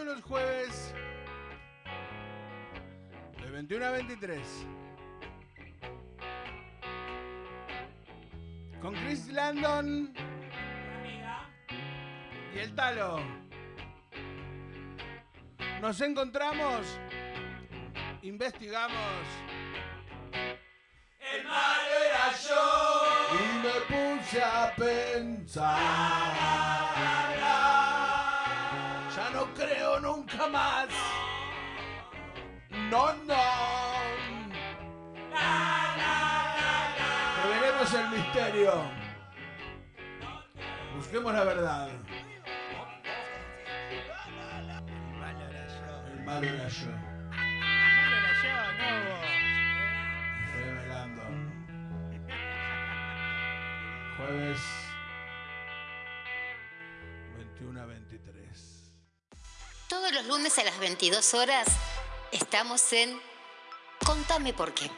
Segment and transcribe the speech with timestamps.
[0.00, 0.94] todos los jueves
[3.42, 4.66] de 21 a 23.
[8.80, 10.14] Con Chris Landon
[12.54, 13.20] y el Talo.
[15.82, 16.98] Nos encontramos,
[18.22, 19.26] investigamos.
[21.20, 23.36] El malo era yo.
[23.36, 23.80] Y me
[24.16, 26.89] puse a pensar.
[30.40, 30.88] Creo nunca más.
[32.90, 33.34] No, no.
[37.44, 38.72] Revelemos el misterio.
[40.96, 41.88] Busquemos la verdad.
[46.12, 46.86] El malo era yo.
[46.86, 46.94] El
[47.96, 48.54] malo era yo.
[48.78, 48.92] No.
[50.56, 51.22] Revelando.
[54.16, 54.79] Jueves
[60.10, 61.68] Todos los lunes a las 22 horas
[62.32, 63.20] estamos en
[64.04, 64.90] Contame por qué.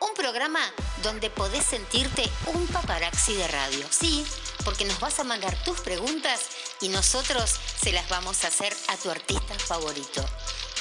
[0.00, 0.60] Un programa
[1.02, 3.86] donde podés sentirte un paparazzi de radio.
[3.88, 4.26] Sí,
[4.62, 6.50] porque nos vas a mandar tus preguntas
[6.82, 10.22] y nosotros se las vamos a hacer a tu artista favorito.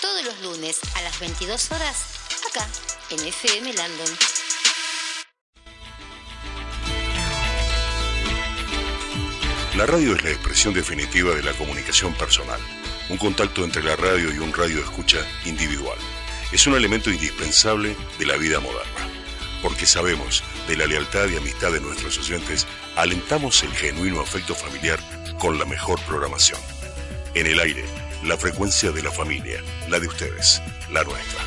[0.01, 2.03] Todos los lunes a las 22 horas,
[2.49, 2.67] acá,
[3.09, 4.17] en FM Landon.
[9.77, 12.59] La radio es la expresión definitiva de la comunicación personal,
[13.11, 15.97] un contacto entre la radio y un radio escucha individual.
[16.53, 19.09] Es un elemento indispensable de la vida moderna,
[19.61, 24.97] porque sabemos de la lealtad y amistad de nuestros oyentes, alentamos el genuino afecto familiar
[25.39, 26.59] con la mejor programación.
[27.33, 27.83] En el aire,
[28.23, 31.41] la frecuencia de la familia, la de ustedes, la nuestra.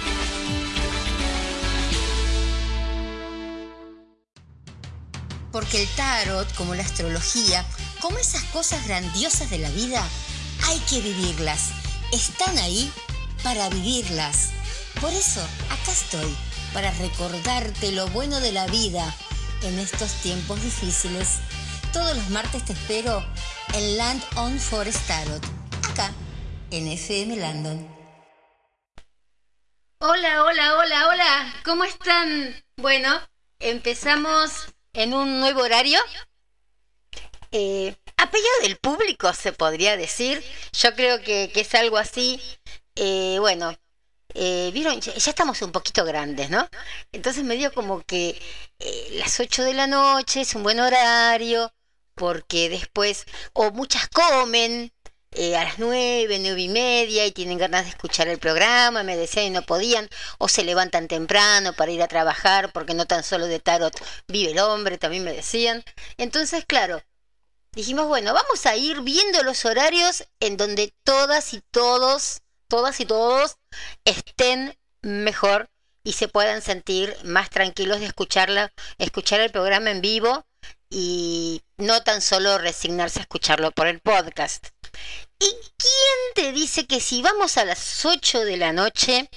[5.51, 7.65] Porque el tarot, como la astrología,
[8.03, 10.07] como esas cosas grandiosas de la vida,
[10.63, 11.71] hay que vivirlas.
[12.13, 12.91] Están ahí
[13.43, 14.51] para vivirlas.
[15.01, 16.35] Por eso, acá estoy,
[16.73, 19.15] para recordarte lo bueno de la vida
[19.63, 21.41] en estos tiempos difíciles.
[21.93, 23.25] Todos los martes te espero
[23.75, 25.45] en Land on Forest Tarot,
[25.91, 26.13] acá,
[26.71, 27.95] en FM Landon.
[30.01, 32.55] Hola, hola, hola, hola, ¿cómo están?
[32.77, 33.21] Bueno,
[33.59, 35.99] empezamos en un nuevo horario.
[37.53, 40.43] Eh, a pedido del público, se podría decir.
[40.73, 42.41] Yo creo que, que es algo así.
[42.97, 43.77] Eh, bueno,
[44.35, 46.69] eh, vieron, ya, estamos un poquito grandes, ¿no?
[47.13, 48.41] Entonces me dio como que
[48.81, 51.73] eh, las 8 de la noche es un buen horario,
[52.15, 54.93] porque después, o muchas comen
[55.33, 59.17] eh, a las 9, 9 y media y tienen ganas de escuchar el programa, me
[59.17, 60.09] decían y no podían,
[60.39, 63.95] o se levantan temprano para ir a trabajar, porque no tan solo de tarot
[64.29, 65.85] vive el hombre, también me decían.
[66.19, 67.03] Entonces, claro,
[67.75, 73.07] dijimos, bueno, vamos a ir viendo los horarios en donde todas y todos, todas y
[73.07, 73.57] todos
[74.05, 75.69] estén mejor
[76.03, 80.45] y se puedan sentir más tranquilos de escucharla, escuchar el programa en vivo
[80.91, 84.69] y no tan solo resignarse a escucharlo por el podcast.
[85.39, 89.29] ¿Y quién te dice que si vamos a las 8 de la noche,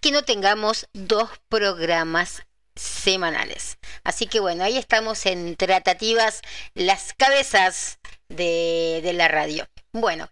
[0.00, 2.42] que no tengamos dos programas
[2.74, 3.77] semanales?
[4.08, 6.40] Así que bueno, ahí estamos en tratativas
[6.72, 7.98] las cabezas
[8.30, 9.68] de, de la radio.
[9.92, 10.30] Bueno,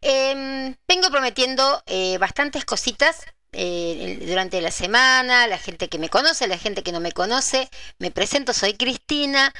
[0.00, 6.46] em, vengo prometiendo eh, bastantes cositas eh, durante la semana, la gente que me conoce,
[6.48, 7.70] la gente que no me conoce.
[7.98, 9.52] Me presento, soy Cristina.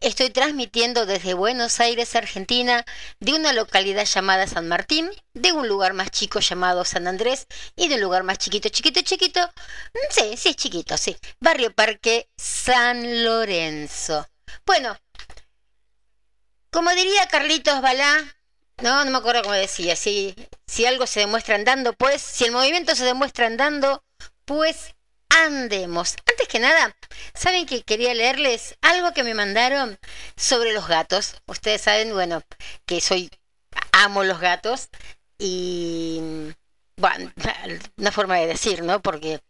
[0.00, 2.84] Estoy transmitiendo desde Buenos Aires, Argentina,
[3.20, 7.46] de una localidad llamada San Martín, de un lugar más chico llamado San Andrés
[7.76, 9.40] y de un lugar más chiquito, chiquito, chiquito.
[9.40, 11.16] mm, Sí, sí es chiquito, sí.
[11.40, 14.26] Barrio Parque San Lorenzo.
[14.64, 14.96] Bueno,
[16.70, 18.35] como diría Carlitos Balá,
[18.82, 19.96] no, no me acuerdo cómo decía.
[19.96, 20.34] Si,
[20.66, 24.04] si algo se demuestra andando, pues, si el movimiento se demuestra andando,
[24.44, 24.94] pues
[25.28, 26.16] andemos.
[26.28, 26.94] Antes que nada,
[27.34, 29.98] ¿saben que quería leerles algo que me mandaron
[30.36, 31.36] sobre los gatos?
[31.46, 32.42] Ustedes saben, bueno,
[32.86, 33.30] que soy,
[33.92, 34.88] amo los gatos
[35.38, 36.20] y,
[36.96, 37.32] bueno,
[37.96, 39.00] una forma de decir, ¿no?
[39.00, 39.40] Porque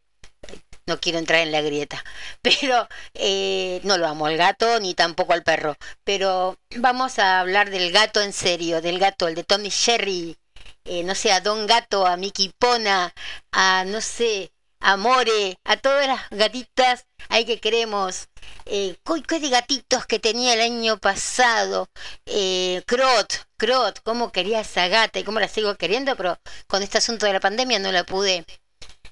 [0.87, 2.03] no quiero entrar en la grieta,
[2.43, 5.77] pero eh, no lo amo al gato ni tampoco al perro.
[6.05, 10.37] Pero vamos a hablar del gato en serio, del gato, el de Tommy Jerry,
[10.85, 13.13] eh, no sé, a Don Gato, a Mickey Pona,
[13.53, 18.29] a no sé, a More, a todas las gatitas ahí que queremos.
[18.67, 21.89] Eh, ¿cu- ¿Qué de gatitos que tenía el año pasado?
[22.27, 26.99] Eh, Crot, Crot, cómo quería esa gata y cómo la sigo queriendo, pero con este
[26.99, 28.45] asunto de la pandemia no la pude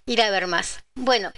[0.07, 0.81] ir a ver más.
[0.95, 1.33] Bueno,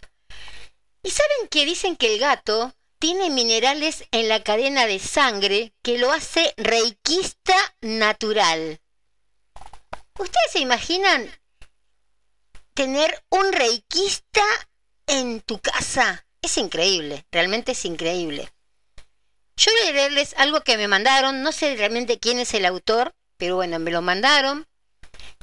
[1.07, 5.99] ¿y saben que dicen que el gato tiene minerales en la cadena de sangre que
[5.99, 8.81] lo hace reikista natural?
[10.19, 11.31] ¿Ustedes se imaginan
[12.75, 14.43] tener un reikista
[15.07, 16.27] en tu casa?
[16.43, 18.53] Es increíble, realmente es increíble.
[19.57, 23.15] Yo voy a leerles algo que me mandaron, no sé realmente quién es el autor,
[23.37, 24.67] pero bueno, me lo mandaron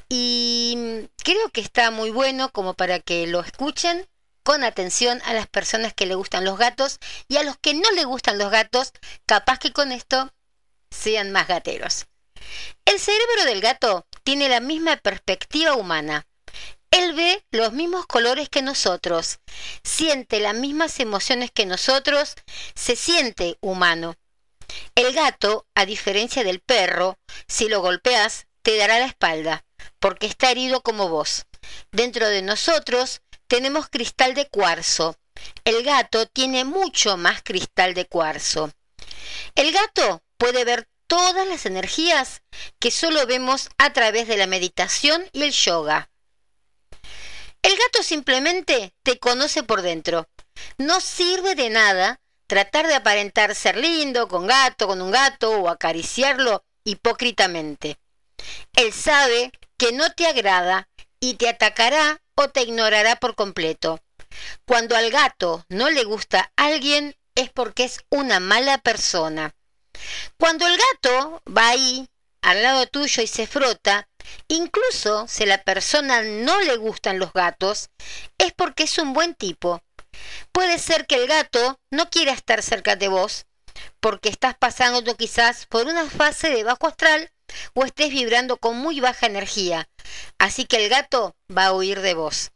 [0.09, 4.09] y creo que está muy bueno como para que lo escuchen
[4.43, 7.89] con atención a las personas que le gustan los gatos y a los que no
[7.91, 8.91] le gustan los gatos,
[9.25, 10.31] capaz que con esto
[10.91, 12.05] sean más gateros.
[12.85, 16.27] El cerebro del gato tiene la misma perspectiva humana.
[16.91, 19.39] Él ve los mismos colores que nosotros,
[19.83, 22.35] siente las mismas emociones que nosotros,
[22.75, 24.15] se siente humano.
[24.93, 27.17] El gato, a diferencia del perro,
[27.47, 29.65] si lo golpeas, te dará la espalda,
[29.99, 31.45] porque está herido como vos.
[31.91, 33.21] Dentro de nosotros
[33.53, 35.15] tenemos cristal de cuarzo.
[35.63, 38.71] El gato tiene mucho más cristal de cuarzo.
[39.53, 42.41] El gato puede ver todas las energías
[42.79, 46.09] que solo vemos a través de la meditación y el yoga.
[47.61, 50.27] El gato simplemente te conoce por dentro.
[50.79, 55.69] No sirve de nada tratar de aparentar ser lindo con gato, con un gato o
[55.69, 57.99] acariciarlo hipócritamente.
[58.75, 60.89] Él sabe que no te agrada
[61.23, 64.01] y te atacará o te ignorará por completo.
[64.65, 69.55] Cuando al gato no le gusta alguien es porque es una mala persona.
[70.37, 72.09] Cuando el gato va ahí
[72.41, 74.09] al lado tuyo y se frota,
[74.49, 77.89] incluso si a la persona no le gustan los gatos,
[78.37, 79.81] es porque es un buen tipo.
[80.51, 83.45] Puede ser que el gato no quiera estar cerca de vos,
[84.01, 87.31] porque estás pasando quizás por una fase de bajo astral
[87.73, 89.89] o estés vibrando con muy baja energía,
[90.37, 92.51] así que el gato va a huir de vos.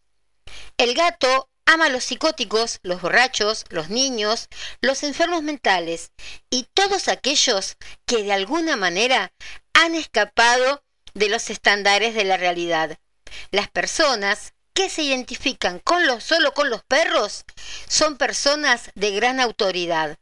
[0.78, 4.48] El gato ama a los psicóticos, los borrachos, los niños,
[4.82, 6.12] los enfermos mentales
[6.50, 7.76] y todos aquellos
[8.06, 9.34] que de alguna manera
[9.74, 12.98] han escapado de los estándares de la realidad.
[13.52, 17.44] Las personas que se identifican con los, solo con los perros
[17.88, 20.18] son personas de gran autoridad.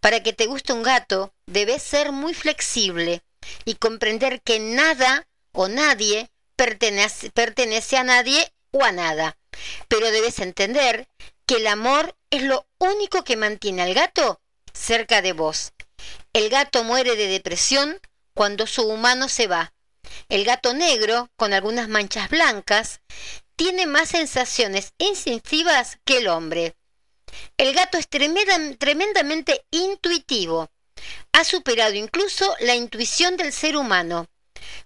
[0.00, 3.22] Para que te guste un gato, debes ser muy flexible
[3.64, 9.36] y comprender que nada o nadie pertenece, pertenece a nadie o a nada.
[9.88, 11.08] Pero debes entender
[11.46, 14.40] que el amor es lo único que mantiene al gato
[14.72, 15.72] cerca de vos.
[16.32, 18.00] El gato muere de depresión
[18.34, 19.74] cuando su humano se va.
[20.28, 23.00] El gato negro, con algunas manchas blancas,
[23.56, 26.74] tiene más sensaciones instintivas que el hombre.
[27.56, 30.70] El gato es tremendamente intuitivo.
[31.32, 34.26] Ha superado incluso la intuición del ser humano.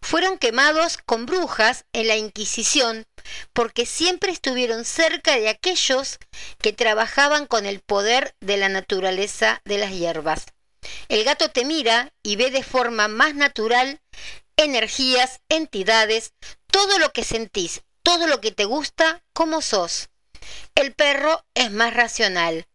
[0.00, 3.06] Fueron quemados con brujas en la Inquisición
[3.52, 6.18] porque siempre estuvieron cerca de aquellos
[6.58, 10.46] que trabajaban con el poder de la naturaleza de las hierbas.
[11.08, 14.00] El gato te mira y ve de forma más natural
[14.56, 16.32] energías, entidades,
[16.66, 20.08] todo lo que sentís, todo lo que te gusta, como sos.
[20.74, 22.66] El perro es más racional.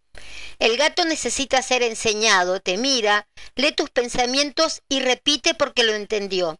[0.62, 6.60] El gato necesita ser enseñado, te mira, lee tus pensamientos y repite porque lo entendió.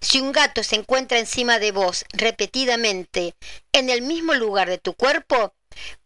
[0.00, 3.34] Si un gato se encuentra encima de vos repetidamente
[3.72, 5.52] en el mismo lugar de tu cuerpo,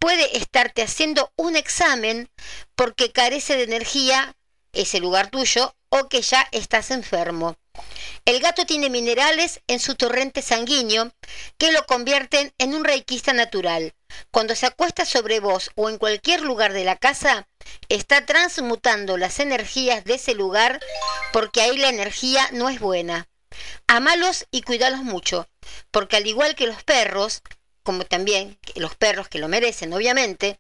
[0.01, 2.29] puede estarte haciendo un examen
[2.75, 4.35] porque carece de energía
[4.73, 7.55] ese lugar tuyo o que ya estás enfermo.
[8.25, 11.13] El gato tiene minerales en su torrente sanguíneo
[11.59, 13.95] que lo convierten en un reikista natural.
[14.33, 17.47] Cuando se acuesta sobre vos o en cualquier lugar de la casa,
[17.89, 20.81] está transmutando las energías de ese lugar
[21.33, 23.29] porque ahí la energía no es buena.
[23.87, 25.49] Amalos y cuidalos mucho,
[25.91, 27.43] porque al igual que los perros,
[27.83, 30.59] como también los perros que lo merecen, obviamente,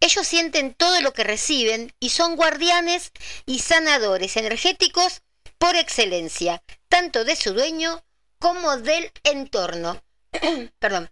[0.00, 3.12] ellos sienten todo lo que reciben y son guardianes
[3.46, 5.22] y sanadores energéticos
[5.58, 8.04] por excelencia, tanto de su dueño
[8.38, 10.02] como del entorno.
[10.78, 11.10] Perdón.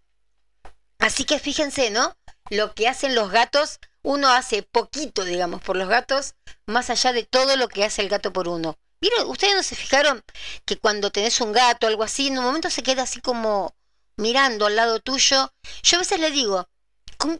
[0.98, 2.16] Así que fíjense, ¿no?
[2.50, 6.34] Lo que hacen los gatos, uno hace poquito, digamos, por los gatos,
[6.66, 8.78] más allá de todo lo que hace el gato por uno.
[9.00, 9.28] ¿Vieron?
[9.28, 10.22] ¿Ustedes no se fijaron
[10.64, 13.74] que cuando tenés un gato o algo así, en un momento se queda así como
[14.16, 15.52] mirando al lado tuyo?
[15.82, 16.68] Yo a veces le digo,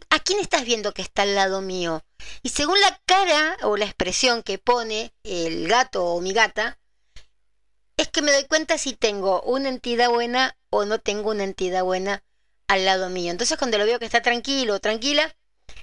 [0.09, 2.03] ¿a quién estás viendo que está al lado mío?
[2.41, 6.79] Y según la cara o la expresión que pone el gato o mi gata,
[8.03, 11.83] es que me doy cuenta si tengo una entidad buena o no tengo una entidad
[11.83, 12.23] buena
[12.67, 13.31] al lado mío.
[13.31, 15.35] Entonces cuando lo veo que está tranquilo o tranquila,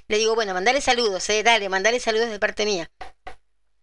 [0.06, 2.90] le digo, bueno, mandale saludos, eh, dale, mandale saludos de parte mía.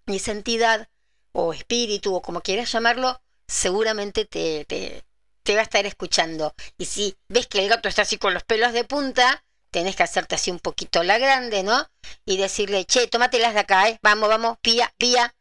[0.06, 0.88] Y esa entidad
[1.32, 6.53] o espíritu o como quieras llamarlo, seguramente te, te, va a estar escuchando.
[6.77, 10.03] Y si ves que el gato está así con los pelos de punta, tenés que
[10.03, 11.89] hacerte así un poquito la grande, ¿no?
[12.25, 14.00] Y decirle, che, tómatelas de acá, ¿eh?
[14.03, 15.34] Vamos, vamos, pía, pía.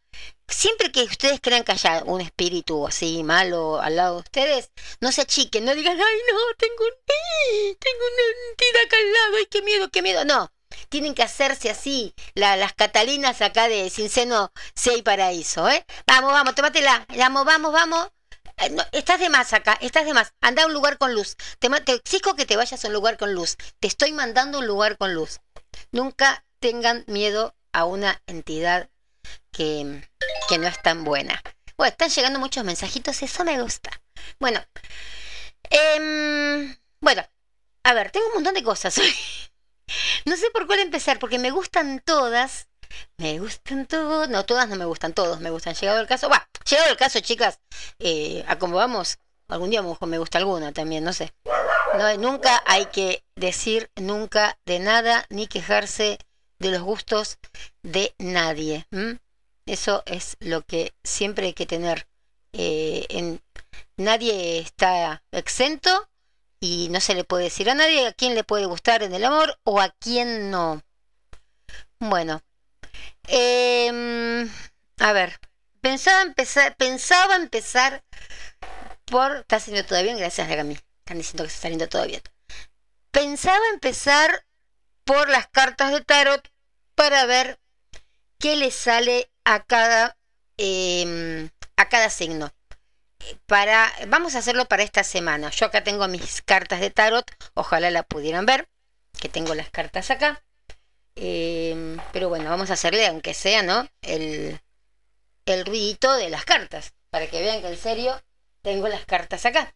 [0.49, 5.12] Siempre que ustedes crean que haya un espíritu así malo al lado de ustedes, no
[5.12, 9.47] se achiquen, no digan, ay no, tengo, un, tengo una entidad acá al lado, ay
[9.50, 10.25] qué miedo, qué miedo.
[10.25, 10.50] No,
[10.88, 15.85] tienen que hacerse así, las Catalinas acá de Sin Seno, si paraíso, ¿eh?
[16.07, 18.09] Vamos, vamos, tómatela, vamos, vamos, vamos.
[18.59, 20.33] Eh, estás de más acá, estás de más.
[20.41, 21.37] Anda a un lugar con luz.
[21.59, 23.57] Te, te exijo que te vayas a un lugar con luz.
[23.81, 25.41] Te estoy mandando a un lugar con luz.
[25.93, 28.88] Nunca tengan miedo a una entidad
[29.56, 30.02] que,
[30.58, 31.42] no es tan buena.
[31.76, 33.90] Bueno, están llegando muchos mensajitos, eso me gusta.
[34.38, 34.62] Bueno,
[35.70, 37.26] eh, bueno,
[37.82, 39.00] a ver, tengo un montón de cosas.
[40.25, 42.66] No sé por cuál empezar, porque me gustan todas.
[43.18, 44.28] Me gustan todas.
[44.28, 45.76] No, todas no me gustan, todos me gustan.
[45.76, 47.60] Llegado el caso, va, llegado el caso, chicas,
[48.00, 51.32] eh, vamos, algún día me gusta alguna también, no sé.
[51.96, 56.18] No, nunca hay que decir nunca de nada ni quejarse
[56.58, 57.38] de los gustos
[57.84, 58.88] de nadie.
[59.66, 62.06] Eso es lo que siempre hay que tener.
[62.52, 63.42] Eh, en,
[63.96, 66.08] nadie está exento
[66.61, 69.25] y no se le puede decir a nadie a quién le puede gustar en el
[69.25, 70.82] amor o a quién no.
[71.99, 72.42] Bueno,
[73.28, 74.49] em,
[74.99, 75.38] a ver,
[75.80, 78.04] pensaba empezar, pensaba empezar
[79.04, 79.38] por...
[79.38, 80.78] Está saliendo todo bien, gracias mí.
[81.00, 82.23] Están diciendo que está saliendo todo bien.
[83.11, 84.46] Pensaba empezar
[85.04, 86.49] por las cartas de tarot
[86.94, 87.61] para ver
[88.38, 90.17] qué le sale a cada,
[90.59, 92.53] em, a cada signo
[93.47, 95.50] para, vamos a hacerlo para esta semana.
[95.50, 98.69] Yo acá tengo mis cartas de tarot, ojalá la pudieran ver,
[99.21, 100.43] que tengo las cartas acá.
[101.15, 103.88] Em, pero bueno, vamos a hacerle, aunque sea, ¿no?
[104.03, 104.61] El,
[105.47, 108.21] el ruidito de las cartas, para que vean que en serio
[108.62, 109.73] tengo las cartas acá.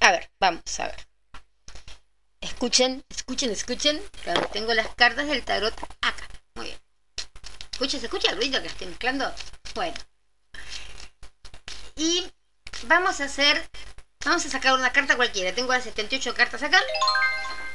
[0.00, 1.06] A ver, vamos a ver.
[2.40, 4.00] Escuchen, escuchen, escuchen.
[4.52, 6.26] Tengo las cartas del tarot acá.
[6.54, 6.89] Muy bien.
[7.80, 9.34] Escuchen, ¿se escucha el ruido que estoy mezclando?
[9.74, 9.96] Bueno.
[11.96, 12.30] Y
[12.82, 13.70] vamos a hacer,
[14.22, 15.54] vamos a sacar una carta cualquiera.
[15.54, 16.78] Tengo las 78 cartas acá.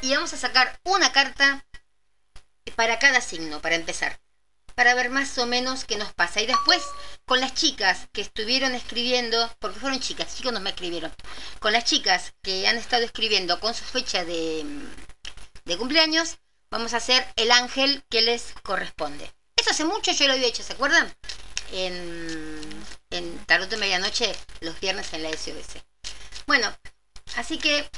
[0.04, 1.66] Y vamos a sacar una carta
[2.76, 4.20] para cada signo, para empezar.
[4.76, 6.40] Para ver más o menos qué nos pasa.
[6.40, 6.84] Y después,
[7.26, 11.12] con las chicas que estuvieron escribiendo, porque fueron chicas, chicos no me escribieron.
[11.58, 14.64] Con las chicas que han estado escribiendo con su fecha de,
[15.64, 16.38] de cumpleaños,
[16.70, 19.35] vamos a hacer el ángel que les corresponde.
[19.68, 21.14] Hace mucho yo lo había hecho, ¿se acuerdan?
[21.72, 25.82] En en Tarot de Medianoche los viernes en la SOS.
[26.46, 26.76] Bueno,
[27.36, 27.90] así que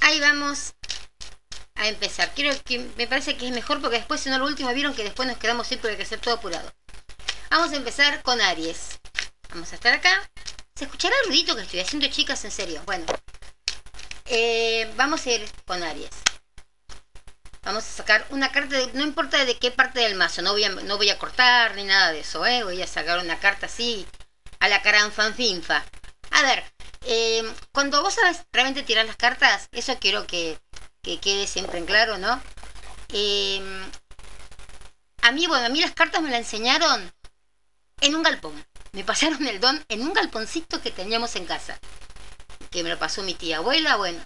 [0.00, 0.74] ahí vamos
[1.74, 2.32] a empezar.
[2.34, 2.54] Quiero
[2.96, 5.38] me parece que es mejor porque después, si no, lo último vieron que después nos
[5.38, 6.72] quedamos siempre hay que hacer todo apurado.
[7.50, 9.00] Vamos a empezar con Aries.
[9.50, 10.30] Vamos a estar acá.
[10.74, 12.44] ¿Se escuchará el ruidito que estoy haciendo, chicas?
[12.44, 12.82] En serio.
[12.86, 13.04] Bueno,
[14.26, 16.10] eh, vamos a ir con Aries.
[17.64, 20.70] Vamos a sacar una carta, no importa de qué parte del mazo, no voy a,
[20.70, 22.64] no voy a cortar ni nada de eso, ¿eh?
[22.64, 24.04] Voy a sacar una carta así,
[24.58, 25.84] a la caranfanfinfa.
[26.32, 26.64] A ver,
[27.04, 30.58] eh, cuando vos sabes realmente tirar las cartas, eso quiero que,
[31.02, 32.42] quede siempre en claro, ¿no?
[33.10, 33.62] Eh,
[35.22, 37.12] a mí, bueno, a mí las cartas me las enseñaron
[38.00, 38.66] en un galpón.
[38.90, 41.78] Me pasaron el don en un galponcito que teníamos en casa.
[42.72, 44.20] Que me lo pasó mi tía abuela, bueno.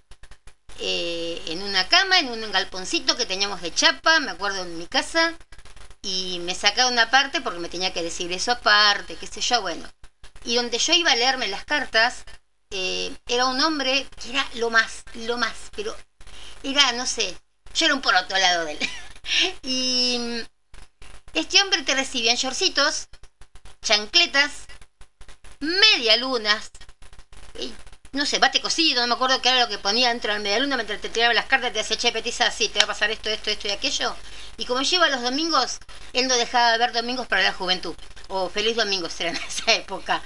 [0.79, 4.87] Eh, en una cama, en un galponcito que teníamos de chapa, me acuerdo en mi
[4.87, 5.35] casa,
[6.03, 9.63] y me sacaba una parte porque me tenía que decir eso aparte, qué sé yo,
[9.63, 9.89] bueno.
[10.45, 12.25] Y donde yo iba a leerme las cartas,
[12.71, 15.97] eh, era un hombre que era lo más, lo más, pero
[16.63, 17.37] era, no sé,
[17.75, 18.79] yo era un por otro lado de él.
[19.63, 20.45] y
[21.33, 23.09] este hombre te recibía en shortcitos,
[23.83, 24.67] chancletas,
[25.61, 26.71] media lunas,
[28.17, 30.43] no sé, bate cocido, no me acuerdo qué era lo que ponía dentro de la
[30.43, 32.89] media luna mientras te tiraba las cartas, te decía, che, petiza, sí, te va a
[32.89, 34.17] pasar esto, esto, esto y aquello.
[34.57, 35.79] Y como lleva los domingos,
[36.13, 37.95] él no dejaba de ver domingos para la juventud.
[38.29, 40.23] O feliz domingo era en esa época.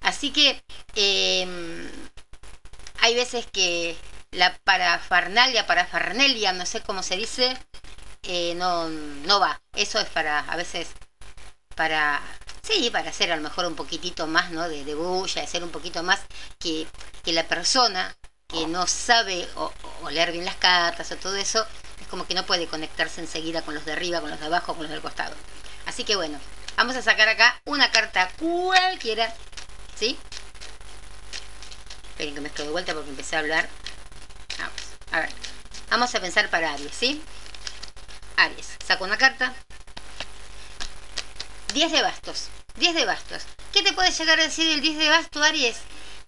[0.00, 0.62] Así que
[0.94, 1.90] em,
[3.00, 3.96] hay veces que
[4.30, 7.56] la parafarnalia, parafarnelia, no sé cómo se dice,
[8.22, 9.60] eh, no, no va.
[9.74, 10.88] Eso es para, a veces,
[11.74, 12.22] para
[12.70, 14.68] Sí, para hacer a lo mejor un poquitito más, ¿no?
[14.68, 16.20] De, bulla, de ser un poquito más
[16.60, 16.86] que,
[17.24, 19.72] que la persona que no sabe o,
[20.10, 21.66] leer bien las cartas o todo eso,
[22.00, 24.74] es como que no puede conectarse enseguida con los de arriba, con los de abajo,
[24.74, 25.34] con los del costado.
[25.86, 26.38] Así que bueno,
[26.76, 29.34] vamos a sacar acá una carta cualquiera,
[29.96, 30.16] ¿sí?
[32.10, 33.68] Esperen que me estoy de vuelta porque empecé a hablar.
[34.58, 35.30] Vamos, a ver.
[35.90, 37.20] Vamos a pensar para Aries, ¿sí?
[38.36, 39.54] Aries, saco una carta,
[41.72, 42.48] 10 de bastos.
[42.80, 43.44] 10 de bastos.
[43.72, 45.76] ¿Qué te puede llegar a decir el 10 de bastos, Aries?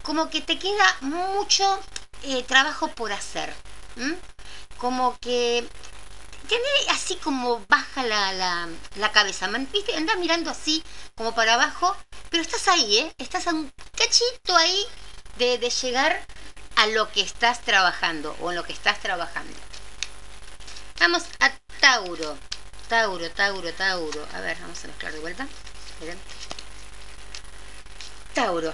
[0.02, 1.80] Como que te queda mucho
[2.22, 3.52] eh, trabajo por hacer.
[4.78, 5.66] Como que
[6.52, 9.48] mantener así como baja la, la, cabeza.
[9.72, 9.96] ¿Viste?
[9.96, 10.82] Andás mirando así
[11.14, 11.96] como para abajo,
[12.30, 13.14] pero estás ahí, ¿eh?
[13.18, 14.84] Estás a un cachito ahí
[15.38, 16.24] de, de llegar
[16.76, 19.54] a lo que estás trabajando o en lo que estás trabajando.
[20.98, 22.36] Vamos a Tauro.
[22.88, 24.26] Tauro, Tauro, Tauro.
[24.34, 25.46] A ver, vamos a mezclar de vuelta.
[26.00, 26.18] Miren.
[28.34, 28.72] Tauro.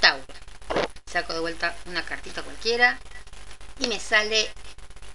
[0.00, 0.24] Tauro.
[1.06, 2.98] Saco de vuelta una cartita cualquiera
[3.78, 4.52] y me sale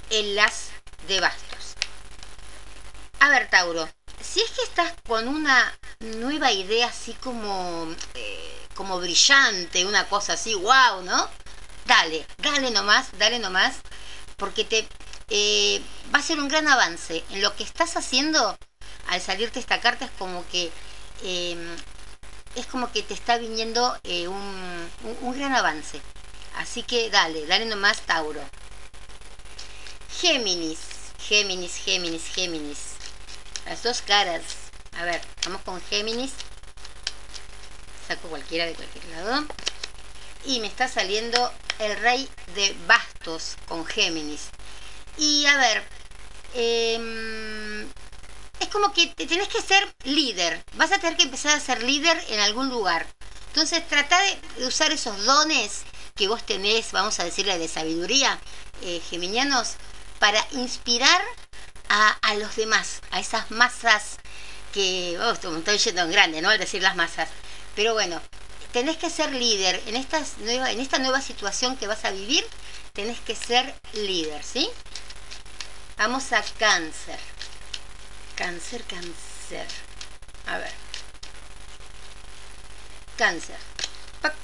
[0.10, 0.70] el as
[1.08, 1.76] de bastos.
[3.20, 3.90] A ver, Tauro,
[4.22, 10.34] si es que estás con una nueva idea así como, eh, como brillante, una cosa
[10.34, 11.30] así, wow, ¿no?
[11.86, 13.76] Dale, dale nomás, dale nomás,
[14.38, 14.88] porque te
[15.30, 15.82] eh,
[16.14, 17.24] va a ser un gran avance.
[17.32, 18.58] En lo que estás haciendo,
[19.08, 20.72] al salirte esta carta, es como que
[21.24, 21.76] eh,
[22.56, 24.90] es como que te está viniendo eh, un-
[25.22, 26.02] un gran avance.
[26.58, 28.42] Así que dale, dale nomás, Tauro.
[30.22, 30.80] Géminis,
[31.20, 32.78] Géminis, Géminis, Géminis.
[33.66, 34.42] Las dos caras.
[34.98, 36.32] A ver, vamos con Géminis.
[38.08, 39.46] Saco cualquiera de cualquier lado.
[40.46, 44.50] Y me está saliendo el rey de bastos con Géminis.
[45.18, 45.84] Y a ver,
[46.54, 47.88] em,
[48.60, 50.64] es como que te tenés que ser líder.
[50.74, 53.06] Vas a tener que empezar a ser líder en algún lugar.
[53.48, 54.20] Entonces trata
[54.58, 55.84] de usar esos dones
[56.16, 58.40] que vos tenés, vamos a decirle de sabiduría,
[58.82, 59.76] eh, geminianos,
[60.20, 61.22] para inspirar
[61.90, 64.18] a, a los demás, a esas masas
[64.74, 66.50] que, oh, estoy yendo en grande, ¿no?
[66.50, 67.30] Al decir las masas.
[67.76, 68.22] Pero bueno,
[68.74, 69.82] tenés que ser líder.
[69.88, 72.46] En, estas nueva, en esta nueva situación que vas a vivir,
[72.92, 74.70] tenés que ser líder, ¿sí?
[75.98, 77.20] Vamos a cáncer.
[78.36, 79.66] Cáncer, cáncer.
[80.46, 80.74] A ver.
[83.18, 83.56] Cáncer.
[84.22, 84.36] Pac.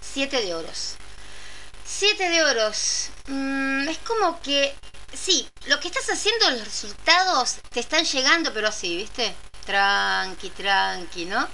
[0.00, 0.96] Siete de oros.
[1.84, 3.10] Siete de oros.
[3.28, 4.74] Mm, es como que,
[5.14, 9.32] sí, lo que estás haciendo, los resultados te están llegando, pero así, ¿viste?
[9.64, 11.48] Tranqui, tranqui, ¿no?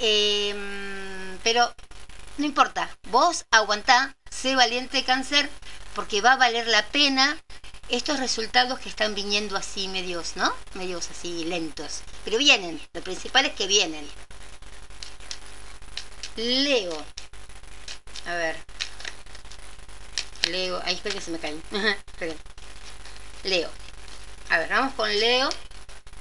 [0.00, 1.72] Em, pero
[2.38, 5.48] no importa, vos aguantá, sé valiente cáncer,
[5.94, 7.38] porque va a valer la pena
[7.92, 10.52] estos resultados que están viniendo así medios, ¿no?
[10.72, 12.00] Medios así lentos.
[12.24, 14.08] Pero vienen, lo principal es que vienen.
[16.36, 17.04] Leo.
[18.26, 18.56] A ver.
[20.48, 20.80] Leo.
[20.84, 21.60] Ahí espera que se me cae.
[23.44, 23.70] Leo.
[24.48, 25.50] A ver, vamos con Leo.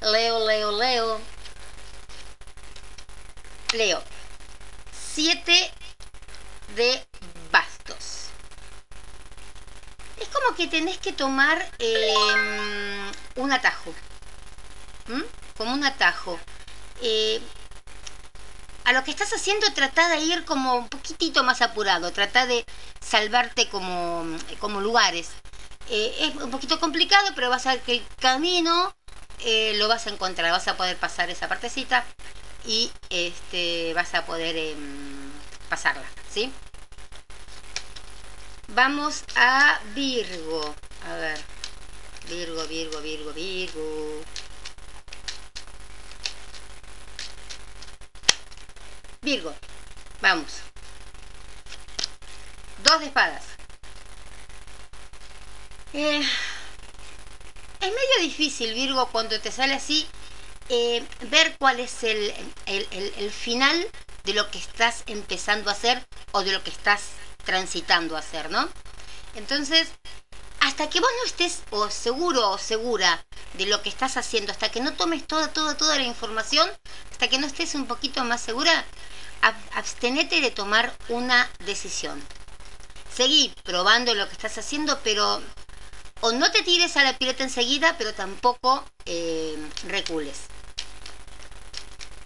[0.01, 1.21] Leo, Leo, Leo.
[3.71, 4.03] Leo.
[5.13, 5.71] Siete
[6.75, 7.07] de.
[10.21, 13.93] Es como que tenés que tomar eh, un atajo.
[15.07, 15.21] ¿Mm?
[15.57, 16.39] Como un atajo.
[17.01, 17.41] Eh,
[18.83, 22.65] a lo que estás haciendo trata de ir como un poquitito más apurado, trata de
[22.99, 24.25] salvarte como,
[24.59, 25.29] como lugares.
[25.89, 28.95] Eh, es un poquito complicado, pero vas a ver que el camino
[29.39, 32.05] eh, lo vas a encontrar, vas a poder pasar esa partecita
[32.65, 35.31] y este vas a poder em,
[35.69, 36.51] pasarla, ¿sí?
[38.75, 40.73] Vamos a Virgo.
[41.07, 41.39] A ver.
[42.29, 44.23] Virgo, Virgo, Virgo, Virgo.
[49.21, 49.53] Virgo.
[50.21, 50.51] Vamos.
[52.83, 53.43] Dos de espadas.
[55.93, 56.19] Eh,
[57.81, 60.07] es medio difícil, Virgo, cuando te sale así,
[60.69, 62.33] eh, ver cuál es el,
[62.65, 63.87] el- el- el final
[64.23, 67.01] de lo que estás empezando a hacer o de lo que estás
[67.45, 68.69] transitando a hacer, ¿no?
[69.35, 69.89] Entonces,
[70.59, 74.69] hasta que vos no estés o seguro o segura de lo que estás haciendo, hasta
[74.71, 76.69] que no tomes toda, toda, toda la información,
[77.11, 78.85] hasta que no estés un poquito más segura,
[79.41, 82.21] ab- abstenete de tomar una decisión.
[83.15, 85.41] Seguí probando lo que estás haciendo, pero
[86.21, 90.37] o no te tires a la pileta enseguida, pero tampoco eh, recules.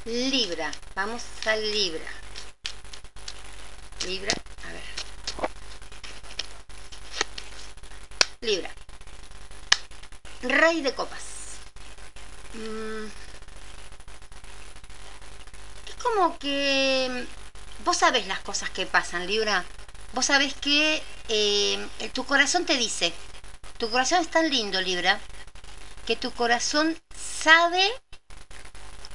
[0.06, 2.06] Libra, vamos a Libra.
[4.06, 4.34] Libra,
[4.67, 4.95] a ver.
[8.46, 8.72] Libra.
[10.42, 11.24] Rey de copas.
[12.54, 13.06] Mm.
[15.88, 17.28] Es como que
[17.84, 19.66] vos sabés las cosas que pasan, Libra.
[20.14, 23.14] Vos sabés que eh, tu corazón te dice,
[23.78, 25.20] tu corazón es tan lindo, Libra,
[26.06, 27.92] que tu corazón sabe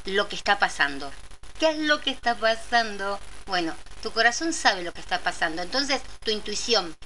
[0.04, 1.10] lo que está pasando.
[1.58, 3.18] ¿Qué es lo que está pasando?
[3.46, 5.62] Bueno, tu corazón sabe lo que está pasando.
[5.62, 6.96] Entonces, tu intuición.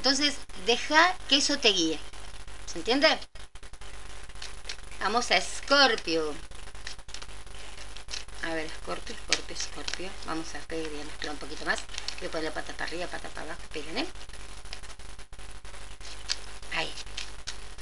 [0.00, 0.34] Entonces,
[0.64, 1.98] deja que eso te guíe.
[2.64, 3.20] ¿Se entiende?
[4.98, 6.34] Vamos a Escorpio.
[8.44, 10.10] A ver, Escorpio, Escorpio, Escorpio.
[10.24, 11.80] Vamos a pedir y a mezclar un poquito más.
[12.18, 14.06] Voy a poner la pata para arriba, pata para abajo, esperen, ¿eh?
[16.74, 16.90] Ahí.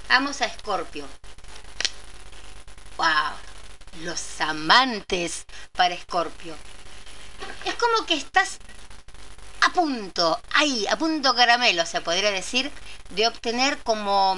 [0.09, 1.07] Vamos a Escorpio.
[2.97, 4.03] ¡Wow!
[4.03, 6.57] Los amantes para Escorpio.
[7.65, 8.59] Es como que estás
[9.61, 12.71] a punto, ahí, a punto caramelo, se podría decir,
[13.11, 14.37] de obtener como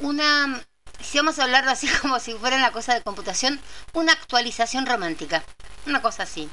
[0.00, 0.64] una,
[1.00, 3.60] si vamos a hablarlo así como si fuera una cosa de computación,
[3.92, 5.44] una actualización romántica.
[5.86, 6.48] Una cosa así.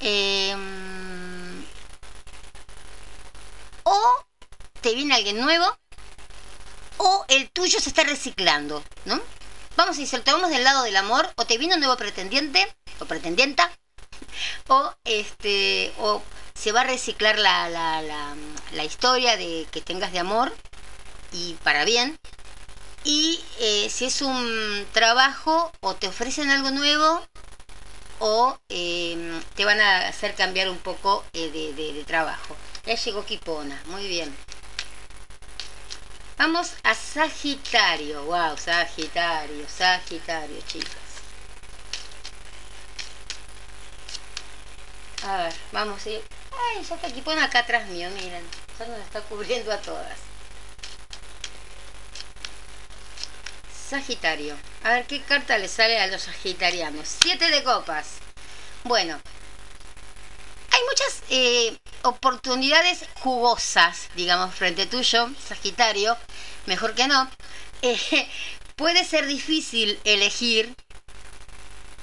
[0.00, 1.64] Em,
[3.84, 4.24] o
[4.80, 5.78] te viene alguien nuevo,
[6.98, 9.20] o el tuyo se está reciclando, ¿no?
[9.76, 13.70] Vamos te vamos del lado del amor, o te viene un nuevo pretendiente, o pretendienta,
[14.68, 16.22] o este, o
[16.54, 18.02] se va a reciclar la, la,
[18.72, 20.52] la, historia de que tengas de amor,
[21.32, 22.18] y para bien.
[23.04, 27.22] Y eh, si es un trabajo, o te ofrecen algo nuevo,
[28.18, 32.56] o eh, te van a hacer cambiar un poco eh, de, de, de trabajo.
[32.86, 34.34] Ya llegó Kipona, muy bien.
[36.38, 38.24] Vamos a Sagitario.
[38.24, 41.03] Wow, Sagitario, Sagitario, chicas.
[45.24, 46.22] A ver, vamos ir.
[46.52, 48.44] Ay, ya está aquí, pon acá atrás mío, miren.
[48.78, 50.18] Ya nos está cubriendo a todas.
[53.88, 54.54] Sagitario.
[54.82, 57.08] A ver qué carta le sale a los sagitarianos.
[57.22, 58.16] Siete de copas.
[58.84, 59.18] Bueno.
[60.70, 66.18] Hay muchas eh, oportunidades jugosas, digamos, frente tuyo, Sagitario.
[66.66, 67.30] Mejor que no.
[67.80, 68.28] Eh,
[68.76, 70.74] puede ser difícil elegir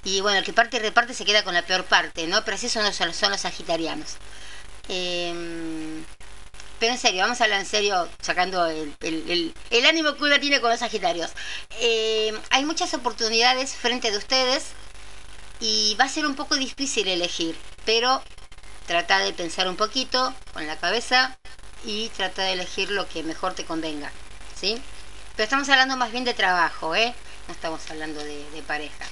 [0.04, 2.44] y bueno, el que parte y reparte se queda con la peor parte, ¿no?
[2.44, 4.16] Pero así son los, son los sagitarianos.
[4.90, 6.04] Eh,
[6.82, 10.60] pero en serio, vamos a hablar en serio, sacando el, el, ánimo que uno tiene
[10.60, 11.30] con los sagitarios.
[11.80, 14.70] Eh, hay muchas oportunidades frente de ustedes
[15.60, 18.24] y va a ser un poco difícil elegir, pero
[18.88, 21.38] trata de pensar un poquito con la cabeza
[21.86, 24.12] y trata de elegir lo que mejor te convenga,
[24.60, 24.82] ¿sí?
[25.36, 27.14] Pero estamos hablando más bien de trabajo, ¿eh?
[27.48, 29.06] No estamos hablando de, de pareja.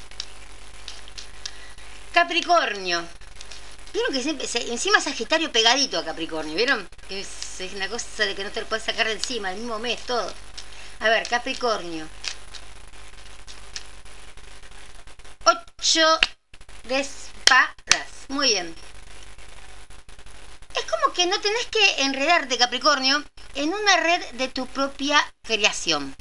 [2.13, 3.05] Capricornio.
[3.93, 6.55] ¿Vieron que se, encima Sagitario pegadito a Capricornio?
[6.55, 6.87] ¿Vieron?
[7.09, 9.79] Es, es, una cosa de que no te lo puedes sacar de encima, el mismo
[9.79, 10.31] mes, todo.
[10.99, 12.07] A ver, Capricornio.
[15.45, 16.19] 8
[16.83, 18.07] de espadas.
[18.27, 18.75] Muy bien.
[20.75, 23.23] Es como que no tenés que enredarte, Capricornio,
[23.55, 26.15] en una red de tu propia creación.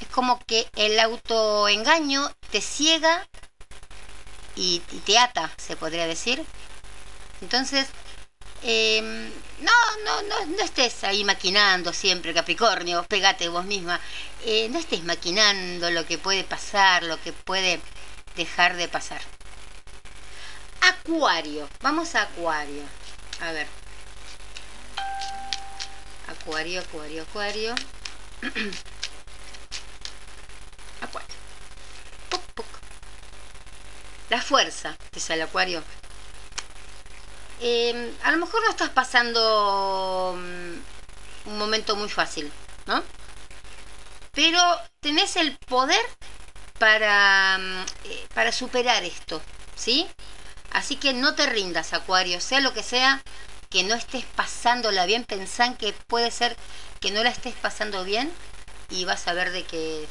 [0.00, 3.28] Es como que el autoengaño te ciega
[4.56, 6.44] y, y te ata, se podría decir.
[7.40, 7.88] Entonces,
[8.62, 9.00] eh,
[9.60, 9.72] no,
[10.04, 14.00] no, no, no estés ahí maquinando siempre, Capricornio, pegate vos misma.
[14.44, 17.80] Eh, no estés maquinando lo que puede pasar, lo que puede
[18.36, 19.20] dejar de pasar.
[20.80, 22.82] Acuario, vamos a Acuario.
[23.40, 23.66] A ver.
[26.28, 27.74] Acuario, Acuario, Acuario.
[31.02, 31.33] Acuario.
[34.34, 35.80] La fuerza, dice el Acuario.
[37.60, 42.50] Eh, a lo mejor no estás pasando um, un momento muy fácil,
[42.86, 43.00] ¿no?
[44.32, 44.60] Pero
[44.98, 46.04] tenés el poder
[46.80, 47.60] para,
[48.06, 49.40] eh, para superar esto,
[49.76, 50.08] ¿sí?
[50.72, 53.22] Así que no te rindas, Acuario, sea lo que sea,
[53.70, 56.56] que no estés pasándola bien, pensan que puede ser
[56.98, 58.32] que no la estés pasando bien
[58.90, 60.08] y vas a ver de que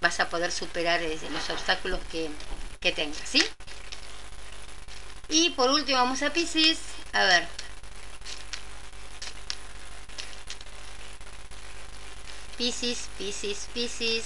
[0.00, 2.30] vas a poder superar eh, los obstáculos que,
[2.78, 3.42] que tengas, ¿sí?
[5.28, 6.78] Y por último vamos a Pisces.
[7.12, 7.48] A ver.
[12.56, 14.24] Pisces, Pisces, Pisces.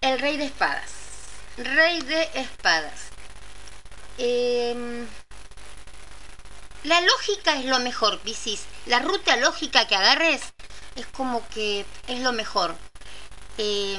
[0.00, 0.92] El rey de espadas.
[1.56, 3.08] Rey de espadas.
[4.18, 5.06] Eh,
[6.84, 8.64] la lógica es lo mejor, Piscis.
[8.86, 10.40] La ruta lógica que agarres
[10.94, 12.76] es como que es lo mejor.
[13.58, 13.98] Eh,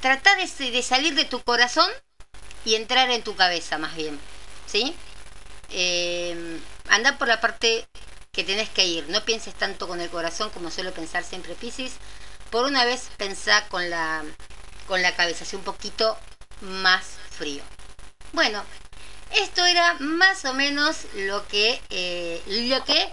[0.00, 1.90] trata de, salir de tu corazón
[2.64, 4.18] y entrar en tu cabeza, más bien.
[4.66, 4.94] ¿Sí?
[5.70, 7.86] Eh, anda por la parte
[8.32, 9.08] que tenés que ir.
[9.08, 11.94] No pienses tanto con el corazón como suelo pensar siempre Piscis.
[12.50, 14.24] Por una vez pensá con la,
[14.86, 16.18] con la cabeza, así un poquito
[16.60, 17.62] más frío.
[18.32, 18.64] Bueno,
[19.30, 23.12] esto era más o menos lo que, eh, lo que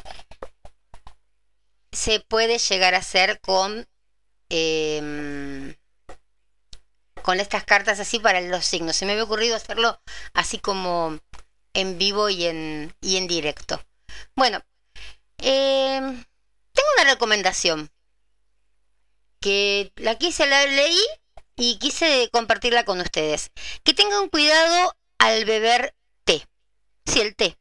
[1.91, 3.87] se puede llegar a hacer con,
[4.49, 5.75] eh,
[7.21, 8.95] con estas cartas así para los signos.
[8.95, 10.01] Se me había ocurrido hacerlo
[10.33, 11.19] así como
[11.73, 13.81] en vivo y en, y en directo.
[14.35, 14.61] Bueno,
[15.39, 15.99] eh,
[16.73, 17.91] tengo una recomendación.
[19.39, 20.99] que la quise, la leí
[21.55, 23.51] y quise compartirla con ustedes.
[23.83, 26.45] Que tengan cuidado al beber té.
[27.05, 27.57] Sí, el té.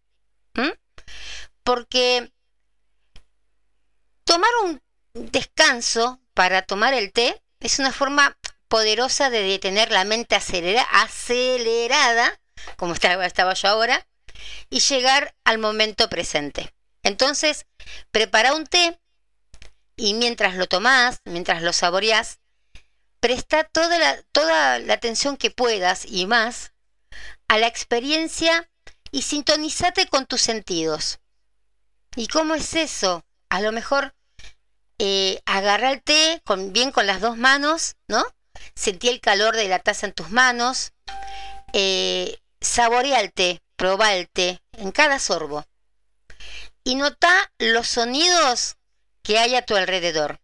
[1.62, 2.32] Porque
[4.28, 4.82] tomar un
[5.14, 8.36] descanso para tomar el té es una forma
[8.68, 12.38] poderosa de detener la mente acelera- acelerada,
[12.76, 14.06] como estaba, yo ahora,
[14.68, 16.74] y llegar al momento presente.
[17.02, 17.64] Entonces,
[18.10, 19.00] prepara un té
[19.96, 22.38] y mientras lo tomás, mientras lo saboreás,
[23.20, 26.74] presta toda la, toda la atención que puedas y más
[27.48, 28.70] a la experiencia
[29.10, 31.18] y sintonízate con tus sentidos.
[32.14, 33.24] ¿Y cómo es eso?
[33.48, 34.14] A lo mejor
[34.98, 38.24] eh, agarra el té con, bien con las dos manos, ¿no?
[38.74, 40.92] Sentí el calor de la taza en tus manos.
[41.72, 45.64] Eh, saborea el té, proba el té en cada sorbo.
[46.84, 48.76] Y nota los sonidos
[49.22, 50.40] que hay a tu alrededor.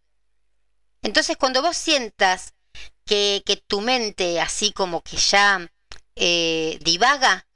[1.01, 2.53] Entonces cuando vos sientas
[3.05, 5.69] que, que tu mente así como que ya
[6.15, 7.47] eh, divaga,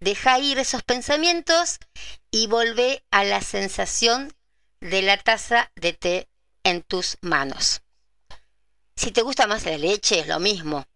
[0.00, 1.78] deja ir esos pensamientos
[2.30, 4.34] y volvé a la sensación
[4.80, 6.28] de la taza de té
[6.64, 7.82] en tus manos.
[8.96, 10.86] Si te gusta más la leche, es lo mismo.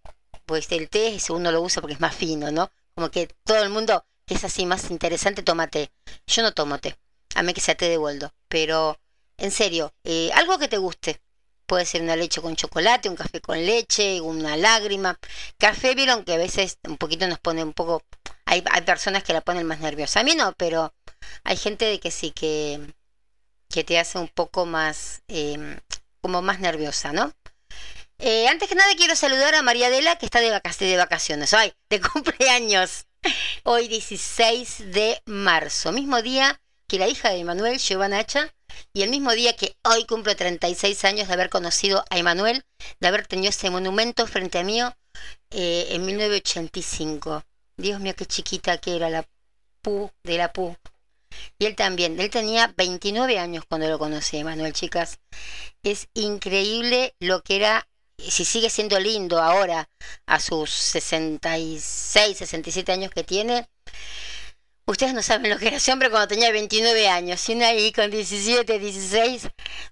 [0.46, 2.70] Pues el té uno lo usa porque es más fino, ¿no?
[2.94, 5.90] Como que todo el mundo que es así más interesante toma té.
[6.26, 6.96] Yo no tomo té,
[7.35, 8.33] a mí que sea té de boldo.
[8.48, 8.98] Pero,
[9.37, 11.20] en serio, eh, algo que te guste.
[11.66, 15.18] Puede ser una leche con chocolate, un café con leche, una lágrima.
[15.59, 18.02] Café, vieron que a veces un poquito nos pone un poco...
[18.46, 20.20] Hay, hay personas que la ponen más nerviosa.
[20.20, 20.94] A mí no, pero
[21.44, 22.94] hay gente de que sí, que,
[23.68, 25.78] que te hace un poco más, eh,
[26.20, 27.33] como más nerviosa, ¿no?
[28.18, 31.54] Eh, antes que nada quiero saludar a María Adela, que está de, vac de vacaciones,
[31.54, 33.07] ay, de cumpleaños.
[33.64, 38.52] Hoy 16 de marzo, mismo día que la hija de Emanuel, Giovanna Hacha,
[38.92, 42.64] y el mismo día que hoy cumplo 36 años de haber conocido a Emanuel,
[42.98, 44.81] de haber tenido ese monumento frente a mí
[45.50, 47.44] eh, en 1985.
[47.76, 49.24] Dios mío, qué chiquita que era la
[49.83, 50.76] Pu de la Pu.
[51.59, 55.18] Y él también, él tenía 29 años cuando lo conocí, Emanuel, chicas.
[55.83, 59.88] Es increíble lo que era, si sigue siendo lindo ahora,
[60.27, 63.68] a sus 66, 67 años que tiene.
[64.87, 67.46] Ustedes no saben lo que era ese hombre cuando tenía 29 años.
[67.48, 69.48] Y una ahí con 17, 16,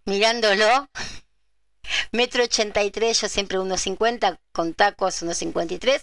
[0.07, 0.89] mirándolo.
[2.13, 6.01] Metro 83, yo siempre 1,50, con tacos 1,53.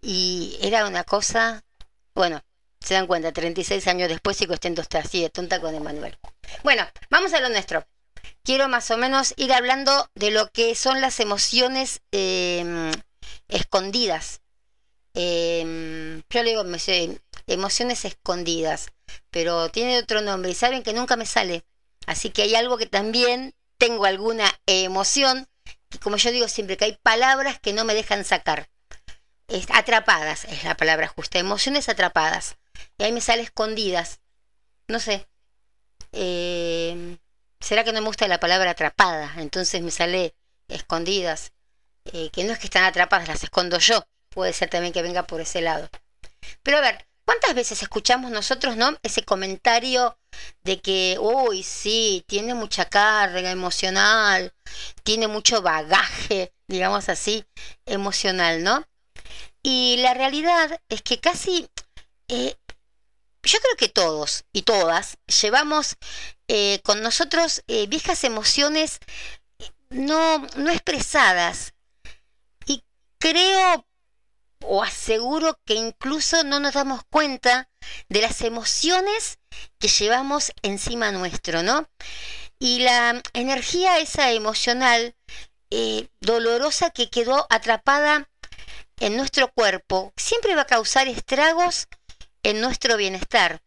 [0.00, 1.64] Y era una cosa,
[2.14, 2.42] bueno,
[2.80, 6.18] se dan cuenta, 36 años después sigo estando así de tonta con Emanuel.
[6.62, 7.86] Bueno, vamos a lo nuestro.
[8.42, 12.92] Quiero más o menos ir hablando de lo que son las emociones eh,
[13.48, 14.40] escondidas.
[15.14, 16.64] Eh, yo le digo
[17.46, 18.92] emociones escondidas,
[19.30, 21.64] pero tiene otro nombre y saben que nunca me sale.
[22.06, 25.48] Así que hay algo que también tengo alguna emoción,
[25.92, 28.70] y como yo digo siempre, que hay palabras que no me dejan sacar.
[29.72, 32.56] Atrapadas es la palabra justa, emociones atrapadas.
[32.98, 34.20] Y ahí me sale escondidas.
[34.88, 35.26] No sé.
[36.12, 37.18] Eh,
[37.60, 39.34] ¿Será que no me gusta la palabra atrapada?
[39.38, 40.34] Entonces me sale
[40.68, 41.52] escondidas.
[42.06, 44.04] Eh, que no es que están atrapadas, las escondo yo.
[44.30, 45.88] Puede ser también que venga por ese lado.
[46.62, 48.96] Pero a ver, ¿cuántas veces escuchamos nosotros, no?
[49.02, 50.18] Ese comentario
[50.62, 54.52] de que, uy, sí, tiene mucha carga emocional,
[55.02, 57.44] tiene mucho bagaje, digamos así,
[57.86, 58.84] emocional, ¿no?
[59.62, 61.68] Y la realidad es que casi,
[62.28, 62.56] eh,
[63.42, 65.96] yo creo que todos y todas llevamos
[66.48, 68.98] eh, con nosotros eh, viejas emociones
[69.88, 71.74] no, no expresadas.
[72.66, 72.84] Y
[73.18, 73.86] creo
[74.64, 77.68] o aseguro que incluso no nos damos cuenta
[78.08, 79.38] de las emociones
[79.78, 81.88] que llevamos encima nuestro, ¿no?
[82.58, 85.16] Y la energía esa emocional
[85.70, 88.28] eh, dolorosa que quedó atrapada
[88.98, 91.88] en nuestro cuerpo siempre va a causar estragos
[92.42, 93.62] en nuestro bienestar.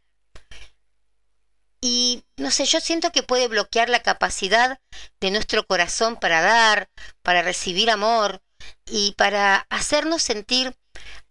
[1.82, 4.80] Y no sé, yo siento que puede bloquear la capacidad
[5.20, 6.90] de nuestro corazón para dar,
[7.22, 8.42] para recibir amor
[8.86, 10.78] y para hacernos sentir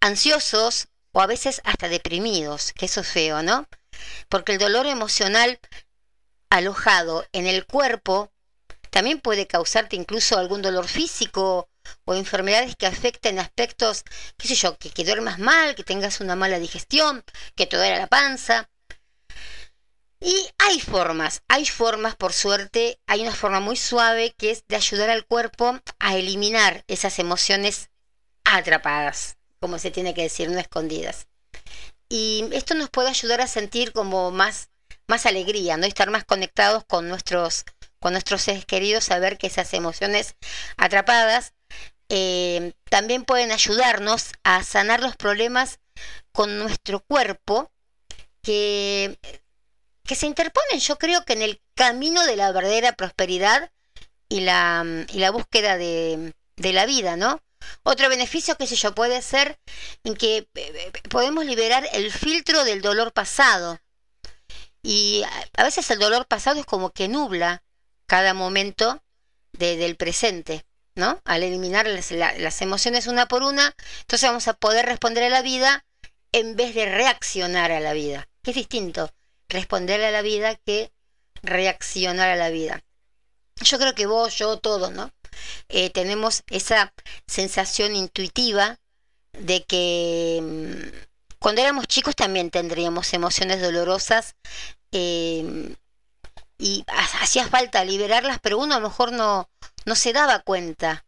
[0.01, 3.67] ansiosos o a veces hasta deprimidos, que eso es feo, ¿no?
[4.29, 5.59] Porque el dolor emocional
[6.51, 8.31] alojado en el cuerpo
[8.91, 11.71] también puede causarte incluso algún dolor físico
[12.05, 14.05] o enfermedades que afecten aspectos,
[14.37, 17.25] qué sé yo, que, que duermas mal, que tengas una mala digestión,
[17.55, 18.69] que te duele la panza.
[20.21, 24.77] Y hay formas, hay formas, por suerte, hay una forma muy suave que es de
[24.77, 27.91] ayudar al cuerpo a eliminar esas emociones
[28.45, 31.27] atrapadas, como se tiene que decir, no escondidas.
[32.09, 34.69] Y esto nos puede ayudar a sentir como más,
[35.09, 35.87] más alegría, ¿no?
[35.87, 37.65] estar más conectados con nuestros
[38.03, 40.35] con nuestros seres queridos, saber que esas emociones
[40.77, 41.55] atrapadas
[42.15, 45.81] eh, también pueden ayudarnos a sanar los problemas
[46.31, 47.73] con nuestro cuerpo
[48.43, 49.19] que,
[50.05, 53.73] que se interponen, yo creo que en el camino de la verdadera prosperidad
[54.29, 57.41] y la, y la búsqueda de, de la vida, ¿no?
[57.83, 59.59] Otro beneficio, qué sé yo, puede ser
[60.05, 63.81] en que eh, eh, podemos liberar el filtro del dolor pasado.
[64.83, 65.25] Y
[65.57, 67.63] a veces el dolor pasado es como que nubla
[68.07, 69.03] cada momento
[69.53, 71.21] del presente, ¿no?
[71.25, 75.85] Al eliminar las, emociones una por una, entonces vamos a poder responder a la vida
[76.33, 78.29] en vez de reaccionar a la vida.
[78.43, 79.11] Que es distinto
[79.49, 80.93] responder a la vida que
[81.43, 82.83] reaccionar a la vida.
[83.63, 85.13] Yo creo que vos, yo, todos, ¿no?
[85.69, 86.93] Eh, tenemos esa
[87.27, 88.79] sensación intuitiva
[89.33, 94.37] de que mm, cuando éramos chicos también tendríamos emociones dolorosas
[94.91, 95.75] em,
[96.59, 96.85] y
[97.21, 99.51] hacía falta liberarlas, pero uno a lo mejor no,
[99.85, 101.05] no se daba cuenta.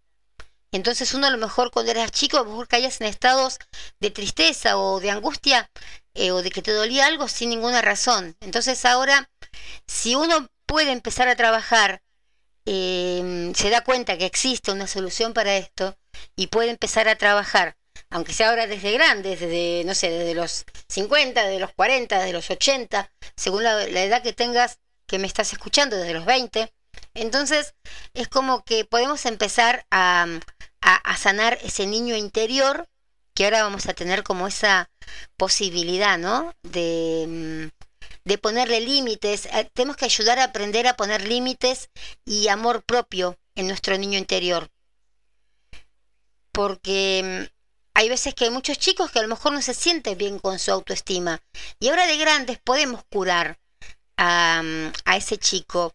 [0.73, 3.59] Entonces uno a lo mejor cuando eras chico, a lo mejor caías en estados
[4.01, 5.71] de tristeza o de angustia
[6.15, 8.37] eh, o de que te dolía algo sin ninguna razón.
[8.41, 9.31] Entonces ahora,
[9.87, 12.03] si uno puede empezar a trabajar
[12.67, 15.97] Em, se da cuenta que existe una solución para esto
[16.35, 17.77] y puede empezar a trabajar,
[18.11, 22.33] aunque sea ahora desde grandes, desde, no sé, desde los 50, desde los 40, desde
[22.33, 26.73] los 80, según la, edad que tengas que me estás escuchando, desde los 20.
[27.15, 27.75] Entonces,
[28.15, 30.27] es como que podemos empezar a,
[30.81, 32.89] a sanar ese niño interior
[33.35, 34.91] que ahora vamos a tener como esa
[35.37, 36.55] posibilidad, ¿no?
[36.63, 37.85] De, mm,
[38.25, 39.47] de ponerle límites.
[39.47, 41.91] Eh, tenemos que ayudar a aprender a poner límites
[42.25, 44.71] y amor propio en nuestro niño interior.
[46.53, 47.55] Porque mm,
[47.95, 50.59] hay veces que hay muchos chicos que a lo mejor no se sienten bien con
[50.59, 51.41] su autoestima.
[51.81, 53.59] Y ahora de grandes podemos curar
[54.17, 55.93] a, mm, ese chico.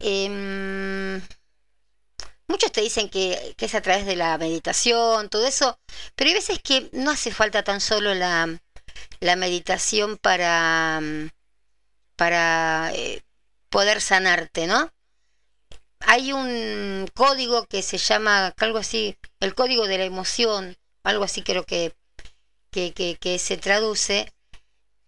[0.00, 1.20] Em,
[2.46, 5.78] muchos te dicen que, que, es a través de la meditación, todo eso,
[6.14, 8.46] pero hay veces que no hace falta tan solo la,
[9.36, 11.00] meditación para,
[12.16, 13.22] para eh,
[13.70, 14.90] poder sanarte, ¿no?
[16.00, 21.42] Hay un código que se llama algo así, el código de la emoción, algo así
[21.42, 21.94] creo que,
[22.70, 24.32] que, se traduce,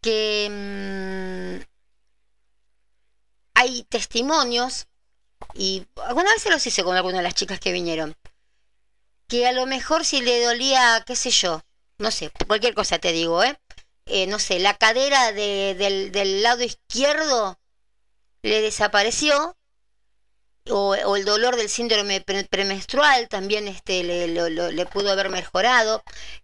[0.00, 1.69] que mm,
[3.54, 4.86] hay testimonios,
[5.54, 8.16] y alguna vez se los hice con alguna de las chicas que vinieron,
[9.28, 11.62] que a lo mejor si le dolía, qué sé yo,
[11.98, 13.58] no sé, cualquier cosa te digo, ¿eh?
[14.06, 17.58] Eh, no sé, la cadera del, lado izquierdo
[18.42, 19.56] le desapareció,
[20.68, 26.02] o, el dolor del síndrome premenstrual también este, le, pudo haber mejorado.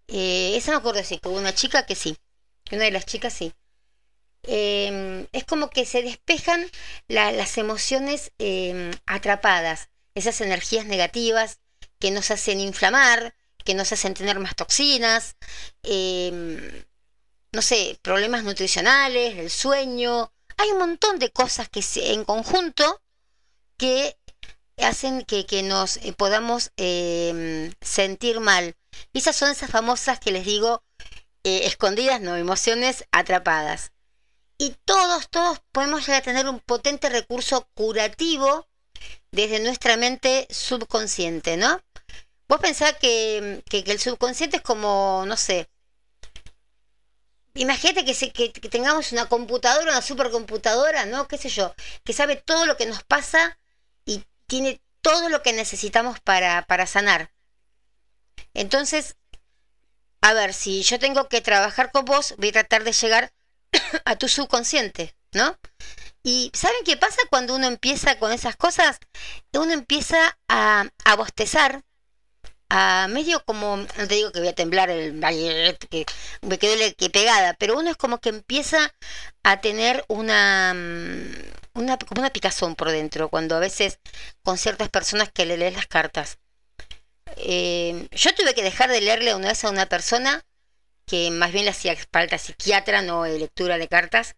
[0.09, 2.17] Eh, esa me acuerdo sí, que una chica que sí,
[2.71, 3.53] una de las chicas sí.
[4.47, 6.65] Em, es como que se despejan
[7.09, 11.61] las emociones em, atrapadas, esas energías negativas
[11.99, 15.37] que nos hacen inflamar, que nos hacen tener más toxinas.
[15.83, 16.85] Eh,
[17.53, 20.33] no sé, problemas nutricionales, el sueño.
[20.59, 23.03] Hay un montón de cosas que se, en conjunto
[23.79, 24.17] que
[24.79, 28.77] hacen que, nos eh, podamos em, sentir mal.
[29.13, 30.83] Y esas son esas famosas que les digo,
[31.45, 33.93] eh, escondidas, no, emociones atrapadas.
[34.59, 38.67] Y todos, todos podemos llegar a tener un potente recurso curativo
[39.31, 41.81] desde nuestra mente subconsciente, ¿no?
[42.49, 45.69] Vos pensás que, que el subconsciente es como, no sé,
[47.57, 51.27] Imagínate que, que, tengamos una computadora, una supercomputadora, ¿no?
[51.27, 51.75] ¿Qué sé yo?
[52.05, 53.59] Que sabe todo lo que nos pasa
[54.05, 57.33] y tiene todo lo que necesitamos para, para sanar.
[58.53, 59.17] Entonces,
[60.21, 63.33] a ver, si yo tengo que trabajar con vos, voy a tratar de llegar
[64.05, 65.57] a tu subconsciente, ¿no?
[66.23, 68.99] Y ¿saben qué pasa cuando uno empieza con esas cosas?
[69.53, 71.85] Uno empieza a, a bostezar,
[72.69, 75.21] a medio como, no te digo que voy a temblar, el,
[75.89, 76.05] que
[76.43, 78.93] me quedé que pegada, pero uno es como que empieza
[79.45, 84.01] a tener una, mm, una, como una picazón por dentro, cuando a veces
[84.43, 86.39] con ciertas personas que le lees las cartas.
[87.37, 90.45] Eh, yo tuve que dejar de leerle una vez a una persona
[91.07, 94.37] que más bien le hacía falta psiquiatra, no lectura de cartas,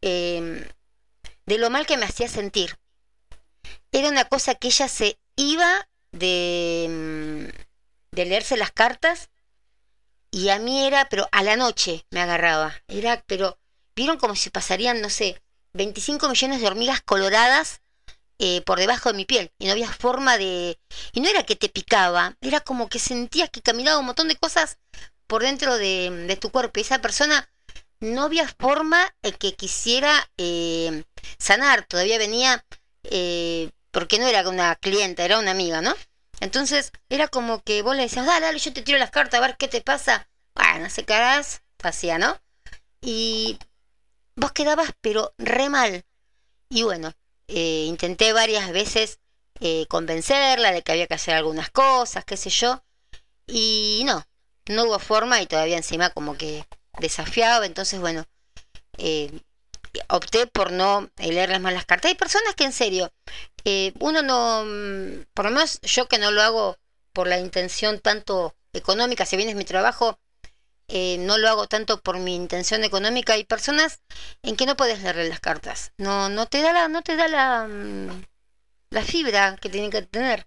[0.00, 0.68] eh,
[1.46, 2.76] de lo mal que me hacía sentir.
[3.92, 9.30] Era una cosa que ella se iba de, mm, de leerse las cartas
[10.30, 12.74] y a mí era, pero a la noche me agarraba.
[12.88, 13.58] Era, pero
[13.94, 15.42] vieron como si pasarían, no sé,
[15.74, 17.82] 25 millones de hormigas coloradas
[18.38, 20.78] eh, por debajo de mi piel y no había forma de...
[21.12, 24.36] Y no era que te picaba, era como que sentías que caminaba un montón de
[24.36, 24.78] cosas
[25.32, 26.78] por dentro de, tu cuerpo.
[26.78, 27.48] Y esa persona
[28.00, 31.04] no había forma que quisiera eh,
[31.38, 32.66] sanar, todavía venía
[33.04, 35.94] eh, porque no era una clienta, era una amiga, ¿no?
[36.40, 39.56] Entonces era como que vos le decías, dale, yo te tiro las cartas a ver
[39.56, 40.28] qué te pasa.
[40.54, 42.38] Bueno, se cagas, hacía, ¿no?
[43.00, 43.58] Y
[44.36, 46.04] vos quedabas pero re mal.
[46.68, 47.14] Y bueno,
[47.48, 49.18] eh, intenté varias veces
[49.60, 52.84] eh, convencerla de que había que hacer algunas cosas, qué sé yo.
[53.46, 54.26] Y no,
[54.66, 56.64] no hubo forma y todavía encima como que
[56.98, 57.66] desafiaba.
[57.66, 58.24] Entonces, bueno,
[58.98, 59.30] eh,
[60.08, 62.10] opté por no leerles más las cartas.
[62.10, 63.12] Hay personas que en serio,
[63.64, 66.76] eh, uno no, mm, por lo menos yo que no lo hago
[67.12, 70.18] por la intención tanto económica, si bien es mi trabajo,
[70.88, 73.34] eh, no lo hago tanto por mi intención económica.
[73.34, 74.00] Hay personas
[74.42, 75.92] en que no puedes leerle las cartas.
[75.98, 78.24] No, no te da la, no te da la, mm,
[78.90, 80.46] la fibra que tienen que tener.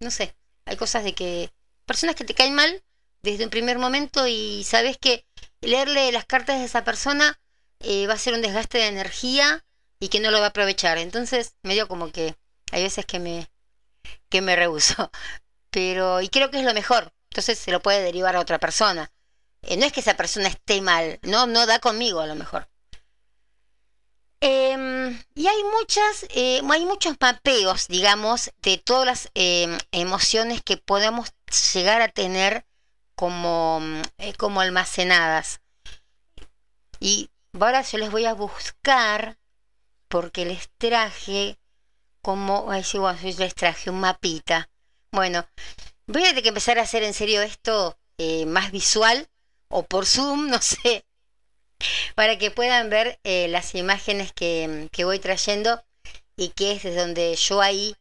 [0.00, 0.34] No sé,
[0.66, 1.52] hay cosas de que
[1.86, 2.82] personas que te caen mal
[3.22, 5.26] desde un primer momento y sabes que
[5.60, 7.40] leerle las cartas de esa persona
[7.80, 9.64] eh, va a ser un desgaste de energía
[9.98, 10.98] y que no lo va a aprovechar.
[10.98, 12.36] Entonces, medio como que
[12.72, 13.50] hay veces que me,
[14.28, 15.10] que me rehuso.
[15.70, 17.12] Pero, y creo que es lo mejor.
[17.30, 19.10] Entonces se lo puede derivar a otra persona.
[19.62, 22.68] Eh, no es que esa persona esté mal, no, no da conmigo a lo mejor.
[24.40, 30.78] Em, y hay muchas, eh, hay muchos mapeos, digamos, de todas las em, emociones que
[30.78, 31.28] podemos
[31.74, 32.64] llegar a tener
[33.20, 33.82] como,
[34.16, 35.60] eh, como almacenadas.
[37.00, 39.36] Y ahora yo les voy a buscar
[40.08, 41.58] porque les traje
[42.22, 44.70] como, ay, sí, bueno, yo les traje un mapita.
[45.12, 45.46] Bueno,
[46.06, 49.28] voy a tener que empezar a hacer en serio esto eh, más visual
[49.68, 51.04] o por Zoom, no sé,
[52.14, 55.84] para que puedan ver eh, las imágenes que, que, voy trayendo
[56.38, 57.94] y que es desde donde yo ahí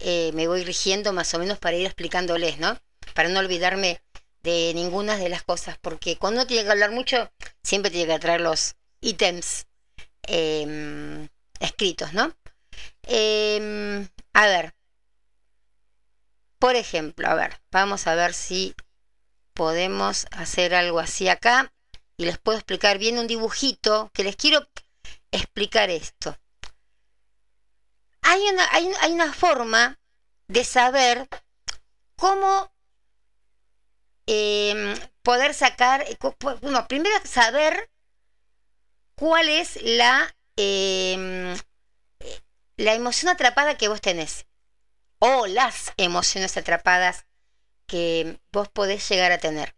[0.00, 2.76] me voy rigiendo más o menos para ir explicándoles, ¿no?
[3.14, 4.03] Para no olvidarme
[4.44, 7.32] de ninguna de las cosas, porque cuando uno tiene que hablar mucho,
[7.62, 9.66] siempre tiene que traer los ítems
[10.26, 11.28] eh,
[11.60, 12.36] escritos, ¿no?
[13.04, 14.74] Eh, a ver,
[16.58, 18.74] por ejemplo, a ver, vamos a ver si
[19.54, 21.72] podemos hacer algo así acá
[22.18, 24.68] y les puedo explicar bien un dibujito que les quiero
[25.30, 26.36] explicar esto.
[28.20, 29.98] Hay una, hay, hay una forma
[30.48, 31.28] de saber
[32.16, 32.73] cómo
[34.26, 36.04] eh, poder sacar,
[36.60, 37.90] bueno, primero saber
[39.14, 41.56] cuál es la, eh,
[42.76, 44.46] la emoción atrapada que vos tenés
[45.18, 47.26] o las emociones atrapadas
[47.86, 49.74] que vos podés llegar a tener.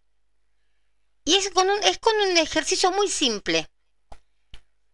[1.24, 3.68] Y es con un, es con un ejercicio muy simple.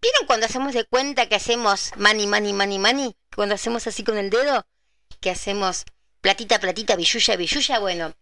[0.00, 3.16] ¿Vieron cuando hacemos de cuenta que hacemos mani, mani, mani, mani?
[3.34, 4.66] Cuando hacemos así con el dedo,
[5.20, 5.84] que hacemos
[6.20, 8.14] platita, platita, billulla, billulla, bueno.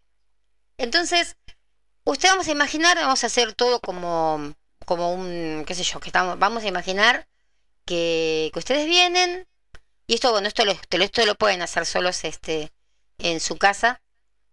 [0.81, 1.37] Entonces,
[2.05, 4.55] usted vamos a imaginar, vamos a hacer todo como,
[4.87, 7.29] como un, qué sé yo, que estamos, vamos a imaginar
[7.85, 9.47] que, que ustedes vienen,
[10.07, 12.73] y esto, bueno, esto lo, esto lo pueden hacer solos este,
[13.19, 14.01] en su casa,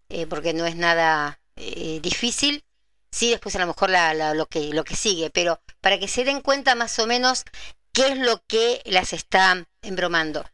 [0.09, 2.65] eh, porque no es nada eh, difícil.
[3.09, 6.09] Sí, después a lo mejor la, la, lo, que, lo que sigue, pero para que
[6.09, 7.45] se den cuenta más o menos
[7.93, 10.45] qué es lo que las está embromando.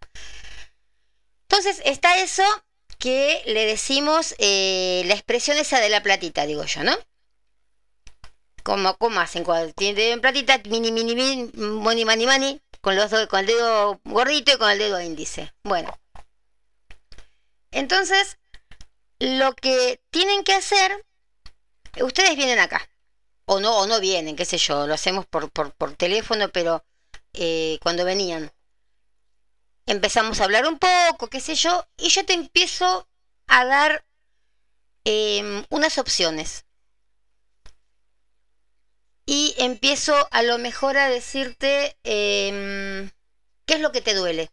[1.47, 2.43] Entonces está eso
[3.03, 6.97] que le decimos eh, la expresión esa de la platita, digo yo, ¿no?
[8.63, 10.61] Como, ¿Cómo hacen cuando tienen platita?
[10.69, 14.79] Mini, mini, mini, money, money, money con, los con el dedo gordito y con el
[14.79, 15.53] dedo índice.
[15.63, 15.99] Bueno.
[17.71, 18.37] Entonces,
[19.19, 21.05] lo que tienen que hacer,
[21.99, 22.87] ustedes vienen acá.
[23.43, 26.85] O no, o no vienen, qué sé yo, lo hacemos por, por, por teléfono, pero
[27.33, 28.53] eh, cuando venían.
[29.85, 33.07] Empezamos a hablar un poco, qué sé yo, y yo te empiezo
[33.47, 34.05] a dar
[35.05, 36.65] eh, unas opciones
[39.25, 43.09] y empiezo a lo mejor a decirte eh,
[43.65, 44.51] qué es lo que te duele.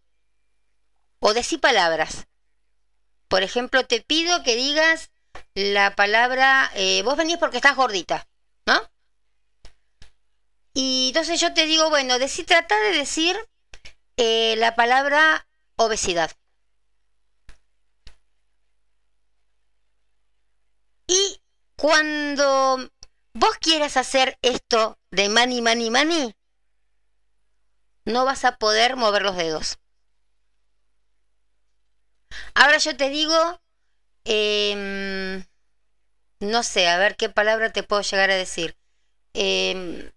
[1.18, 2.26] O decir palabras.
[3.28, 5.10] Por ejemplo, te pido que digas
[5.54, 8.26] la palabra, eh, vos venís porque estás gordita,
[8.66, 8.80] ¿no?
[10.72, 13.36] Y entonces yo te digo, bueno, decí, trata de decir
[14.22, 16.30] eh, la palabra obesidad.
[21.06, 21.40] Y
[21.74, 22.90] cuando
[23.32, 26.34] vos quieras hacer esto de money, money, money,
[28.04, 29.78] no vas a poder mover los dedos.
[32.54, 33.62] Ahora yo te digo,
[34.26, 35.42] eh,
[36.40, 38.76] no sé, a ver qué palabra te puedo llegar a decir.
[39.32, 40.12] Eh,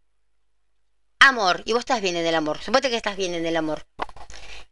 [1.28, 3.86] amor, y vos estás bien en el amor, suponte que estás bien en el amor.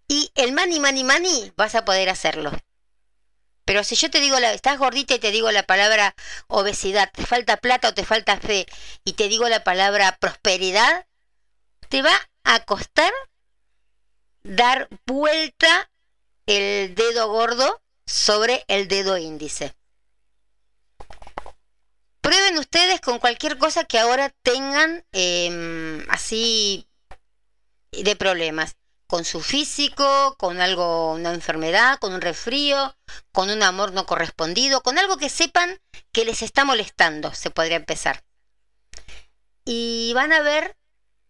[0.07, 2.51] Y el money, money, money, vas a poder hacerlo.
[3.65, 6.13] Pero si yo te digo, la, estás gordita y te digo la palabra
[6.47, 8.65] obesidad, te falta plata o te falta fe,
[9.05, 11.05] y te digo la palabra prosperidad,
[11.89, 13.13] te va a costar
[14.43, 15.89] dar vuelta
[16.47, 19.75] el dedo gordo sobre el dedo índice.
[22.21, 26.87] Prueben ustedes con cualquier cosa que ahora tengan em, así
[27.91, 28.75] de problemas.
[29.07, 32.95] Con su físico, con algo, una enfermedad, con un resfrío,
[33.33, 35.81] con un amor no correspondido, con algo que sepan
[36.13, 38.23] que les está molestando, se podría empezar.
[39.65, 40.77] Y van a ver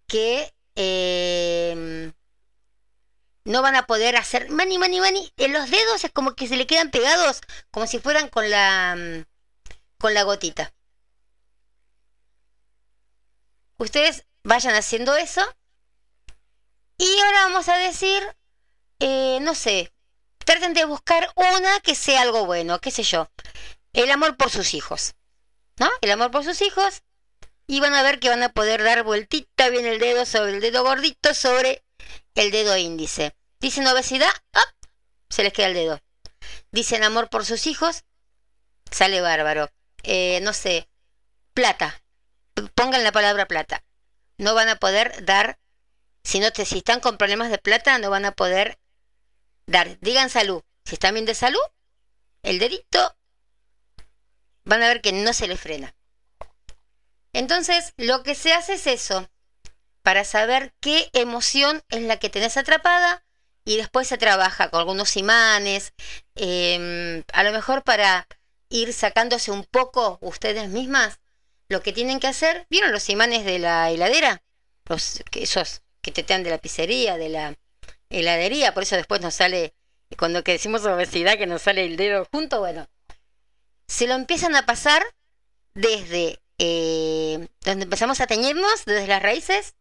[0.07, 2.13] que em,
[3.45, 5.33] no van a poder hacer mani, mani, mani.
[5.37, 9.25] En los dedos es como que se le quedan pegados, como si fueran con la,
[9.97, 10.73] con la gotita.
[13.81, 15.41] Ustedes vayan haciendo eso.
[16.99, 18.21] Y ahora vamos a decir,
[18.99, 19.91] eh, no sé,
[20.45, 23.27] traten de buscar una que sea algo bueno, qué sé yo.
[23.91, 25.15] El amor por sus hijos.
[25.79, 25.89] ¿No?
[26.01, 27.01] El amor por sus hijos.
[27.65, 30.61] Y van a ver que van a poder dar vueltita bien el dedo sobre el
[30.61, 31.83] dedo gordito sobre
[32.35, 33.35] el dedo índice.
[33.59, 34.31] Dicen obesidad,
[35.27, 35.99] se les queda el dedo.
[36.71, 38.03] Dicen amor por sus hijos,
[38.91, 39.71] sale bárbaro.
[40.03, 40.87] Eh, no sé,
[41.55, 42.00] plata.
[42.69, 43.83] Pongan la palabra plata.
[44.37, 45.59] No van a poder dar,
[46.23, 48.79] si, no te, si están con problemas de plata, no van a poder
[49.67, 49.99] dar.
[49.99, 50.63] Digan salud.
[50.85, 51.61] Si están bien de salud,
[52.43, 53.15] el dedito,
[54.63, 55.95] van a ver que no se les frena.
[57.33, 59.29] Entonces, lo que se hace es eso
[60.01, 63.23] para saber qué emoción es la que tenés atrapada
[63.63, 65.93] y después se trabaja con algunos imanes,
[66.35, 68.27] em, a lo mejor para
[68.69, 71.20] ir sacándose un poco ustedes mismas
[71.71, 72.67] lo que tienen que hacer.
[72.69, 74.43] ¿Vieron los imanes de la heladera?
[74.85, 77.55] Los, esos que te dan de la pizzería, de la
[78.09, 79.73] heladería, por eso después nos sale,
[80.17, 82.87] cuando que decimos obesidad, que nos sale el dedo junto, bueno,
[83.87, 85.03] se lo empiezan a pasar
[85.73, 89.75] desde eh, donde empezamos a teñirnos, desde las raíces,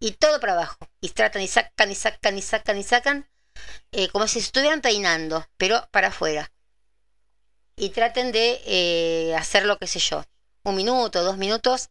[0.00, 0.78] y todo para abajo.
[1.00, 3.28] Y tratan y sacan y sacan y sacan y sacan,
[3.92, 6.50] eh, como si estuvieran peinando, pero para afuera.
[7.76, 10.24] Y traten de eh, hacer lo que sé yo,
[10.64, 11.90] un minuto, dos minutos,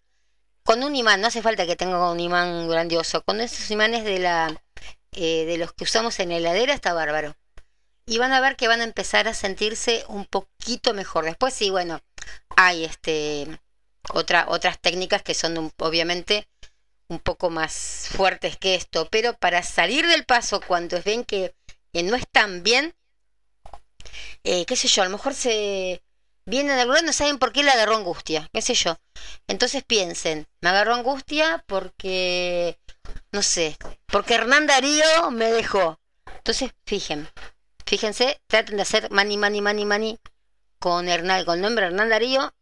[0.64, 1.22] con un imán.
[1.22, 3.24] No hace falta que tenga un imán grandioso.
[3.24, 4.62] Con esos imanes de la
[5.14, 7.36] eh, de los que usamos en la heladera está bárbaro.
[8.06, 11.26] Y van a ver que van a empezar a sentirse un poquito mejor.
[11.26, 12.02] Después sí, bueno,
[12.56, 13.48] hay este
[14.10, 16.48] otra, otras técnicas que son obviamente
[17.08, 21.56] un poco más fuertes que esto, pero para salir del paso cuando ven que,
[21.94, 22.96] no están bien,
[24.44, 26.02] eh, qué sé yo, a lo mejor se
[26.46, 28.98] vienen de no saben por qué le agarró angustia, qué sé yo.
[29.48, 32.78] Entonces piensen, me agarró angustia porque,
[33.32, 33.78] no sé,
[34.08, 36.00] porque Hernán Darío me dejó.
[36.38, 37.32] Entonces, fíjense,
[37.86, 40.20] fíjense, traten de hacer mani, mani, mani, mani
[40.80, 42.54] con Hernán, con el nombre Hernán Darío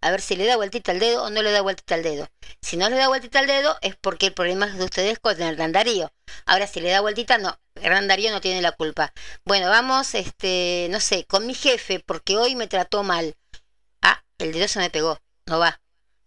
[0.00, 2.28] a ver si le da vueltita al dedo o no le da vueltita al dedo.
[2.60, 5.40] Si no le da vueltita al dedo es porque el problema es de ustedes con
[5.40, 6.12] Hernán Darío.
[6.44, 9.12] Ahora si le da vueltita, no, Hernán Darío no tiene la culpa.
[9.44, 13.34] Bueno, vamos, este, no sé, con mi jefe porque hoy me trató mal.
[14.02, 15.80] Ah, el dedo se me pegó, no va.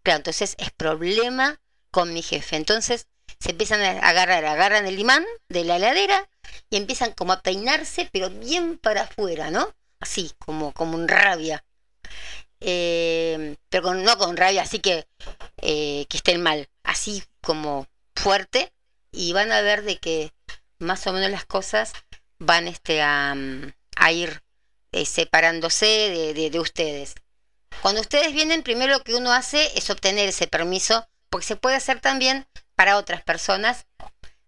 [0.04, 1.60] Claro, entonces es problema
[1.92, 2.56] con mi jefe.
[2.56, 3.08] Entonces
[3.40, 6.30] se empiezan a agarrar, agarran el imán de la heladera
[6.70, 9.74] y empiezan como a peinarse, pero bien para afuera, ¿no?
[10.00, 11.64] Así, como, como un rabia.
[12.62, 15.08] Eh, pero no con rabia, así que,
[15.62, 18.74] eh, que estén mal, así como fuerte,
[19.12, 20.34] y van a ver de que
[20.78, 21.94] más o menos las cosas
[22.38, 23.36] van este, a,
[24.12, 24.44] ir
[24.92, 27.16] eh, separándose de, de, ustedes.
[27.82, 31.76] Cuando ustedes vienen, primero lo que uno hace es obtener ese permiso, porque se puede
[31.76, 33.86] hacer también para otras personas.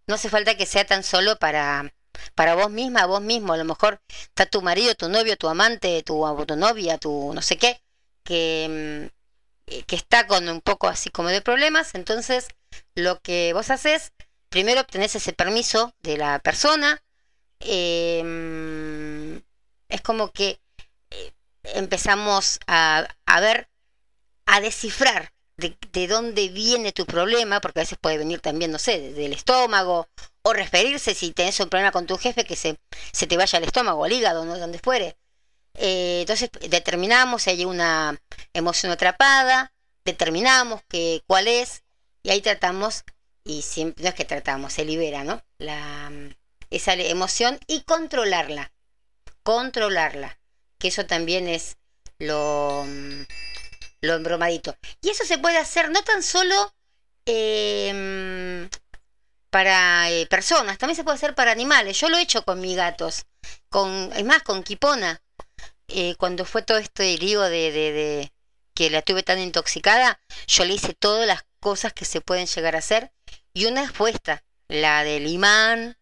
[0.07, 1.93] No hace falta que sea tan solo para,
[2.35, 3.53] para vos misma, vos mismo.
[3.53, 7.41] A lo mejor está tu marido, tu novio, tu amante, tu, tu novia, tu no
[7.41, 7.81] sé qué
[8.23, 12.47] que, mm, que está con un poco así como de problemas, entonces
[12.95, 14.11] lo que vos haces,
[14.49, 17.01] primero obtenés ese permiso de la persona,
[17.59, 19.41] em,
[19.89, 20.59] es como que
[21.11, 23.69] eh, empezamos a, a, ver,
[24.45, 28.79] a descifrar de, de, dónde viene tu problema, porque a veces puede venir también, no
[28.79, 30.07] sé, del estómago,
[30.43, 32.77] o referirse si tenés un problema con tu jefe, que se,
[33.11, 34.57] se te vaya al estómago, al hígado, ¿no?
[34.57, 35.17] donde fuere.
[35.75, 38.19] Eh, entonces determinamos si hay una
[38.53, 39.73] emoción atrapada,
[40.05, 41.83] determinamos que, cuál es,
[42.23, 43.03] y ahí tratamos,
[43.43, 45.43] y siempre, no es que tratamos, se libera, ¿no?
[45.57, 46.11] La,
[46.69, 48.71] esa emoción y controlarla,
[49.43, 50.39] controlarla,
[50.79, 51.77] que eso también es
[52.17, 52.85] lo,
[54.01, 54.75] lo embromadito.
[55.01, 56.73] Y eso se puede hacer no tan solo
[57.25, 58.69] em,
[59.49, 61.99] para eh, personas, también se puede hacer para animales.
[61.99, 63.25] Yo lo he hecho con mis gatos,
[63.69, 65.21] con, es más, con Kipona.
[65.93, 68.31] Eh, cuando fue todo este lío de, de,
[68.73, 72.75] que la tuve tan intoxicada, yo le hice todas las cosas que se pueden llegar
[72.75, 73.11] a hacer
[73.53, 75.97] y una fue esta, la del imán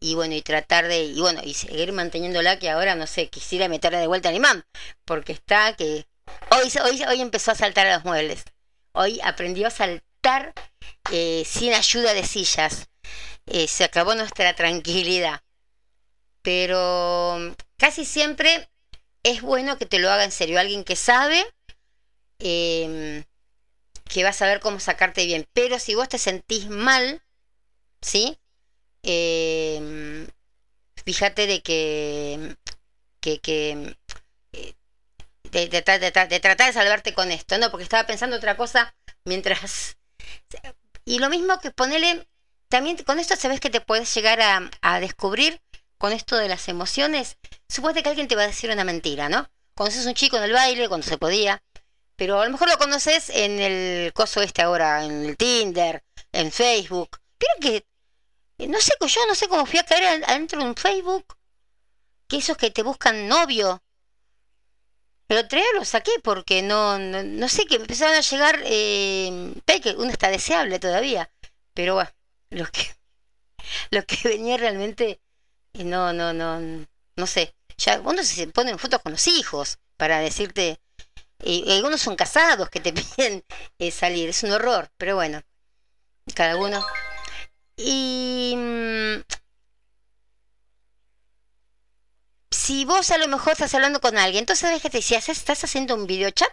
[0.00, 3.68] y bueno, y tratar de, y bueno, y seguir manteniéndola que ahora, no sé, quisiera
[3.68, 4.64] meterla de vuelta al imán,
[5.04, 6.06] porque está que
[6.50, 8.44] hoy, hoy, hoy empezó a saltar a los muebles,
[8.92, 10.54] hoy aprendió a saltar
[11.10, 12.88] eh, sin ayuda de sillas,
[13.46, 15.42] eh, se acabó nuestra tranquilidad,
[16.42, 18.68] pero casi siempre
[19.24, 21.44] es bueno que te lo haga en serio alguien que sabe,
[22.38, 23.24] em,
[24.04, 27.22] que va a saber cómo sacarte bien, pero si vos te sentís mal,
[28.02, 28.38] ¿sí?
[29.02, 30.28] Em,
[31.04, 32.56] fíjate de que,
[33.20, 33.96] que, que
[34.52, 34.74] eh,
[35.50, 35.82] de, de,
[36.28, 37.70] de, tratar de salvarte con esto, ¿no?
[37.70, 38.94] Porque estaba pensando otra cosa
[39.24, 39.96] mientras...
[41.06, 42.26] Y lo mismo que ponele,
[42.68, 45.60] también con esto sabes que te puedes llegar a, a descubrir
[46.04, 47.38] con esto de las emociones.
[47.66, 49.48] Suponte que alguien te va a decir una mentira, ¿no?
[49.74, 51.62] Conoces un chico en el baile, cuando se podía,
[52.14, 56.52] pero a lo mejor lo conoces en el coso este ahora, en el Tinder, en
[56.52, 57.16] Facebook.
[57.38, 57.86] Pero que
[58.58, 61.24] eh, no sé, yo no sé cómo fui a caer adentro de un Facebook.
[62.28, 63.82] Que esos que te buscan novio.
[65.28, 68.60] El otro lo saqué porque no, no, sé, que empezaron a llegar.
[68.66, 71.30] Eh, que uno está deseable todavía.
[71.72, 72.94] Pero bueno, que,
[73.90, 75.22] lo que venía realmente.
[75.74, 77.54] Eh, no, no, no, no sé.
[77.76, 80.78] Ya uno se pone en fotos con los hijos para decirte.
[81.42, 83.44] Y algunos son casados que te piden
[83.78, 84.28] eh, salir.
[84.28, 85.42] Es un horror, pero bueno.
[86.34, 86.84] Cada uno.
[87.76, 89.22] Y mm,
[92.50, 95.64] si vos a lo mejor estás hablando con alguien, entonces sabes que te si estás
[95.64, 96.52] haciendo un video chat,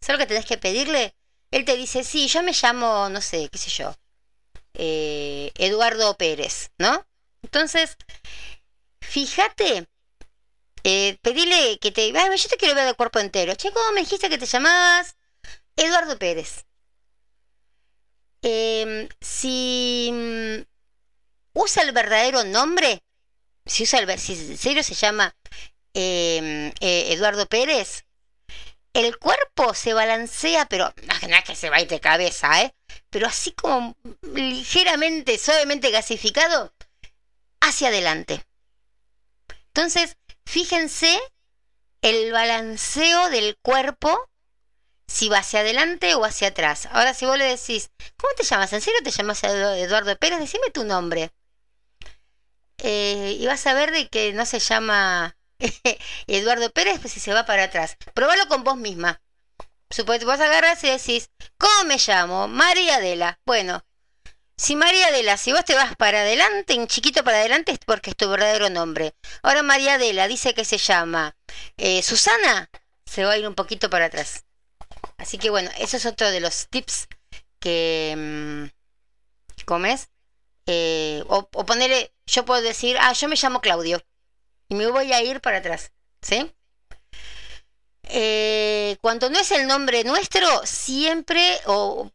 [0.00, 1.14] ¿sabes lo que tenés que pedirle?
[1.50, 3.94] Él te dice, sí, yo me llamo, no sé, qué sé yo,
[4.74, 7.06] eh, Eduardo Pérez, ¿no?
[7.42, 7.96] Entonces,
[9.08, 9.88] fíjate,
[10.84, 13.54] eh, pedile que te, yo te quiero ver de cuerpo entero.
[13.54, 15.16] Che, ¿cómo me dijiste que te llamabas?
[15.76, 16.66] Eduardo Pérez.
[18.42, 20.62] Eh, si mm,
[21.54, 23.02] usa el verdadero nombre,
[23.64, 25.34] si, usa el, si en serio se llama
[25.94, 28.04] eh, eh, Eduardo Pérez,
[28.92, 32.74] el cuerpo se balancea, pero no que se va de cabeza, ¿eh?
[33.10, 36.72] pero así como ligeramente, suavemente gasificado,
[37.60, 38.44] hacia adelante.
[39.74, 40.16] Entonces,
[40.46, 41.20] fíjense
[42.00, 44.30] el balanceo del cuerpo
[45.08, 46.86] si va hacia adelante o hacia atrás.
[46.92, 48.72] Ahora, si vos le decís, ¿cómo te llamas?
[48.72, 50.38] ¿En serio te llamas Eduardo Pérez?
[50.38, 51.32] Decime tu nombre.
[52.78, 55.36] Eh, y vas a ver de que no se llama
[56.28, 57.96] Eduardo Pérez, pues si se va para atrás.
[58.14, 59.20] Probalo con vos misma.
[59.90, 62.46] Suponete, vos agarras y decís, ¿cómo me llamo?
[62.46, 63.40] María Adela.
[63.44, 63.84] Bueno,
[64.56, 68.10] si María Adela, si vos te vas para adelante, en chiquito para adelante, es porque
[68.10, 69.14] es tu verdadero nombre.
[69.42, 71.36] Ahora María Adela dice que se llama
[71.76, 72.70] eh, Susana,
[73.06, 74.44] se va a ir un poquito para atrás.
[75.16, 77.08] Así que bueno, eso es otro de los tips
[77.60, 80.08] que mmm, comes.
[80.66, 84.02] Eh, o, ponerle, yo puedo decir, ah, yo me llamo Claudio.
[84.68, 85.92] Y me voy a ir para atrás.
[86.22, 86.50] ¿Sí?
[88.04, 92.10] Eh, cuando no es el nombre nuestro, siempre, o,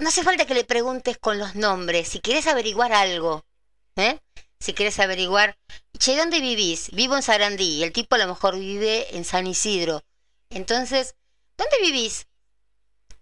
[0.00, 2.08] no hace falta que le preguntes con los nombres.
[2.08, 3.44] Si quieres averiguar algo,
[3.96, 4.18] ¿eh?
[4.58, 5.56] si quieres averiguar,
[5.98, 6.90] che, ¿dónde vivís?
[6.92, 7.82] Vivo en Sarandí.
[7.82, 10.02] El tipo a lo mejor vive en San Isidro.
[10.50, 11.14] Entonces,
[11.56, 12.26] ¿dónde vivís?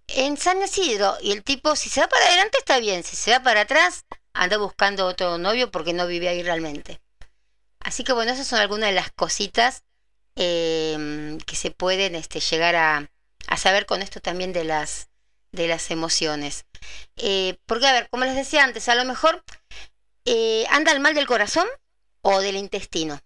[0.07, 1.17] En San Isidro.
[1.21, 3.05] Y el tipo, si se va para adelante, está bien.
[3.05, 7.01] Si se va para atrás, anda buscando otro novio porque no vive ahí realmente.
[7.81, 9.85] Así que bueno, esas son algunas de las cositas
[10.37, 13.11] eh, que se pueden este, llegar a,
[13.49, 15.08] a, saber con esto también de las,
[15.53, 16.67] de las emociones.
[17.17, 19.45] Eh, porque, a ver, como les decía antes, a lo mejor
[20.25, 21.67] eh, anda el mal del corazón
[22.23, 23.21] o del intestino.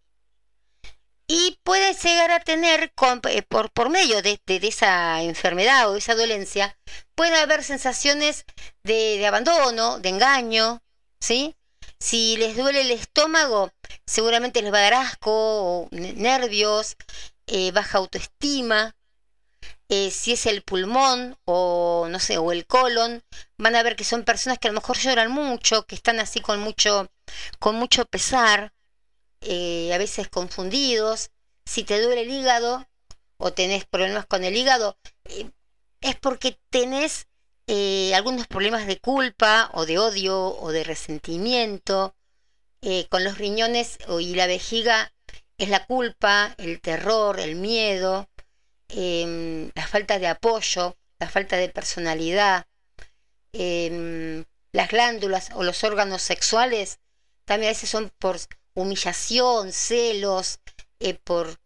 [1.26, 2.92] Y puede llegar a tener,
[3.30, 6.76] eh, por, por medio de, esa enfermedad o esa dolencia,
[7.14, 8.44] puede haber sensaciones
[8.82, 10.82] de, abandono, de engaño,
[11.20, 11.56] ¿sí?
[11.98, 13.72] Si les duele el estómago,
[14.06, 16.96] seguramente les va a dar asco, nervios,
[17.46, 18.94] eh, baja autoestima.
[19.94, 23.22] Eh, si es el pulmón o no sé, o el colon,
[23.58, 26.40] van a ver que son personas que a lo mejor lloran mucho, que están así
[26.40, 27.10] con mucho,
[27.58, 28.72] con mucho pesar,
[29.42, 31.30] eh, a veces confundidos.
[31.66, 32.88] Si te duele el hígado
[33.36, 35.50] o tenés problemas con el hígado, eh,
[36.00, 37.28] es porque tenés
[37.66, 42.16] eh, algunos problemas de culpa o de odio o de resentimiento.
[43.10, 45.12] Con los riñones y la vejiga
[45.56, 48.28] es la culpa, el terror, el miedo,
[48.92, 52.66] eh, la falta de apoyo, la falta de personalidad.
[53.52, 56.98] Em, las glándulas o los órganos sexuales
[57.44, 58.38] también a veces son por
[58.74, 60.60] humillación, celos,
[61.00, 61.58] eh, por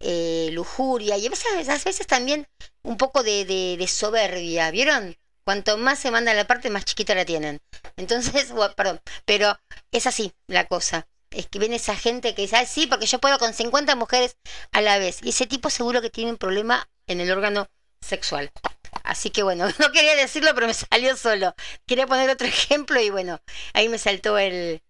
[0.00, 2.46] eh, lujuria y a veces, a veces también
[2.82, 5.16] un poco de, de, soberbia, ¿vieron?
[5.44, 7.60] Cuanto más se manda la parte, más chiquita la tienen.
[7.96, 9.58] Entonces, perdón, pero
[9.90, 11.06] es así la cosa.
[11.32, 14.36] Es que viene esa gente que dice, "Ay, sí, porque yo puedo con 50 mujeres
[14.72, 15.18] a la vez.
[15.22, 17.68] Y ese tipo seguro que tiene un problema en el órgano
[18.00, 18.50] sexual.
[19.04, 21.54] Así que bueno, no quería decirlo, pero me salió solo.
[21.86, 23.40] Quería poner otro ejemplo y bueno,
[23.74, 24.82] ahí me saltó el,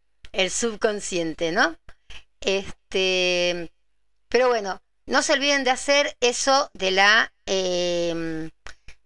[0.50, 1.76] subconsciente, ¿no?
[2.40, 3.70] Este,
[4.28, 8.50] pero bueno, no se olviden de hacer eso de la em,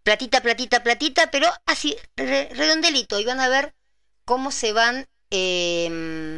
[0.02, 3.74] platita, platita, platita, pero así, re- redondelito, y van a ver
[4.24, 6.35] cómo se van em,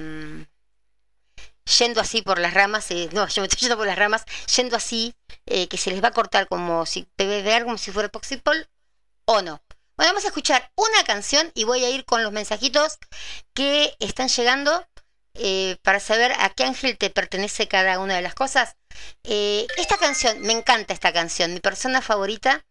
[1.79, 4.25] yendo así por las ramas, eh, no, yo me estoy yendo por las ramas,
[4.57, 5.15] yendo así,
[5.47, 8.69] eh, que se les va a cortar como si, ver como si fuera Poxipol
[9.27, 9.63] o no.
[9.97, 12.99] Bueno, vamos a escuchar una canción y voy a ir con los mensajitos
[13.53, 14.87] que están llegando
[15.35, 18.77] eh, para saber a qué ángel te pertenece cada una de las cosas.
[19.25, 22.65] Eh, esta canción, me encanta esta canción, mi persona favorita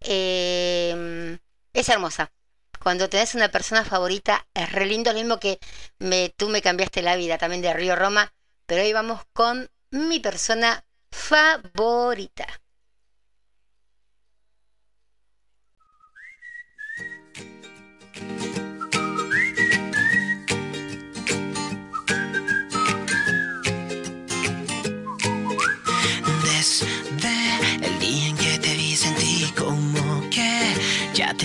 [0.00, 1.38] eh,
[1.72, 2.32] es hermosa.
[2.82, 5.58] Cuando tenés una persona favorita es re lindo, lo mismo que
[5.98, 8.34] me, tú me cambiaste la vida también de Río Roma,
[8.66, 12.61] pero hoy vamos con mi persona favorita.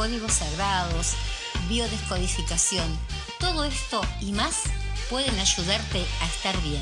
[0.00, 1.12] Códigos sagrados,
[1.68, 2.88] biodescodificación.
[3.38, 4.62] Todo esto y más
[5.10, 6.80] pueden ayudarte a estar bien.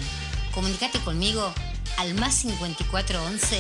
[0.55, 1.53] Comunicate conmigo
[1.97, 3.59] al más 5411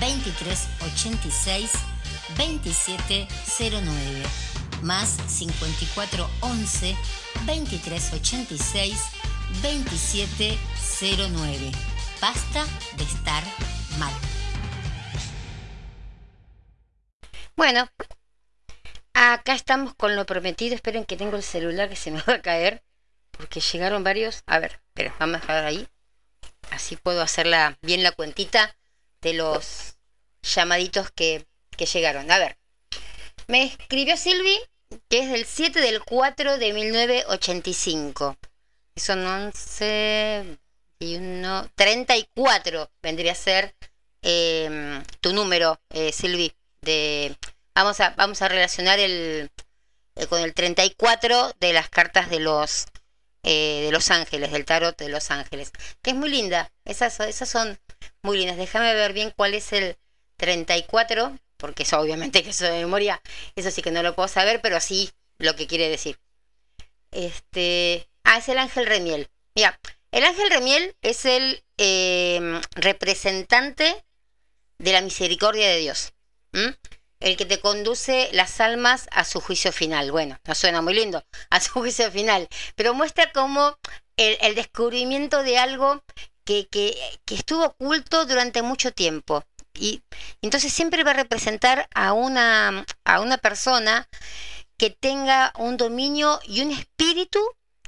[0.00, 1.70] 2386
[2.36, 4.24] 2709
[4.82, 6.96] más 5411
[7.46, 8.98] 2386
[9.62, 11.70] 2709.
[12.20, 13.44] Basta de estar
[14.00, 14.12] mal.
[17.54, 17.88] Bueno,
[19.18, 20.74] acá estamos con lo prometido.
[20.74, 22.82] Esperen que tengo el celular que se me va a caer.
[23.30, 24.42] Porque llegaron varios.
[24.46, 25.88] A ver, espera, vamos a dejar ahí.
[26.70, 28.76] así puedo hacerla bien la cuentita
[29.20, 29.96] de los
[30.42, 31.46] llamaditos que,
[31.76, 32.30] que llegaron.
[32.30, 32.58] A ver,
[33.46, 34.58] me escribió Silvi,
[35.08, 38.36] que es del 7 del 4 de 1985.
[38.96, 40.58] Son 11,
[40.98, 43.74] y 1, 34 vendría a ser
[44.22, 46.52] eh, tu número, eh, Silvi.
[46.80, 47.36] De,
[47.78, 49.50] vamos, a, vamos a relacionar el,
[50.16, 52.86] eh, con el 34 de las cartas de los
[53.44, 55.70] eh, de los ángeles, del tarot de los ángeles,
[56.02, 56.72] que es muy linda.
[56.84, 57.78] Esas, esas son
[58.20, 58.56] muy lindas.
[58.56, 59.96] Déjame ver bien cuál es el
[60.36, 63.22] 34, porque eso obviamente que eso de memoria,
[63.54, 66.18] eso sí que no lo puedo saber, pero sí lo que quiere decir.
[67.12, 69.30] Este, ah, es el ángel Remiel.
[69.54, 69.78] Mira,
[70.10, 74.04] el ángel Remiel es el eh, representante
[74.78, 76.12] de la misericordia de Dios.
[77.20, 80.12] El que te conduce las almas a su juicio final.
[80.12, 83.76] Bueno, no suena muy lindo, a su juicio final, pero muestra como
[84.16, 86.02] el, descubrimiento de algo
[86.44, 89.44] que, que, que estuvo oculto durante mucho tiempo.
[89.74, 90.02] Y
[90.42, 94.08] entonces siempre va a representar a una, a una persona
[94.76, 97.40] que tenga un dominio y un espíritu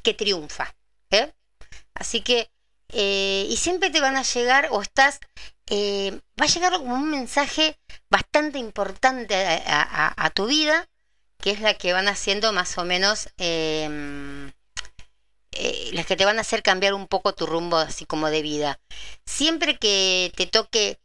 [0.02, 0.74] que triunfa.
[1.10, 1.32] ¿eh?
[1.94, 2.50] Así que,
[2.92, 5.20] eh, y siempre te van a llegar, o estás,
[5.68, 7.78] eh, va a llegar como un mensaje
[8.08, 9.34] bastante importante
[9.66, 10.88] a, tu vida,
[11.38, 14.50] que es la que van haciendo más o menos, eh,
[15.52, 18.42] eh, las que te van a hacer cambiar un poco tu rumbo así como de
[18.42, 18.80] vida.
[19.26, 20.98] Siempre que te toque,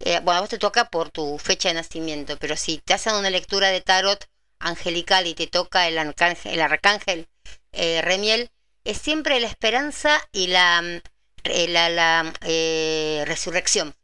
[0.00, 3.14] eh, bueno, a vos te toca por tu fecha de nacimiento, pero si te hacen
[3.14, 4.24] una lectura de tarot
[4.58, 7.28] angelical y te toca el arcángel, el arcángel
[7.72, 8.50] eh, Remiel,
[8.84, 10.82] es siempre la esperanza y la,
[11.44, 13.94] la, la, eh, resurrección.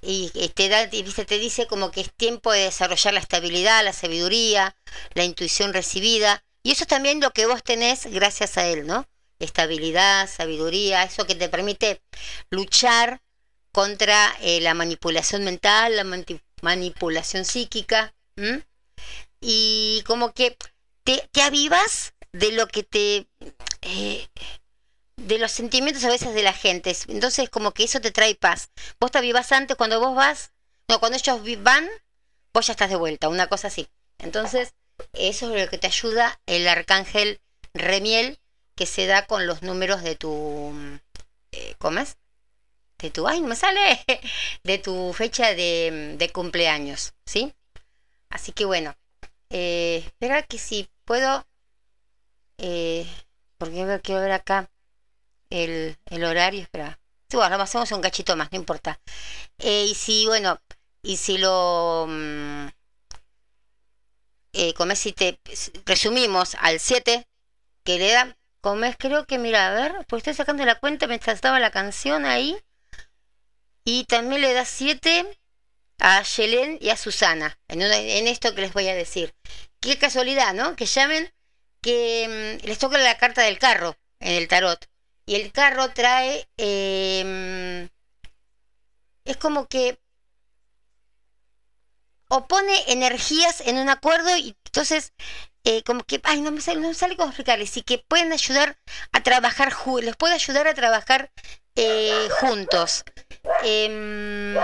[0.00, 3.92] Y, y te, da, te dice como que es tiempo de desarrollar la estabilidad, la
[3.92, 4.76] sabiduría,
[5.14, 6.44] la intuición recibida.
[6.62, 9.08] Y eso es también lo que vos tenés gracias a él, ¿no?
[9.40, 12.00] Estabilidad, sabiduría, eso que te permite
[12.50, 13.22] luchar
[13.72, 16.04] contra eh, la manipulación mental, la
[16.62, 18.14] manipulación psíquica.
[19.40, 20.56] Y como que
[21.04, 23.28] te, te avivas de lo que te...
[23.82, 24.28] eh,
[25.18, 26.96] de los sentimientos a veces de la gente.
[27.08, 28.70] Entonces como que eso te trae paz.
[29.00, 30.52] Vos te avivas antes, cuando vos vas,
[30.88, 31.88] no, cuando ellos van,
[32.54, 33.88] vos ya estás de vuelta, una cosa así.
[34.18, 34.74] Entonces,
[35.12, 37.40] eso es lo que te ayuda el arcángel
[37.74, 38.38] Remiel,
[38.74, 40.72] que se da con los números de tu...
[41.52, 42.16] Eh, ¿Cómo es?
[42.98, 43.26] De tu...
[43.26, 44.04] ¡Ay, no me sale!
[44.62, 47.54] De tu fecha de, de cumpleaños, ¿sí?
[48.30, 48.94] Así que bueno,
[49.50, 51.46] eh, espera que si puedo...
[52.58, 53.06] Eh,
[53.56, 54.68] porque quiero ver acá
[55.50, 56.98] el, el horario, espera.
[57.30, 59.00] Sí, bueno, hacemos un cachito más, no importa.
[59.58, 60.60] Eh, y si, bueno,
[61.02, 62.06] y si lo...
[62.08, 62.68] mm,
[64.52, 65.38] eh, como es si te
[65.86, 67.26] resumimos al 7,
[67.84, 71.06] que le da, como es, creo que, mira, a ver, pues estoy sacando la cuenta
[71.06, 72.56] mientras estaba la canción ahí.
[73.84, 75.38] Y también le da 7
[76.00, 79.34] a Yelén y a Susana, en, una- en esto que les voy a decir.
[79.80, 80.76] Qué casualidad, ¿no?
[80.76, 81.32] Que llamen,
[81.82, 84.86] que mm, les toca la carta del carro en el tarot.
[85.28, 87.86] Y el carro trae, eh,
[89.26, 90.00] es como que
[92.30, 95.12] opone energías en un acuerdo y entonces
[95.64, 98.32] eh, como que, ay, no me sale, no me sale cómo explicarles, y que pueden
[98.32, 98.78] ayudar
[99.12, 99.70] a trabajar,
[100.00, 101.30] les puede ayudar a trabajar
[101.76, 103.04] eh, juntos.
[103.64, 104.56] Em,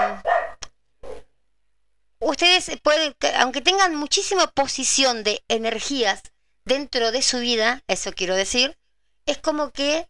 [2.20, 6.22] ustedes pueden, aunque tengan muchísima posición de energías
[6.64, 8.78] dentro de su vida, eso quiero decir,
[9.26, 10.08] es como que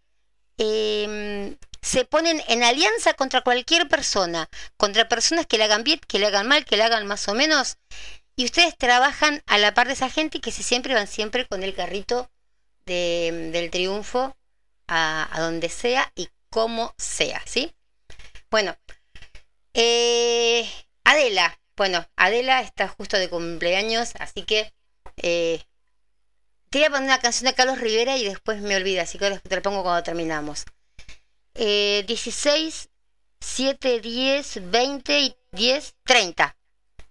[0.59, 6.19] em, se ponen en alianza contra cualquier persona, contra personas que le hagan bien, que
[6.19, 7.77] le hagan mal, que le hagan más o menos,
[8.37, 11.63] y ustedes trabajan a la par de esa gente que se siempre van siempre con
[11.63, 12.31] el carrito
[12.87, 14.37] de- del triunfo
[14.89, 17.73] a, a donde sea y como sea, ¿sí?
[18.51, 18.77] Bueno,
[19.75, 20.69] eh,
[21.05, 24.73] Adela, bueno, Adela está justo de cumpleaños, así que
[25.17, 25.63] eh,
[26.75, 29.39] te voy a poner una canción de Carlos Rivera y después me olvida, así que
[29.39, 30.64] te la pongo cuando terminamos.
[31.55, 32.89] Eh, 16,
[33.39, 36.57] 7, 10, 20 y 10, 30.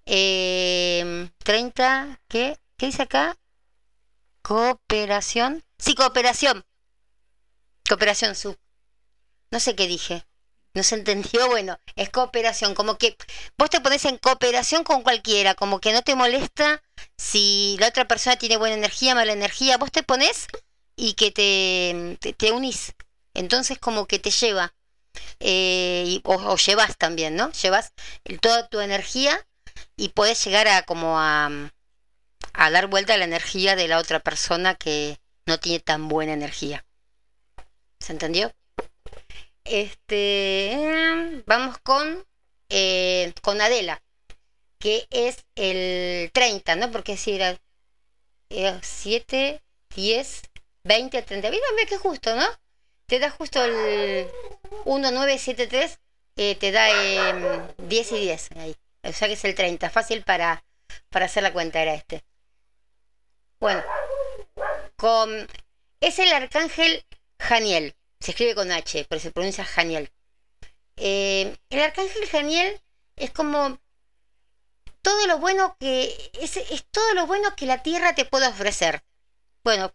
[0.06, 2.60] Eh, 30, ¿qué?
[2.76, 3.38] ¿Qué dice acá?
[4.42, 5.64] Cooperación.
[5.78, 6.66] Sí, cooperación.
[7.88, 8.60] Cooperación sub.
[9.50, 10.26] No sé qué dije.
[10.74, 13.16] No se entendió, bueno, es cooperación, como que
[13.58, 16.82] vos te pones en cooperación con cualquiera, como que no te molesta
[17.18, 20.48] si la otra persona tiene buena energía, mala energía, vos te pones
[20.96, 22.94] y que te, te, unís.
[23.34, 24.74] Entonces como que te lleva,
[25.40, 27.52] eh, y- o, llevas también, ¿no?
[27.54, 27.94] Llevas
[28.42, 29.40] toda tu energía
[29.98, 31.50] y puedes llegar a como a,
[32.54, 36.34] a dar vuelta a la energía de la otra persona que no tiene tan buena
[36.34, 36.86] energía.
[38.00, 38.54] ¿Se entendió?
[39.66, 42.26] Este, vamos con,
[42.70, 44.02] eh, con Adela,
[44.80, 46.92] que es el 30, ¿no?
[46.92, 47.58] Porque si era
[48.82, 49.62] 7,
[49.96, 50.42] 10,
[50.84, 51.50] 20, 30.
[51.50, 52.46] Mira, mira que justo, ¿no?
[53.06, 54.28] Te da justo el
[54.86, 56.00] 1973,
[56.36, 58.76] eh, te da em, 10 y 10 ahí.
[59.04, 60.64] O sea que es el 30, fácil para,
[61.10, 62.24] para hacer la cuenta, era este.
[63.60, 63.84] Bueno,
[64.96, 65.48] con,
[66.00, 67.06] es el arcángel
[67.40, 70.10] Janiel, se escribe con H, pero se pronuncia Janiel.
[70.96, 72.82] Eh, el arcángel Janiel
[73.18, 73.78] es como
[75.02, 79.04] todo lo bueno que es, todo lo bueno que la tierra te puede ofrecer.
[79.62, 79.94] Bueno,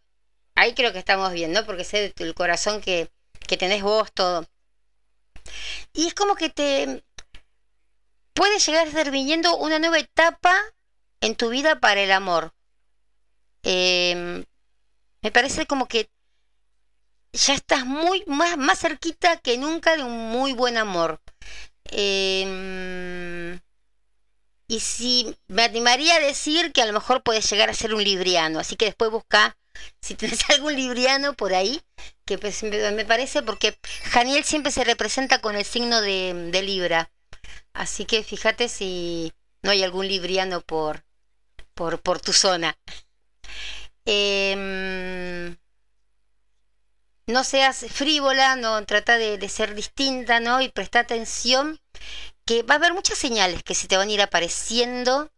[0.55, 1.65] ahí creo que estamos bien, ¿no?
[1.65, 3.11] Porque sé el corazón que,
[3.47, 4.47] que tenés vos, todo.
[5.95, 7.03] Y es como que te
[8.35, 10.55] puede llegar viniendo una nueva etapa
[11.23, 12.53] en tu vida para el amor.
[13.63, 14.45] Eh,
[15.23, 16.11] me parece como que
[17.33, 21.21] ya estás muy más, más cerquita que nunca de un muy buen amor.
[21.91, 23.59] Eh,
[24.71, 28.05] y si me animaría a decir que a lo mejor puedes llegar a ser un
[28.05, 29.57] libriano, así que después busca
[30.03, 31.81] si tienes algún libriano por ahí,
[32.27, 37.11] que pues, me parece porque Janiel siempre se representa con el signo de, de Libra.
[37.73, 41.05] Así que fíjate si no hay algún libriano por,
[41.75, 42.77] por, por tu zona.
[44.05, 45.57] Eh,
[47.29, 50.61] no seas frívola, no trata de, ser distinta, ¿no?
[50.63, 51.79] Y presta atención
[52.47, 55.31] que va a haber muchas señales que se te van a ir apareciendo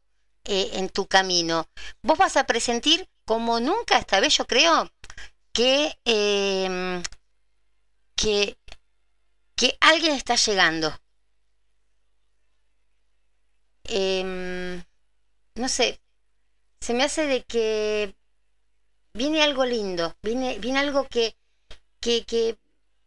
[0.44, 1.68] eh, en tu camino.
[2.02, 4.88] Vos vas a presentir como nunca esta vez, yo creo,
[5.52, 7.02] que, eh,
[8.14, 8.56] que,
[9.56, 10.96] que alguien está llegando.
[13.84, 14.80] Eh,
[15.56, 16.00] no sé,
[16.80, 18.14] se me hace de que
[19.12, 21.36] viene algo lindo, viene, viene algo que,
[22.00, 22.58] que,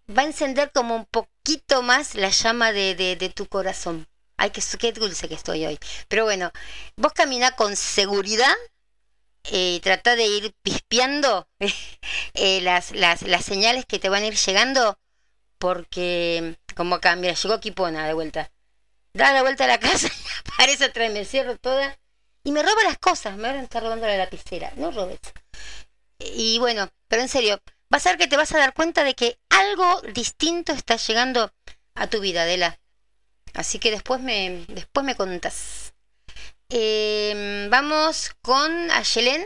[0.09, 4.07] va a encender como un poquito más la llama de, tu corazón.
[4.37, 5.79] Ay, qué, qué, dulce que estoy hoy.
[6.07, 6.51] Pero bueno,
[6.97, 8.55] vos camina con seguridad
[9.45, 11.47] y eh, trata de ir pispeando
[12.33, 12.93] eh, las,
[13.43, 14.97] señales que te van a ir llegando
[15.57, 18.51] porque, como acá, mira, llegó Kipona de vuelta.
[19.13, 20.07] Da la vuelta a la casa
[20.47, 21.97] y aparece vez, me cierro toda
[22.43, 23.35] y me roba las cosas.
[23.37, 24.73] Me van a estar robando la lapicera.
[24.75, 25.19] No robes.
[26.19, 27.59] Y bueno, pero en serio,
[27.93, 31.53] vas a ver que te vas a dar cuenta de que algo distinto está llegando
[31.93, 32.79] a tu vida, Adela.
[33.53, 35.93] Así que después me, después me contas.
[36.69, 39.45] Eh, vamos con Ayelen,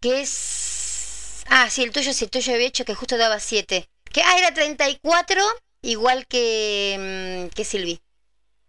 [0.00, 1.44] que es...
[1.46, 3.88] Ah, sí, el tuyo, sí, el tuyo había hecho que justo daba 7.
[4.12, 5.40] Que, ah, era 34,
[5.82, 8.00] igual que, que Silvi.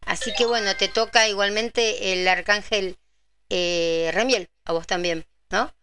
[0.06, 3.00] Así que bueno, te toca igualmente el arcángel
[3.50, 5.74] eh, Remiel, a vos también, ¿no?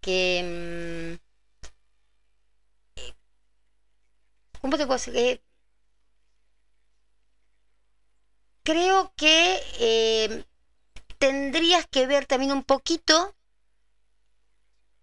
[0.00, 1.18] Que...
[4.62, 5.16] ¿Cómo te puedo decir?
[5.16, 5.42] Eh,
[8.62, 10.44] creo que eh,
[11.18, 13.34] tendrías que ver también un poquito,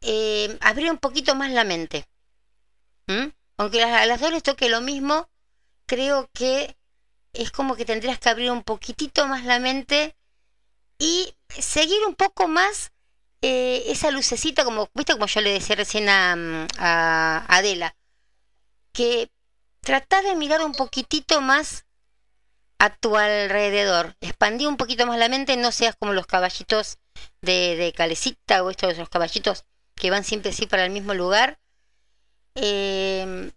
[0.02, 2.06] eh, abrir un poquito más la mente.
[3.08, 3.28] ¿Mm?
[3.58, 5.30] Aunque a las dos les toque lo mismo,
[5.86, 6.78] creo que
[7.34, 10.16] es como que tendrías que abrir un poquitito más la mente
[10.98, 12.94] y seguir un poco más
[13.42, 17.98] eh, esa lucecita, como, viste como yo le decía recién a, a Adela,
[18.94, 19.30] que
[19.82, 21.86] trata de mirar un poquitito más
[22.80, 24.16] a tu alrededor.
[24.22, 26.98] Expandí un poquito más la mente, no seas como los caballitos
[27.42, 29.66] de, de calecita o estos caballitos
[29.96, 31.60] que van siempre así para el mismo lugar.
[32.56, 33.52] Eh,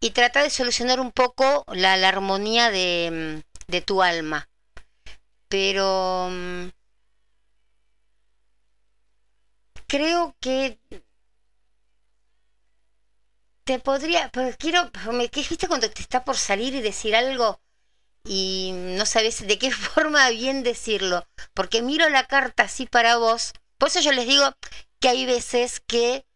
[0.00, 4.50] y trata de solucionar un poco la, la armonía de, de, tu alma.
[5.48, 6.68] Pero mm,
[9.86, 10.78] creo que
[13.64, 17.60] te podría, pero quiero, me viste cuando te está por salir y decir algo
[18.26, 23.52] y no sabes de qué forma bien decirlo, porque miro la carta así para vos,
[23.78, 24.44] por eso yo les digo
[25.00, 26.26] que hay veces que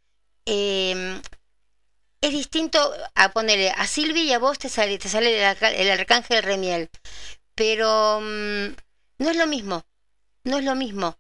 [0.47, 1.20] eh,
[2.20, 5.91] es distinto a ponerle a Silvia y a vos te sale, te sale el, el
[5.91, 6.91] arcángel Remiel,
[7.55, 8.74] pero um,
[9.18, 9.85] no es lo mismo,
[10.45, 11.18] no es lo mismo,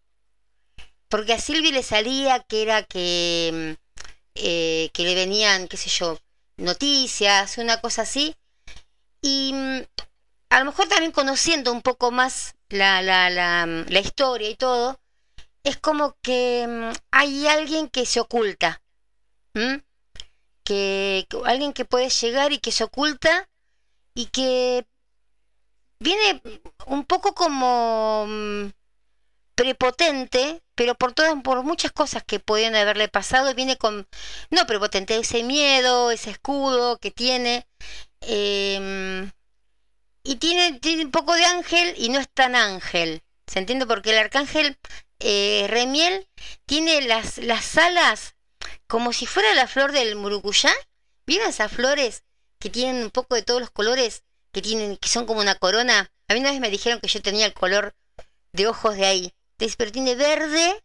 [1.08, 3.76] porque a Silvia le salía que era que,
[4.38, 6.18] eh, que le venían, qué sé yo,
[6.56, 8.34] noticias, una cosa así,
[9.22, 9.52] y
[10.50, 15.00] a lo mejor también conociendo un poco más la, la, la, la historia y todo,
[15.64, 16.66] es como que
[17.10, 18.80] hay alguien que se oculta.
[20.64, 23.48] que alguien que puede llegar y que se oculta
[24.14, 24.86] y que
[26.00, 26.42] viene
[26.86, 28.66] un poco como mm,
[29.58, 34.06] prepotente, pero por todas, por muchas cosas que podían haberle pasado, viene con,
[34.50, 37.66] no prepotente, ese miedo, ese escudo que tiene,
[38.20, 39.30] Em,
[40.22, 43.22] y tiene, tiene un poco de ángel y no es tan ángel.
[43.46, 43.86] ¿Se entiende?
[43.86, 44.78] Porque el arcángel
[45.20, 46.28] eh, Remiel
[46.66, 48.34] tiene las, las alas
[48.86, 50.72] como si fuera la flor del murucuyá.
[51.26, 52.24] ¿Vieron esas flores
[52.58, 54.24] que tienen un poco de todos los colores?
[54.52, 56.10] Que, tienen, que son como una corona.
[56.28, 57.94] A mí una vez me dijeron que yo tenía el color
[58.52, 59.32] de ojos de ahí.
[59.58, 60.82] Tiene verde,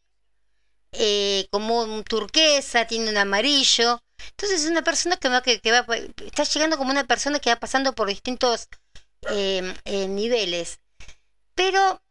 [0.91, 4.01] eh, como un turquesa, tiene un amarillo.
[4.31, 5.85] Entonces es una persona que va, que, va,
[6.25, 8.67] está llegando como una persona que va pasando por distintos
[9.29, 10.79] eh, eh, niveles.
[11.55, 12.01] Pero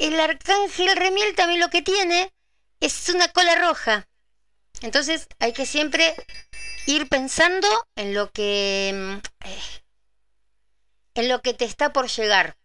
[0.00, 2.32] el arcángel Remiel también lo que tiene
[2.80, 4.06] es una cola roja.
[4.82, 6.14] Entonces hay que siempre
[6.86, 9.62] ir pensando en lo que mm, eh,
[11.14, 12.56] en lo que te está por llegar.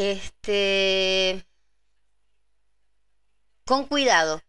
[0.00, 1.44] Este
[3.64, 4.42] con cuidado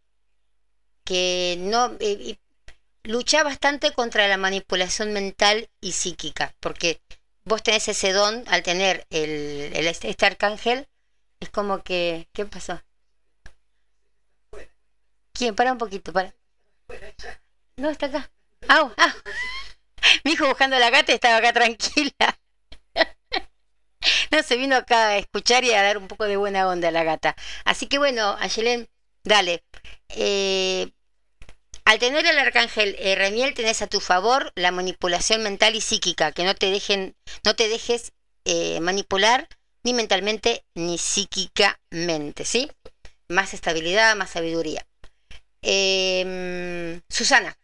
[1.04, 2.38] que no eh,
[3.04, 7.02] lucha bastante contra la manipulación mental y psíquica porque
[7.46, 10.88] vos tenés ese don al tener el, el- este arcángel
[11.40, 12.82] es como que ¿qué pasó?
[15.36, 15.56] ¿Quién?
[15.58, 16.30] Para un poquito, para.
[17.78, 18.32] No, está acá.
[18.70, 19.12] Au, au.
[20.24, 22.40] Mi hijo buscando la gata estaba acá tranquila.
[24.46, 27.04] Se vino acá a escuchar y a dar un poco de buena onda a la
[27.04, 27.36] gata.
[27.66, 28.90] Así que bueno, Ayelen,
[29.24, 29.64] dale.
[30.10, 30.92] Eh,
[31.86, 36.32] al tener el arcángel eh, Remiel tenés a tu favor la manipulación mental y psíquica,
[36.32, 38.14] que no te dejen, no te dejes
[38.46, 39.48] eh, manipular
[39.84, 42.72] ni mentalmente ni psíquicamente, ¿sí?
[43.28, 44.86] Más estabilidad, más sabiduría.
[45.62, 47.58] Em, Susana.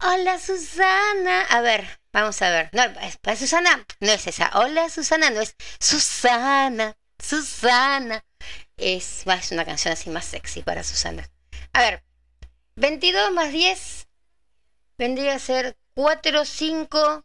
[0.00, 1.42] Hola Susana.
[1.42, 2.70] A ver, vamos a ver.
[2.72, 2.82] No,
[3.20, 4.50] para Susana no es esa.
[4.54, 6.96] Hola Susana no es Susana.
[7.22, 8.24] Susana.
[8.76, 11.28] Es más una canción así más sexy para Susana.
[11.72, 12.02] A ver,
[12.76, 14.08] 22 más 10
[14.96, 17.24] vendría a ser 4, 5,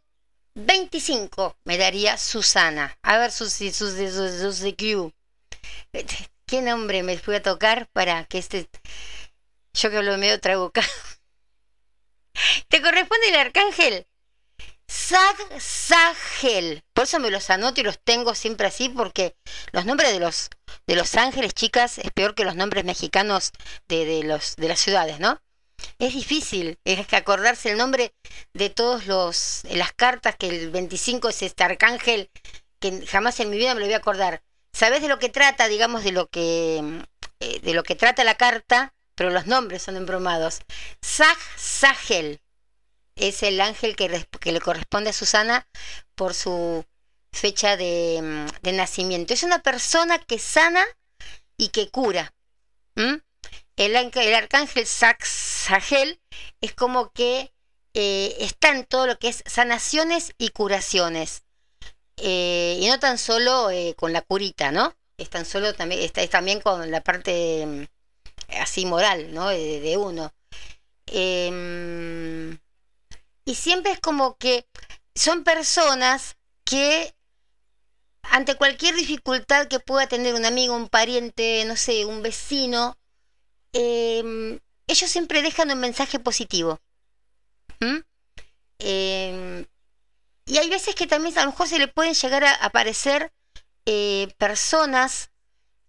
[0.55, 1.57] 25.
[1.63, 2.97] Me daría Susana.
[3.01, 5.13] A ver, Susi, Susi, Susi, Susi Q.
[6.45, 8.69] ¿Qué nombre me fui a tocar para que este.
[9.73, 10.87] Yo que hablo medio trabucado.
[12.69, 14.07] Te corresponde el arcángel.
[14.87, 16.83] Sag Sagel.
[16.93, 19.35] Por eso me los anoto y los tengo siempre así, porque
[19.71, 20.49] los nombres de los,
[20.87, 23.51] de los ángeles, chicas, es peor que los nombres mexicanos
[23.87, 25.41] de, de los, de las ciudades, ¿no?
[25.99, 28.13] Es difícil, es que acordarse el nombre
[28.53, 32.29] de todos los, las cartas, que el 25 es este arcángel,
[32.79, 34.41] que jamás en mi vida me lo voy a acordar.
[34.73, 37.03] ¿Sabes de lo que trata, digamos, de lo que,
[37.39, 38.93] eh, de lo que trata la carta?
[39.15, 40.59] Pero los nombres son embromados.
[41.01, 42.41] Sag Sagel
[43.15, 44.09] es el ángel que,
[44.51, 45.67] le corresponde a Susana
[46.15, 46.85] por su
[47.31, 49.33] fecha de, mm, de nacimiento.
[49.33, 50.85] Es una persona que sana
[51.57, 52.33] y que cura.
[52.95, 56.21] El, el arcángel Sag Sagel
[56.61, 57.51] es como que
[57.93, 61.43] eh, está en todo lo que es sanaciones y curaciones.
[62.17, 64.95] Eh, y no tan solo eh, con la curita, ¿no?
[65.17, 67.85] Es tan solo también, está, es también con la parte mm,
[68.61, 69.49] así moral, ¿no?
[69.49, 70.33] De, de uno.
[73.45, 74.67] Y siempre es como que
[75.13, 77.15] son personas que
[78.23, 82.97] ante cualquier dificultad que pueda tener un amigo, un pariente, no sé, un vecino,
[83.71, 86.79] em, ellos siempre dejan un mensaje positivo.
[88.79, 89.65] Em,
[90.45, 93.31] y hay veces que también a lo mejor se le pueden llegar a aparecer
[93.85, 95.31] eh, personas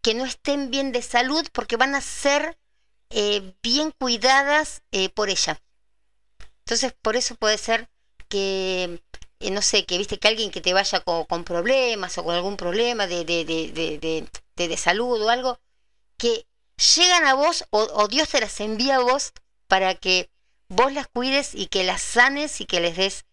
[0.03, 2.59] que no estén bien de salud porque van a ser
[3.11, 5.61] eh, bien cuidadas eh, por ella.
[6.66, 7.88] Entonces, por eso puede ser
[8.28, 9.01] que,
[9.38, 12.56] eh, no sé, que viste que alguien que te vaya con, problemas o con algún
[12.56, 14.26] problema de, de, de,
[14.56, 15.60] de, salud o algo,
[16.18, 16.44] que
[16.97, 19.32] llegan a vos o, Dios te las envía a vos
[19.68, 20.28] para que
[20.68, 23.24] vos las cuides y que las sanes y que les des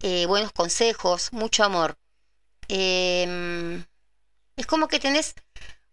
[0.00, 1.96] eh, buenos consejos, mucho amor.
[2.68, 3.86] Em,
[4.56, 5.34] es como que tenés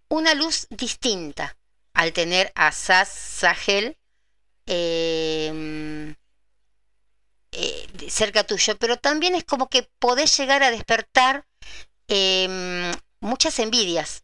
[0.10, 1.56] una luz distinta
[1.94, 3.98] al tener a Sas Sahel
[4.66, 6.16] em,
[7.62, 11.46] eh, cerca tuyo, pero también es como que podés llegar a despertar
[12.08, 14.24] em, muchas envidias,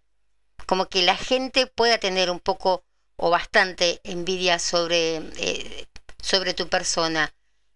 [0.66, 2.86] como que la gente pueda tener un poco
[3.18, 5.86] o bastante envidia sobre, eh,
[6.22, 7.36] sobre tu persona.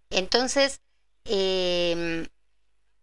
[0.09, 0.81] Entonces,
[1.25, 2.25] em,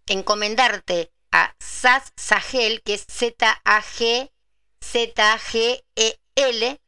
[0.07, 4.33] encomendarte a Sas Sahel, que es Z-A-G,
[4.83, 6.81] Z-A-G-E-L,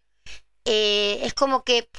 [0.64, 1.90] eh, es como que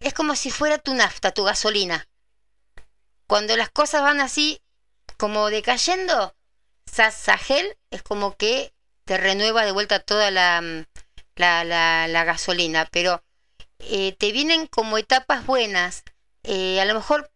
[0.00, 2.08] es como si fuera tu nafta, tu gasolina.
[3.26, 4.60] Cuando las cosas van así
[5.18, 6.34] como decayendo,
[6.90, 8.72] Sas Sahel es como que
[9.04, 10.84] te renueva de vuelta toda la, mm,
[11.36, 13.22] la, la- la gasolina, pero
[13.80, 16.04] eh, te vienen como etapas buenas.
[16.44, 17.30] Eh, a lo mejor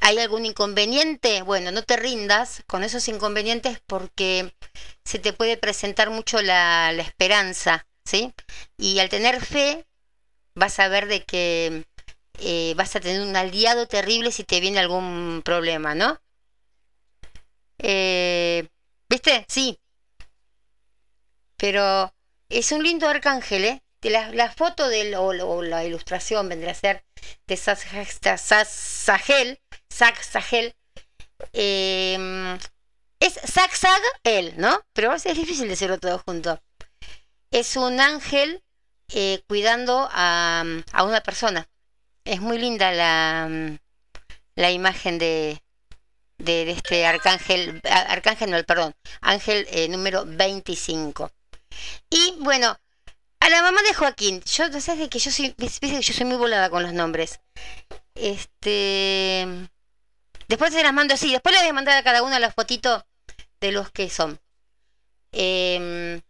[0.00, 4.54] hay algún inconveniente, bueno, no te rindas con esos inconvenientes porque
[5.04, 8.34] se te puede presentar mucho la, la esperanza, ¿sí?
[8.76, 9.86] Y al tener fe,
[10.54, 11.86] vas a ver de que
[12.38, 16.20] eh, vas a tener un aliado terrible si te viene algún problema, ¿no?
[17.78, 18.68] Eh,
[19.08, 19.44] ¿Viste?
[19.48, 19.78] Sí.
[21.56, 22.12] Pero
[22.48, 23.82] es un lindo arcángel, ¿eh?
[24.00, 27.04] De la, la foto del, o, o la ilustración vendría a ser
[27.46, 28.06] de Sahel,
[29.92, 30.16] Zag
[31.52, 32.58] eh,
[33.20, 34.80] es Zag Zag él, ¿no?
[34.92, 36.60] Pero es difícil decirlo todo junto.
[37.50, 38.62] Es un ángel
[39.12, 41.68] eh, cuidando a, a, una persona.
[42.24, 43.78] Es muy linda la,
[44.54, 45.60] la imagen de,
[46.38, 51.30] de, este arcángel, arcángel no, perdón, ángel eh, número 25.
[52.10, 52.78] Y bueno,
[53.40, 56.24] a la mamá de Joaquín, yo no sé de que yo soy, que yo soy
[56.24, 57.40] muy volada con los nombres.
[58.14, 59.46] Este
[60.48, 63.04] después se las mando así, después le voy a mandar a cada una la fotito
[63.60, 64.40] de los que son.
[65.32, 66.20] Eh,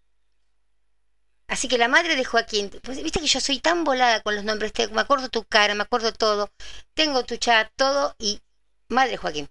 [1.49, 4.45] así que la madre de Joaquín, pues viste que yo soy tan volada con los
[4.45, 6.51] nombres, te, me acuerdo tu cara, me acuerdo todo,
[6.95, 8.41] tengo tu chat, todo, y
[8.89, 9.49] madre Joaquín.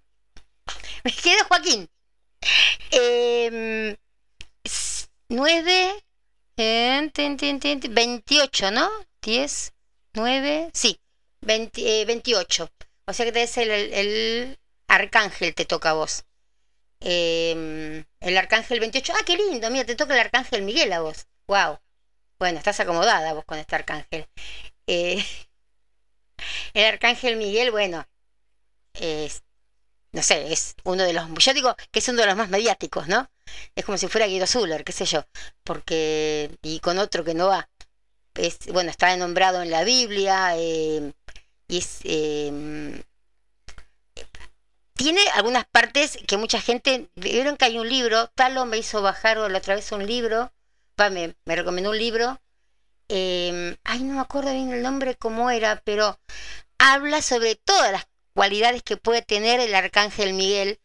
[1.04, 1.88] Me queda Joaquín.
[2.90, 3.96] Eh,
[5.28, 6.04] 9
[6.56, 8.90] en 28, ¿no?
[9.22, 9.72] 10,
[10.14, 11.00] 9, sí,
[11.40, 12.70] 20, eh, 28.
[13.06, 14.58] O sea que te es el, el, el,
[14.88, 16.24] arcángel, te toca a vos.
[17.00, 19.12] Eh, el arcángel 28.
[19.16, 21.26] Ah, qué lindo, mira, te toca el arcángel Miguel a vos.
[21.46, 21.78] Wow.
[22.38, 24.26] Bueno, estás acomodada vos con este arcángel.
[24.86, 25.24] Eh,
[26.74, 28.06] el arcángel Miguel, bueno,
[28.94, 29.42] es,
[30.12, 33.08] no sé, es uno de los, yo digo que es uno de los más mediáticos,
[33.08, 33.30] ¿no?
[33.74, 35.24] Es como si fuera Guido Zuller, qué sé yo,
[35.64, 37.70] porque, y con otro que no va.
[38.34, 41.12] Es, bueno, está nombrado en la Biblia, eh,
[41.68, 43.02] y es, eh,
[44.94, 49.36] tiene algunas partes que mucha gente, vieron que hay un libro, Talo me hizo bajar
[49.36, 50.52] la otra vez un libro,
[50.96, 52.40] me, me recomendó un libro,
[53.08, 56.18] eh, ay, no me acuerdo bien el nombre cómo era, pero
[56.78, 60.80] habla sobre todas las cualidades que puede tener el arcángel Miguel,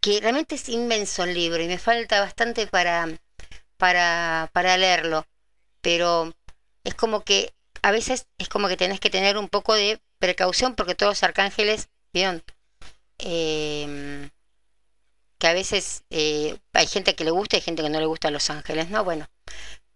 [0.00, 3.08] que realmente es inmenso el libro y me falta bastante para,
[3.76, 5.26] para, para leerlo,
[5.80, 6.34] pero
[6.84, 10.74] es como que a veces es como que tenés que tener un poco de precaución
[10.74, 12.44] porque todos los arcángeles, ¿vieron?
[13.18, 14.30] Eh,
[15.38, 18.28] que a veces eh, hay gente que le gusta y gente que no le gusta
[18.28, 19.02] a los ángeles, ¿no?
[19.02, 19.26] Bueno,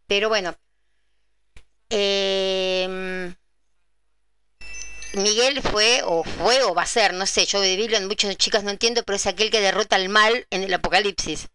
[0.07, 0.57] pero bueno.
[1.91, 3.35] Eh,
[5.16, 8.65] Miguel fue, o fue, o va a ser, no sé, yo de Biblia muchas chicas
[8.65, 11.49] no entiendo, pero es aquel que derrota al mal en el Apocalipsis.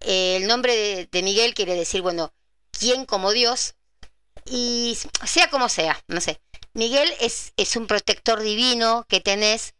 [0.00, 2.32] El nombre de, Miguel quiere decir, bueno,
[2.72, 3.74] ¿quién como Dios?
[4.44, 6.40] Y sea como sea, no sé.
[6.72, 9.74] Miguel es, es un protector divino que tenés,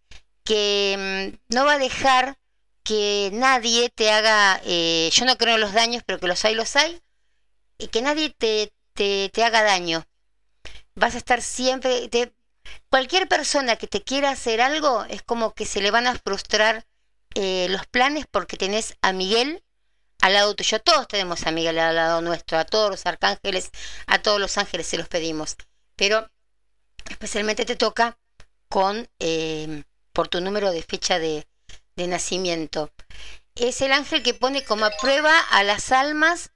[0.44, 2.38] que mmm, no va a dejar
[2.84, 6.54] que nadie te haga, eh, yo no creo en los daños, pero que los hay,
[6.54, 7.00] los hay,
[7.80, 10.06] y que nadie te, te, te haga daño.
[10.94, 12.32] Vas a estar siempre, te,
[12.88, 16.86] cualquier persona que te quiera hacer algo es como que se le van a frustrar
[17.34, 19.62] eh, los planes porque tenés a Miguel
[20.20, 20.80] al lado tuyo.
[20.80, 23.70] Todos tenemos a Miguel al lado nuestro, a todos los arcángeles,
[24.06, 25.56] a todos los ángeles se los pedimos.
[25.96, 26.30] Pero
[27.08, 28.18] especialmente te toca
[28.68, 31.46] con eh, por tu número de fecha de,
[31.96, 32.92] de, nacimiento.
[33.54, 36.50] Es el ángel que pone como a prueba a las almas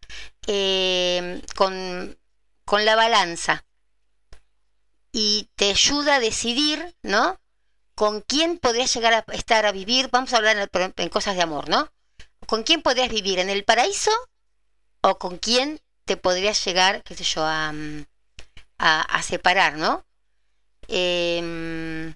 [0.47, 2.19] eh, con,
[2.65, 3.65] con la balanza
[5.13, 7.41] y te ayuda a decidir, ¿no?
[7.95, 11.69] Con quién podrías llegar a estar a vivir, vamos a hablar en, cosas de amor,
[11.69, 11.93] ¿no?
[12.47, 13.39] ¿Con quién podrías vivir?
[13.39, 14.11] ¿En el paraíso?
[15.03, 17.73] ¿O con quién te podrías llegar, qué sé yo, a,
[18.79, 20.05] a, a separar, ¿no?
[20.89, 22.15] Eh,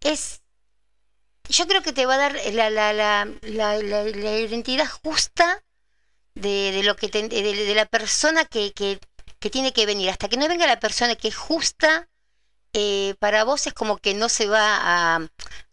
[0.00, 0.42] es.
[1.48, 5.62] Yo creo que te va a dar la, la, la, la, identidad justa
[6.34, 8.98] de, de lo que te, de, de, la persona que, que,
[9.38, 10.10] que tiene que venir.
[10.10, 12.08] Hasta que no venga la persona que es justa,
[12.72, 14.76] eh, para vos es como que no se va
[15.16, 15.26] a,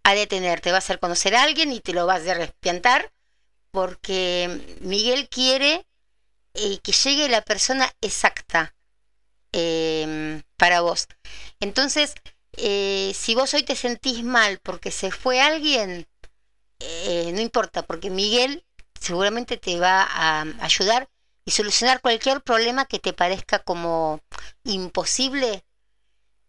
[0.03, 0.61] a, detener.
[0.61, 3.11] Te va a hacer conocer a alguien y te lo vas a respiantar,
[3.71, 5.85] porque Miguel quiere
[6.53, 8.75] eh, que llegue la persona exacta
[9.53, 11.07] eh, para vos.
[11.59, 12.15] Entonces,
[12.57, 16.07] si vos hoy te sentís mal porque se fue alguien,
[16.79, 18.65] no importa, porque Miguel
[18.99, 21.09] seguramente te va a ayudar
[21.45, 24.21] y solucionar cualquier problema que te parezca como
[24.63, 25.65] imposible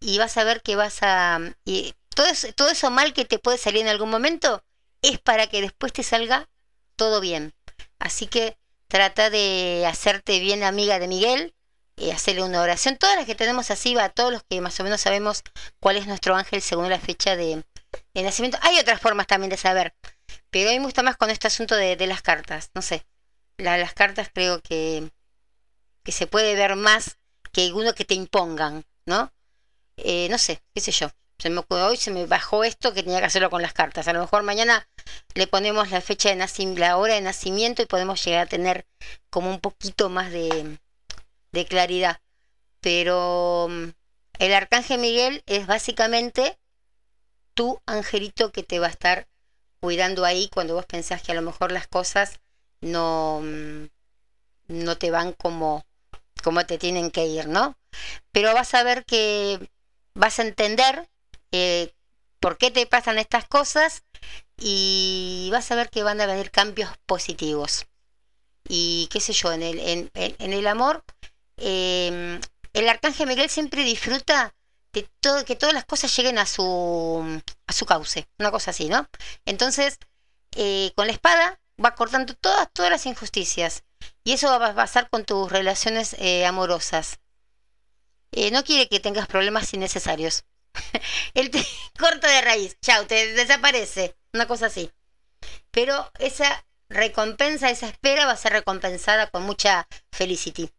[0.00, 1.40] y vas a ver que vas a...
[1.64, 4.62] Y todo, eso, todo eso mal que te puede salir en algún momento
[5.02, 6.48] es para que después te salga
[6.96, 7.54] todo bien.
[7.98, 8.56] Así que
[8.86, 11.53] trata de hacerte bien amiga de Miguel
[11.96, 12.96] eh, hacerle una oración.
[12.96, 15.42] Todas las que tenemos así, va, todos los que más o menos sabemos
[15.80, 17.64] cuál es nuestro ángel según la fecha de,
[18.14, 18.58] nacimiento.
[18.62, 19.94] Hay otras formas también de saber,
[20.50, 22.70] pero a mí me gusta más con este asunto de, las cartas.
[22.74, 23.06] No sé,
[23.58, 25.10] la- las cartas creo que,
[26.02, 27.18] que se puede ver más
[27.52, 29.32] que uno que te impongan, ¿no?
[29.96, 31.10] Eh, no sé, qué sé yo.
[31.38, 34.08] Se me, hoy se me bajó esto que tenía que hacerlo con las cartas.
[34.08, 34.88] A lo mejor mañana
[35.34, 38.86] le ponemos la fecha de nacimiento, la hora de nacimiento y podemos llegar a tener
[39.30, 40.78] como un poquito más de,
[41.54, 42.20] de claridad.
[42.80, 43.88] Pero mm,
[44.40, 46.58] el arcángel Miguel es básicamente
[47.54, 49.26] tu angelito que te va a estar
[49.80, 52.40] cuidando ahí cuando vos pensás que a lo mejor las cosas
[52.80, 53.86] no, mm,
[54.68, 55.86] no te van como,
[56.42, 57.78] como te tienen que ir, ¿no?
[58.32, 59.70] Pero vas a ver que
[60.14, 61.08] vas a entender
[61.52, 61.92] eh,
[62.40, 64.02] por qué te pasan estas cosas
[64.58, 67.86] y vas a ver que van a venir cambios positivos.
[68.68, 71.04] Y qué sé yo, en el, en, el amor,
[71.56, 72.40] eh,
[72.72, 74.54] el arcángel Miguel siempre disfruta
[74.92, 78.88] de todo, que todas las cosas lleguen a su, a su cauce, una cosa así,
[78.88, 79.08] ¿no?
[79.44, 79.98] Entonces,
[80.56, 83.84] eh, con la espada va cortando todas, todas las injusticias.
[84.22, 87.18] Y eso va a pasar con tus relaciones eh, amorosas.
[88.32, 90.44] Eh, no quiere que tengas problemas innecesarios.
[91.34, 91.64] Él te
[91.98, 94.90] corta de raíz, chao, te desaparece, una cosa así.
[95.70, 100.70] Pero esa recompensa, esa espera va a ser recompensada con mucha felicity.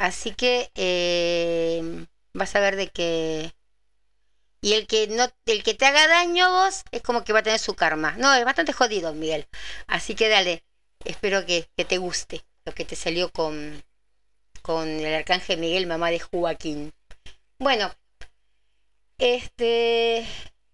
[0.00, 3.52] Así que eh, vas a ver de que
[4.62, 7.42] y el que no el que te haga daño vos es como que va a
[7.42, 8.14] tener su karma.
[8.16, 9.46] No, es bastante jodido, Miguel.
[9.86, 10.64] Así que dale,
[11.04, 13.84] espero que, te guste lo que te salió con
[14.62, 16.94] con el arcángel Miguel, mamá de Joaquín.
[17.58, 17.94] Bueno,
[19.18, 20.26] este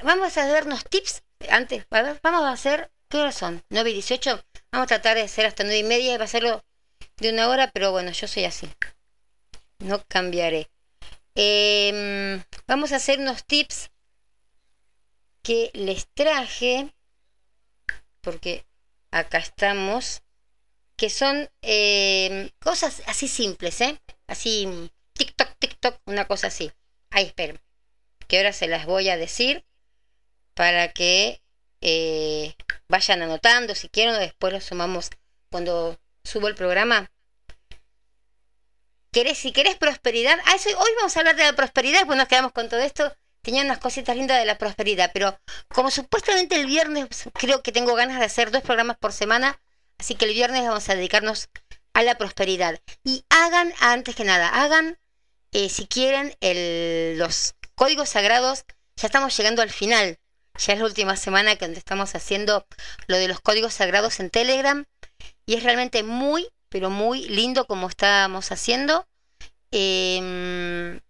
[0.04, 3.64] vamos a darnos tips antes, a ver, vamos a hacer ¿qué horas son?
[3.70, 4.44] 9 y 18.
[4.70, 6.64] Vamos a tratar de hacer hasta 9 y media va a hacerlo
[7.16, 8.68] de una hora, pero bueno, yo soy así.
[9.86, 10.68] No cambiaré.
[11.36, 13.90] Em, vamos a hacer unos tips
[15.42, 16.92] que les traje,
[18.20, 18.66] porque
[19.12, 20.22] acá estamos,
[20.96, 24.00] que son em, cosas así simples, ¿eh?
[24.26, 26.72] Así, TikTok, TikTok, una cosa así.
[27.10, 27.60] Ahí, esperen.
[28.26, 29.64] Que ahora se las voy a decir
[30.54, 31.42] para que
[31.80, 32.56] eh,
[32.88, 35.10] vayan anotando si quieren después lo sumamos
[35.50, 37.12] cuando subo el programa.
[39.16, 42.28] ¿Querés, si querés prosperidad, ah, eso- hoy vamos a hablar de la prosperidad, pues nos
[42.28, 43.16] quedamos con todo esto.
[43.40, 47.94] Tenía unas cositas lindas de la prosperidad, pero como supuestamente el viernes creo que tengo
[47.94, 49.58] ganas de hacer dos programas por semana,
[49.96, 51.48] así que el viernes vamos a dedicarnos
[51.94, 52.78] a la prosperidad.
[53.04, 54.98] Y hagan, antes que nada, hagan,
[55.50, 58.66] eh, si quieren, el- los códigos sagrados.
[58.96, 60.18] Ya estamos llegando al final.
[60.58, 62.66] Ya es la última semana que estamos haciendo
[63.06, 64.84] lo de los códigos sagrados en Telegram.
[65.46, 69.08] Y es realmente muy, pero muy lindo como estábamos haciendo.
[69.70, 71.00] Em,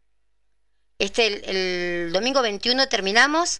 [0.96, 3.58] este, el, el domingo 21 terminamos.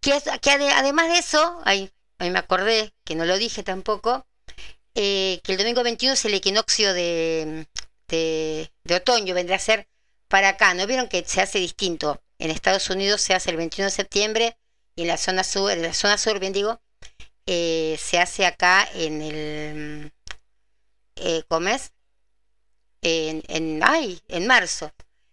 [0.00, 1.90] Que, además de eso, ahí,
[2.20, 4.28] ahí me acordé, que no lo dije tampoco,
[4.94, 7.66] eh, que el domingo 21 es el equinoccio de,
[8.06, 9.88] de, de otoño, vendrá a ser
[10.28, 10.72] para acá.
[10.74, 12.22] ¿No vieron que se hace distinto?
[12.38, 14.56] En Estados Unidos se hace el 21 de septiembre
[14.94, 16.80] y en la zona sur, en la zona sur, bien digo,
[17.46, 20.12] eh, se hace acá en el
[21.20, 21.92] eh, ¿cómo es?
[23.02, 24.92] En, en, ay, en marzo.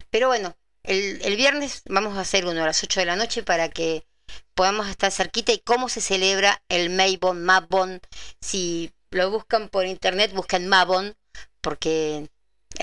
[0.10, 3.44] Pero bueno, el, el viernes vamos a hacer uno a las 8 de la noche
[3.44, 4.06] para que
[4.54, 8.02] podamos estar cerquita y cómo se celebra el Maybon, Mabon.
[8.42, 11.16] Si lo buscan por internet, buscan Mabon,
[11.62, 12.30] porque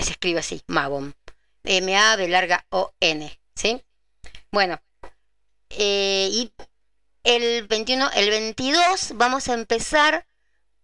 [0.01, 1.15] se escribe así, Mabon.
[1.63, 3.83] M-A-B larga O-N, ¿sí?
[4.51, 4.81] Bueno,
[5.69, 6.51] eh, y
[7.23, 10.27] el 21, el 22 vamos a empezar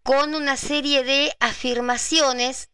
[0.04, 2.70] con una serie de afirmaciones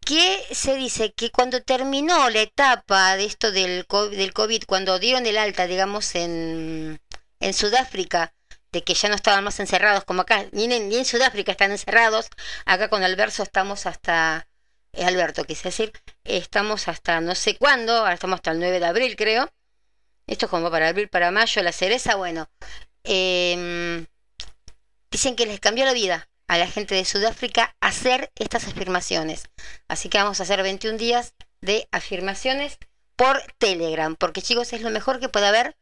[0.00, 5.36] que se dice que cuando terminó la etapa de esto del COVID, cuando dieron el
[5.36, 7.00] alta, digamos, en,
[7.40, 8.32] en Sudáfrica,
[8.70, 11.72] de que ya no estaban más encerrados como acá, ni en, ni en Sudáfrica están
[11.72, 12.28] encerrados,
[12.66, 14.48] acá con Alberto estamos hasta,
[14.92, 15.92] eh, Alberto quise decir,
[16.24, 19.50] estamos hasta no sé cuándo, ahora estamos hasta el 9 de abril creo,
[20.28, 22.48] esto es como para abril, para mayo, la cereza, bueno,
[23.02, 24.06] em,
[25.10, 29.44] dicen que les cambió la vida a la gente de Sudáfrica hacer estas afirmaciones.
[29.88, 32.78] Así que vamos a hacer 21 días de afirmaciones
[33.16, 35.76] por Telegram, porque chicos es lo mejor que puede haber.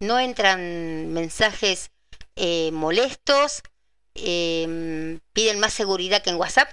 [0.00, 1.90] No entran mensajes
[2.36, 3.62] eh, molestos,
[4.14, 6.70] eh, piden más seguridad que en WhatsApp.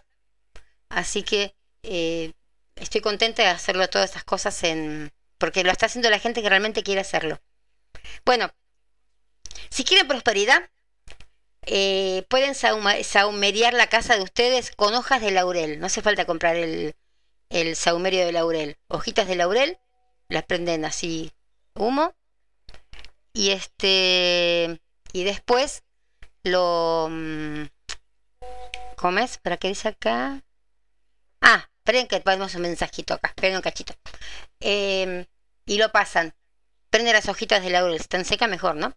[0.90, 2.34] Así que eh,
[2.76, 6.50] estoy contenta de hacerlo todas estas cosas en porque lo está haciendo la gente que
[6.50, 7.42] realmente quiere hacerlo.
[8.26, 8.50] Bueno,
[9.70, 10.70] si quieren prosperidad,
[11.68, 15.80] eh, pueden saumerear la casa de ustedes con hojas de laurel.
[15.80, 16.96] No hace falta comprar el,
[17.50, 18.78] el saumerio de laurel.
[18.88, 19.80] Hojitas de laurel,
[20.30, 21.32] las prenden así
[21.76, 22.14] humo.
[23.34, 24.82] Y este.
[25.14, 25.84] Y después
[26.44, 27.08] lo.
[27.10, 27.66] mm,
[28.96, 29.38] ¿Cómo es?
[29.40, 30.44] ¿Para qué dice acá?
[31.42, 33.30] Ah, esperen que ponemos un mensajito acá.
[33.30, 33.94] Esperen un cachito.
[34.60, 35.28] Eh,
[35.66, 36.34] y lo pasan.
[36.90, 37.98] Prende las hojitas de laurel.
[37.98, 38.96] Si están secas, mejor, ¿no?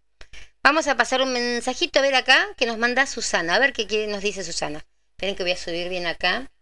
[0.68, 3.54] Vamos a pasar un mensajito a ver acá que nos manda Susana.
[3.54, 4.84] A ver qué, nos dice Susana.
[5.12, 6.52] Esperen que voy a subir bien acá.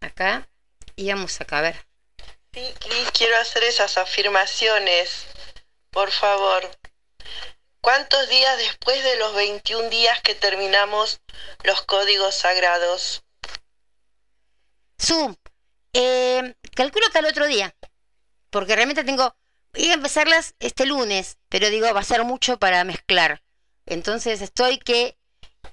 [0.00, 0.48] Acá.
[0.94, 1.86] Y vamos acá, a ver.
[2.52, 5.26] Sí, Cris, quiero hacer esas afirmaciones.
[5.90, 6.62] Por favor.
[7.80, 11.20] ¿Cuántos días después de los 21 días que terminamos
[11.64, 13.24] los códigos sagrados?
[15.02, 15.34] Zoom.
[15.92, 17.74] Eh, calculo que al otro día.
[18.50, 19.34] Porque realmente tengo.
[19.78, 21.38] Voy a empezarlas este lunes.
[21.48, 23.42] Pero digo, va a ser mucho para mezclar.
[23.86, 25.16] Entonces estoy que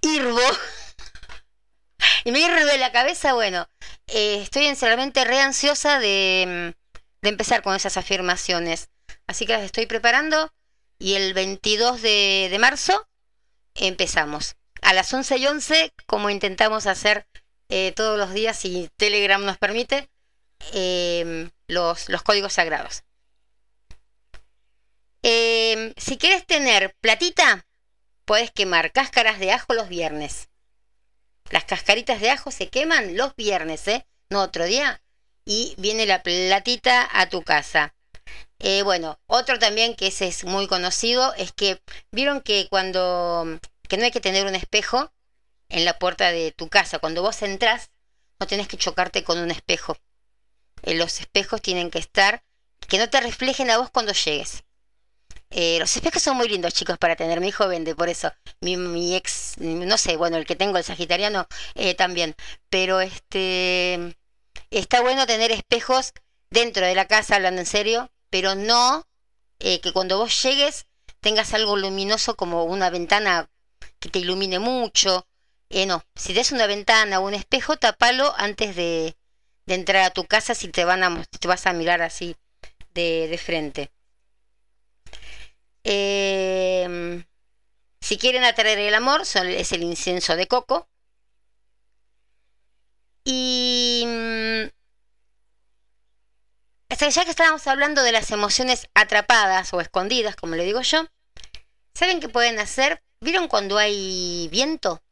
[0.02, 0.40] hirvo.
[2.24, 3.34] y me hirve la cabeza.
[3.34, 3.68] Bueno,
[4.08, 8.90] eh, estoy sinceramente re ansiosa de, mm, de empezar con esas afirmaciones.
[9.26, 10.54] Así que las estoy preparando.
[11.00, 13.10] Y el 22 de, de marzo
[13.74, 14.56] empezamos.
[14.84, 17.28] A las 11 y 11, como intentamos hacer
[17.70, 20.10] eh, todos los días, si Telegram nos permite,
[20.74, 23.04] eh, los, los códigos sagrados.
[25.28, 27.66] Eh, si quieres tener platita,
[28.26, 30.50] puedes quemar cáscaras de ajo los viernes.
[31.50, 34.06] Las cascaritas de ajo se queman los viernes, ¿eh?
[34.30, 35.02] No otro día.
[35.44, 37.96] Y viene la platita a tu casa.
[38.60, 41.82] Eh, bueno, otro también que ese es muy conocido es que
[42.12, 45.12] vieron que cuando que no hay que tener un espejo
[45.70, 47.00] en la puerta de tu casa.
[47.00, 47.90] Cuando vos entras,
[48.40, 49.98] no tenés que chocarte con un espejo.
[50.84, 52.44] Eh, los espejos tienen que estar,
[52.88, 54.66] que no te reflejen a vos cuando llegues.
[55.58, 57.40] Eh, los espejos son muy lindos, chicos, para tener.
[57.40, 58.32] Mi hijo vende, por eso.
[58.60, 62.36] Mi, mi ex, no sé, bueno, el que tengo, el sagitariano, eh, también.
[62.70, 64.18] Pero este
[64.70, 66.14] está bueno tener espejos
[66.50, 69.08] dentro de la casa, hablando en serio, pero no
[69.60, 70.88] eh, que cuando vos llegues
[71.22, 73.50] tengas algo luminoso como una ventana
[74.00, 75.26] que te ilumine mucho.
[75.70, 79.16] Eh, no, si tienes una ventana o un espejo, tapalo antes de,
[79.66, 82.36] de entrar a tu casa si te, van a, te vas a mirar así
[82.94, 83.92] de, de frente.
[85.86, 87.24] Eh,
[88.02, 90.90] si quieren atraer el amor, es el incienso de coco.
[93.24, 94.66] Y mm,
[96.90, 101.06] ya que estábamos hablando de las emociones atrapadas o escondidas, como le digo yo,
[101.94, 103.04] ¿saben qué pueden hacer?
[103.22, 105.04] ¿Vieron cuando hay viento?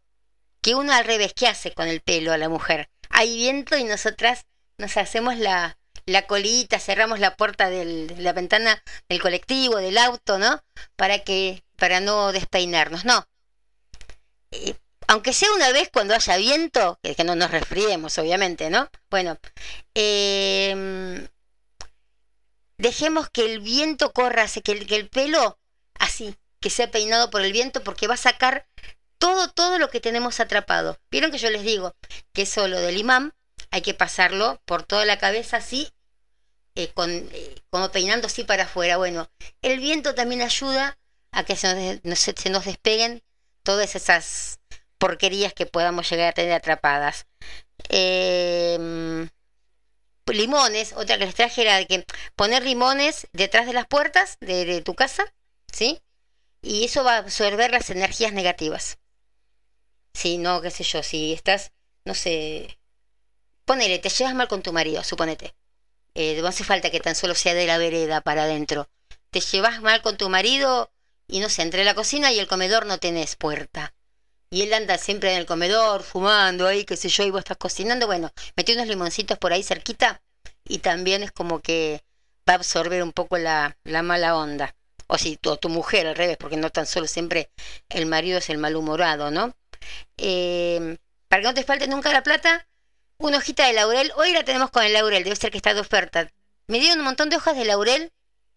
[0.61, 2.89] Que uno al revés, ¿qué hace con el pelo a la mujer?
[3.09, 4.47] Hay viento y nosotras
[4.77, 10.37] nos hacemos la, la colita, cerramos la puerta de la ventana del colectivo, del auto,
[10.37, 10.61] ¿no?
[10.95, 13.27] Para que, para no despeinarnos, no.
[14.51, 14.75] Eh,
[15.07, 18.89] aunque sea una vez cuando haya viento, que, que no nos resfriemos, obviamente, ¿no?
[19.09, 19.37] Bueno,
[19.93, 21.27] em,
[22.77, 25.59] dejemos que el viento corra, que el, que el pelo
[25.99, 28.67] así, que sea peinado por el viento, porque va a sacar
[29.17, 30.97] todo, todo lo que tenemos atrapado.
[31.11, 31.95] Vieron que yo les digo
[32.33, 33.33] que eso lo del imán
[33.73, 35.91] hay que pasarlo por toda la cabeza así,
[36.75, 38.97] eh, con, eh, como peinando así para afuera.
[38.97, 39.31] Bueno,
[39.63, 40.99] el viento también ayuda
[41.31, 43.23] a que se nos, se, nos despeguen
[43.63, 44.59] todas esas
[44.99, 47.25] porquerías que podamos llegar a tener atrapadas.
[47.89, 49.27] Em,
[50.27, 52.05] limones, otra que les traje era de que
[52.35, 55.33] poner limones detrás de las puertas de, tu casa,
[55.71, 55.99] ¿sí?
[56.61, 58.99] Y eso va a absorber las energías negativas.
[60.13, 61.71] Sí, no, qué sé yo, si estás,
[62.05, 62.77] no sé,
[63.65, 65.55] ponele, te llevas mal con tu marido, suponete.
[66.15, 68.89] Eh, no hace falta que tan solo sea de la vereda para adentro.
[69.31, 70.91] Te llevas mal con tu marido
[71.27, 73.93] y no sé, entre la cocina y el comedor no tenés puerta.
[74.49, 77.57] Y él anda siempre en el comedor, fumando ahí, qué sé yo, y vos estás
[77.57, 78.05] cocinando.
[78.05, 80.21] Bueno, metí unos limoncitos por ahí cerquita
[80.63, 82.03] y también es como que
[82.47, 84.75] va a absorber un poco la, la mala onda.
[85.07, 87.49] O si tu, tu mujer al revés, porque no tan solo siempre
[87.89, 89.55] el marido es el malhumorado, ¿no?
[90.17, 92.67] Eh, para que no te falte nunca la plata,
[93.17, 94.11] una hojita de laurel.
[94.15, 96.31] Hoy la tenemos con el laurel, debe ser que está de oferta.
[96.67, 98.11] Me dieron un montón de hojas de laurel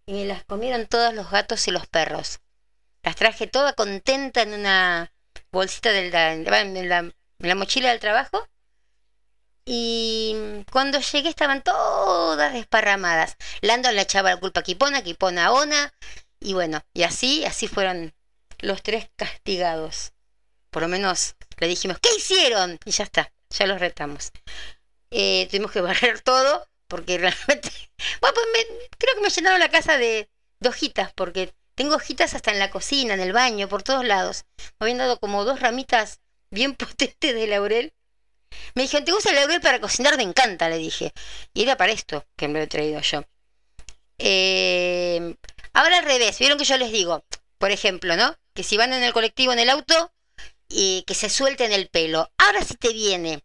[0.07, 2.41] y me las comieron todos los gatos y los perros.
[3.03, 5.12] Las traje toda contenta en una
[5.53, 8.49] bolsita de la, en la, la mochila del trabajo.
[9.65, 13.37] Y cuando llegué estaban todas desparramadas.
[13.61, 15.93] Lando le echaba la culpa a Kipona, Kipona a Ona.
[16.41, 18.15] Y bueno, y así, así fueron
[18.61, 20.12] los tres castigados.
[20.70, 22.78] Por lo menos le dijimos, ¿qué hicieron?
[22.85, 24.32] Y ya está, ya los retamos.
[25.10, 27.70] Eh, tuvimos que barrer todo porque realmente...
[28.20, 28.66] Bueno, pues
[28.98, 30.28] creo que me llenaron la casa de,
[30.60, 34.44] de hojitas porque tengo hojitas hasta en la cocina, en el baño, por todos lados.
[34.78, 36.20] Me habían dado como dos ramitas
[36.51, 37.94] bien potentes de laurel
[38.74, 40.16] Me dijeron, ¿te gusta el laurel para cocinar?
[40.16, 41.12] Me encanta, le dije.
[41.55, 43.24] Y era para esto que me lo he traído yo.
[44.18, 45.36] Eh,
[45.73, 47.24] ahora al revés, vieron que yo les digo,
[47.59, 48.36] por ejemplo, ¿no?
[48.55, 50.12] Que si van en el colectivo, en el auto,
[50.68, 52.30] y que se suelten el pelo.
[52.38, 53.43] Ahora si te viene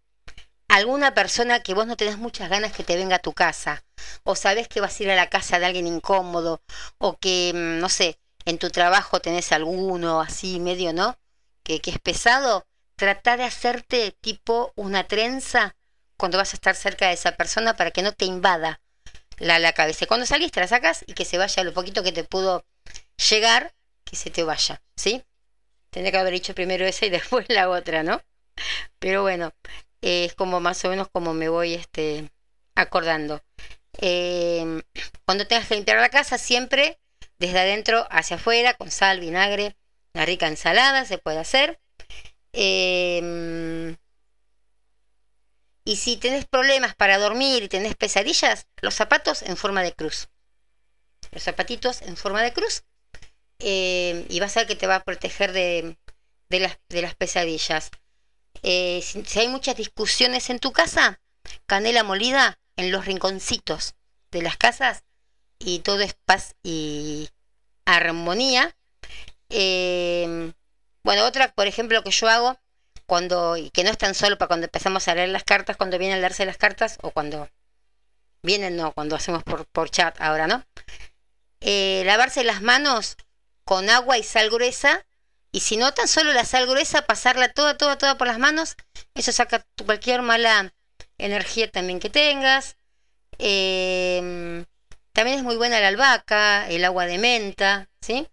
[0.68, 3.84] alguna persona que vos no tenés muchas ganas que te venga a tu casa,
[4.24, 6.62] o sabes que vas a ir a la casa de alguien incómodo,
[6.98, 11.18] o que, mm, no sé, en tu trabajo tenés alguno así medio, ¿no?
[11.64, 12.66] Que, que es pesado,
[12.96, 15.76] trata de hacerte tipo una trenza
[16.18, 18.82] cuando vas a estar cerca de esa persona para que no te invada
[19.40, 20.06] la, la cabeza.
[20.06, 22.66] Cuando salís te la sacas y que se vaya lo poquito que te pudo
[23.30, 23.74] llegar,
[24.06, 25.24] que se te vaya, ¿sí?
[25.92, 28.22] Tendría que haber dicho primero esa y después la otra, ¿no?
[29.00, 29.54] Pero bueno,
[30.02, 32.32] es como más o menos como me voy este,
[32.76, 33.42] acordando.
[34.00, 34.82] Eh,
[35.26, 37.00] cuando tengas que limpiar la casa, siempre
[37.40, 39.76] desde adentro hacia afuera, con sal, vinagre,
[40.14, 41.80] una rica ensalada se puede hacer.
[42.54, 43.96] Eh,
[45.84, 50.30] y si tenés problemas para dormir y tenés pesadillas, los zapatos en forma de cruz.
[51.32, 52.84] Los zapatitos en forma de cruz.
[53.64, 55.98] Eh, y vas a ver que te va a proteger de,
[56.50, 57.92] de, las, de las pesadillas.
[58.64, 61.22] Eh, si, hay muchas discusiones en tu casa,
[61.68, 63.96] canela molida en los rinconcitos
[64.32, 65.04] de las casas
[65.60, 67.30] y todo es paz y
[67.86, 68.76] armonía.
[69.50, 70.52] Eh,
[71.04, 72.58] bueno, otra, por ejemplo, que yo hago
[73.06, 76.18] cuando, que no es tan solo para cuando empezamos a leer las cartas, cuando vienen
[76.18, 77.50] a leerse las cartas, o cuando
[78.42, 80.66] vienen, no, cuando hacemos por, por chat ahora, ¿no?
[81.60, 83.18] Lavarse las manos
[83.64, 85.06] con agua y sal gruesa,
[85.52, 88.78] y si no tan solo la sal gruesa, pasarla toda, toda, toda por las manos,
[89.16, 90.74] eso saca cualquier mala
[91.18, 92.78] energía también que tengas.
[93.38, 94.66] Eh,
[95.14, 98.28] también es muy buena la albahaca, el agua de menta, ¿sí?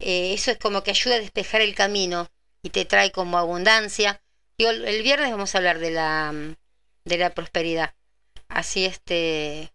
[0.00, 2.28] Eh, eso es como que ayuda a despejar el camino
[2.62, 4.20] y te trae como abundancia.
[4.58, 6.32] El, el viernes vamos a hablar de la,
[7.04, 7.94] de la prosperidad.
[8.48, 9.72] Así este,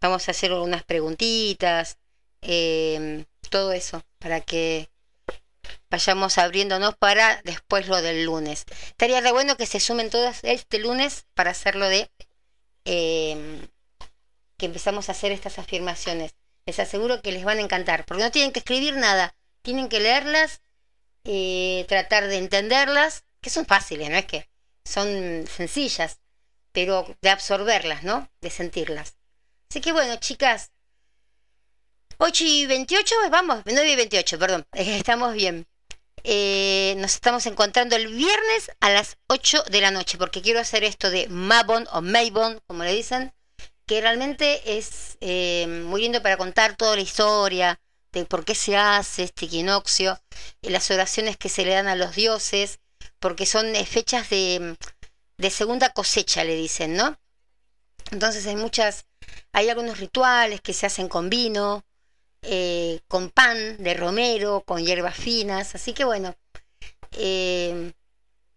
[0.00, 1.98] vamos a hacer unas preguntitas,
[2.44, 4.88] eh, todo eso, para que
[5.90, 8.64] vayamos abriéndonos para después lo del lunes.
[8.88, 12.10] Estaría re bueno que se sumen todas este lunes para hacerlo de
[12.84, 13.68] eh,
[14.56, 16.34] que empezamos a hacer estas afirmaciones.
[16.66, 20.00] Les aseguro que les van a encantar, porque no tienen que escribir nada, tienen que
[20.00, 20.60] leerlas,
[21.24, 24.48] eh, tratar de entenderlas, que son fáciles, no es que
[24.84, 26.18] son sencillas,
[26.72, 28.30] pero de absorberlas, ¿no?
[28.40, 29.16] De sentirlas.
[29.70, 30.72] Así que bueno, chicas,
[32.18, 35.66] 8 y 28, vamos, 9 y 28, perdón, estamos bien.
[36.22, 40.84] Eh, nos estamos encontrando el viernes a las 8 de la noche, porque quiero hacer
[40.84, 43.32] esto de Mabon o Maybon, como le dicen,
[43.86, 47.78] que realmente es eh, muy lindo para contar toda la historia
[48.12, 50.18] de por qué se hace este equinoccio,
[50.62, 52.78] y las oraciones que se le dan a los dioses,
[53.18, 54.76] porque son eh, fechas de,
[55.36, 57.18] de segunda cosecha, le dicen, ¿no?
[58.12, 59.04] Entonces hay muchas,
[59.52, 61.84] hay algunos rituales que se hacen con vino,
[62.44, 66.34] eh, con pan de romero, con hierbas finas, así que bueno,
[67.12, 67.92] eh,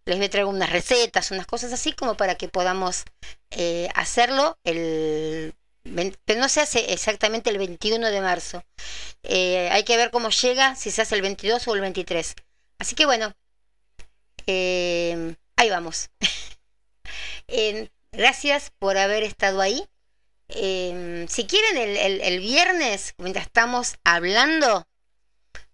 [0.06, 3.04] les voy a traer unas recetas, unas cosas así como para que podamos
[3.52, 5.54] eh, hacerlo el
[6.26, 8.62] pero no se hace exactamente el 21 de marzo.
[9.24, 12.36] Hay que ver cómo llega, si se hace el 22 o el 23.
[12.78, 13.34] Así que bueno,
[14.48, 16.10] ahí vamos.
[18.12, 19.88] Gracias por haber estado ahí.
[20.50, 24.88] Eh, si quieren el, el- el viernes, mientras estamos hablando,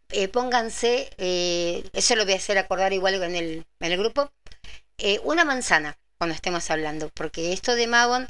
[0.09, 4.31] eh, pónganse, eh, eso lo voy a hacer acordar igual en el, en el grupo,
[4.97, 8.27] eh, una manzana cuando estemos hablando, porque esto de Magon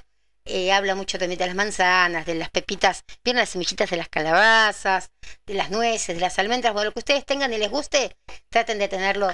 [0.74, 5.11] habla mucho también de las manzanas, de las pepitas, vieron las semillitas de las calabazas,
[5.45, 8.18] de las nueces, de las almendras, bueno, lo que ustedes tengan y les guste,
[8.49, 9.30] traten de tenerlo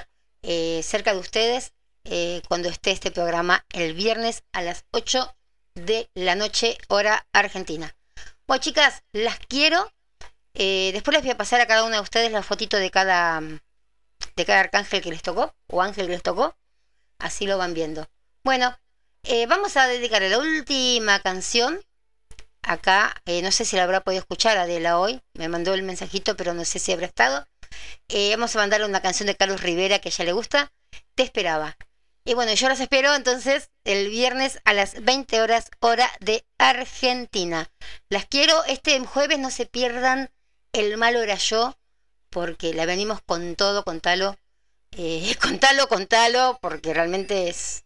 [0.84, 1.74] cerca de ustedes
[2.48, 5.36] cuando esté este programa el viernes a las 8
[5.76, 7.96] de la noche, hora argentina.
[8.48, 9.92] Bueno, chicas, las quiero.
[10.54, 13.42] Eh, después les voy a pasar a cada una de ustedes la fotito de cada
[14.36, 16.58] de cada arcángel que les tocó o ángel que les tocó.
[17.20, 18.10] Así lo van viendo.
[18.44, 18.78] Bueno,
[19.24, 21.82] eh, vamos a dedicarle la última canción.
[22.64, 25.22] Acá, eh, no sé si la habrá podido escuchar Adela hoy.
[25.34, 27.48] Me mandó el mensajito, pero no sé si habrá estado.
[28.32, 30.72] Vamos a mandarle una canción de Carlos Rivera que a ella le gusta.
[31.16, 31.78] Te esperaba.
[32.26, 37.72] Y bueno, yo las espero entonces el viernes a las 20 horas hora de Argentina.
[38.10, 38.64] Las quiero.
[38.66, 40.30] Este jueves no se pierdan
[40.72, 41.76] El malo era yo,
[42.30, 44.38] porque la venimos con todo, contalo.
[44.92, 47.86] Eh, contalo, contalo, porque realmente es...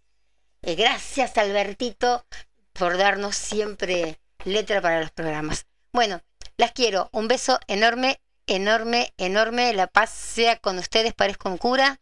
[0.61, 2.25] eh, gracias Albertito
[2.73, 5.65] por darnos siempre letra para los programas.
[5.93, 6.21] Bueno,
[6.57, 7.09] las quiero.
[7.11, 9.73] Un beso enorme, enorme, enorme.
[9.73, 12.01] La paz sea con ustedes, parezco un cura,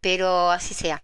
[0.00, 1.02] pero así sea.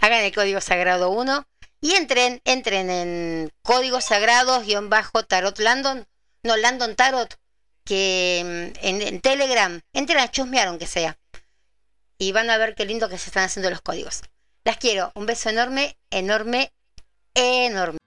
[0.00, 1.46] Hagan el código sagrado 1
[1.80, 6.06] y entren, entren en código sagrados-tarot Landon,
[6.42, 7.38] no, Landon Tarot,
[7.84, 11.18] que mm, en, en Telegram, entren a chusmear aunque sea.
[12.18, 14.22] Y van a ver qué lindo que se están haciendo los códigos.
[14.64, 16.72] Las quiero, un beso enorme, enorme,
[17.34, 17.98] enorme.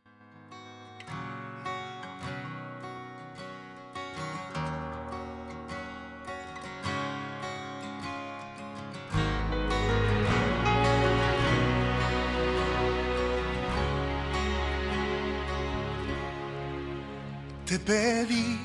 [17.68, 18.58] Te pedí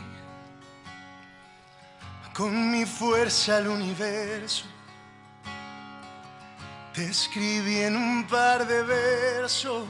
[2.32, 4.64] con mi fuerza al universo.
[6.94, 9.88] Te escribí en un par de versos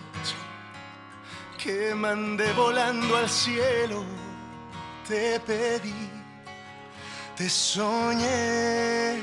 [1.62, 4.02] que mandé volando al cielo.
[5.06, 6.08] Te pedí,
[7.36, 9.18] te soñé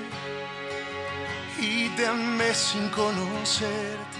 [1.57, 4.19] y te amé sin conocerte.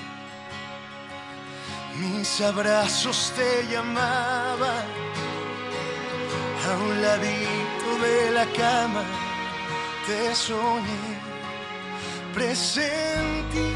[1.96, 5.29] Mis abrazos te llamaban
[6.68, 9.04] a un ladito de la cama
[10.06, 11.04] te soñé,
[12.34, 13.70] presentí.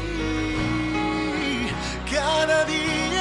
[2.10, 3.13] Cada día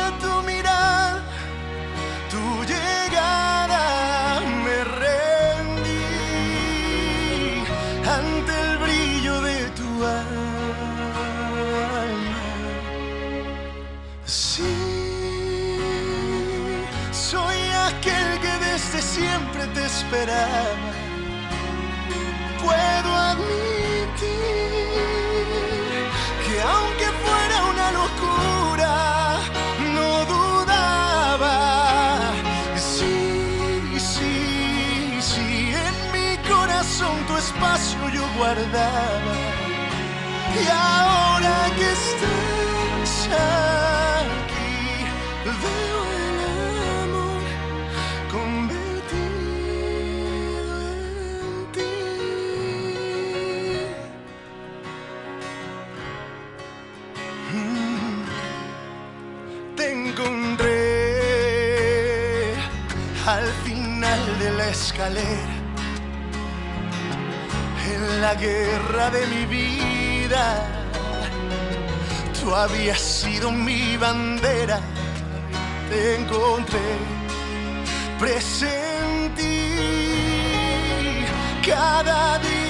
[19.14, 20.90] siempre te esperaba.
[22.64, 24.30] Puedo admitir
[26.46, 28.94] que aunque fuera una locura,
[29.96, 31.58] no dudaba.
[32.76, 33.18] Sí,
[34.14, 34.36] sí,
[35.32, 35.50] sí,
[35.88, 39.36] en mi corazón tu espacio yo guardaba.
[40.62, 43.10] Y ahora que estás
[64.74, 65.56] escalera
[67.94, 70.46] en la guerra de mi vida.
[72.40, 74.80] Tú habías sido mi bandera,
[75.90, 76.90] te encontré,
[78.20, 79.54] presentí
[81.66, 82.63] cada día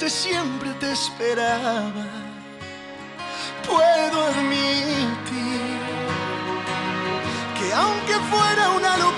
[0.00, 2.04] desde siempre te esperaba.
[3.64, 5.78] Puedo admitir
[7.56, 9.13] que aunque fuera una locura,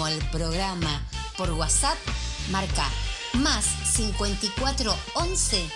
[0.00, 1.02] mismo al programa
[1.36, 1.96] por WhatsApp,
[2.50, 2.86] marca
[3.34, 5.70] más 54 11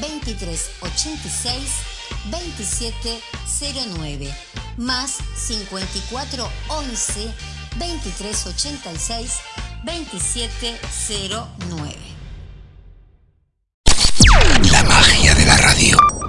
[0.00, 1.58] 23 86
[2.30, 3.20] 27
[3.98, 4.34] 09
[4.78, 7.34] más 54 11
[7.76, 9.32] 23 86
[9.84, 10.80] 27
[11.70, 11.96] 09.
[14.72, 16.27] La magia de la radio.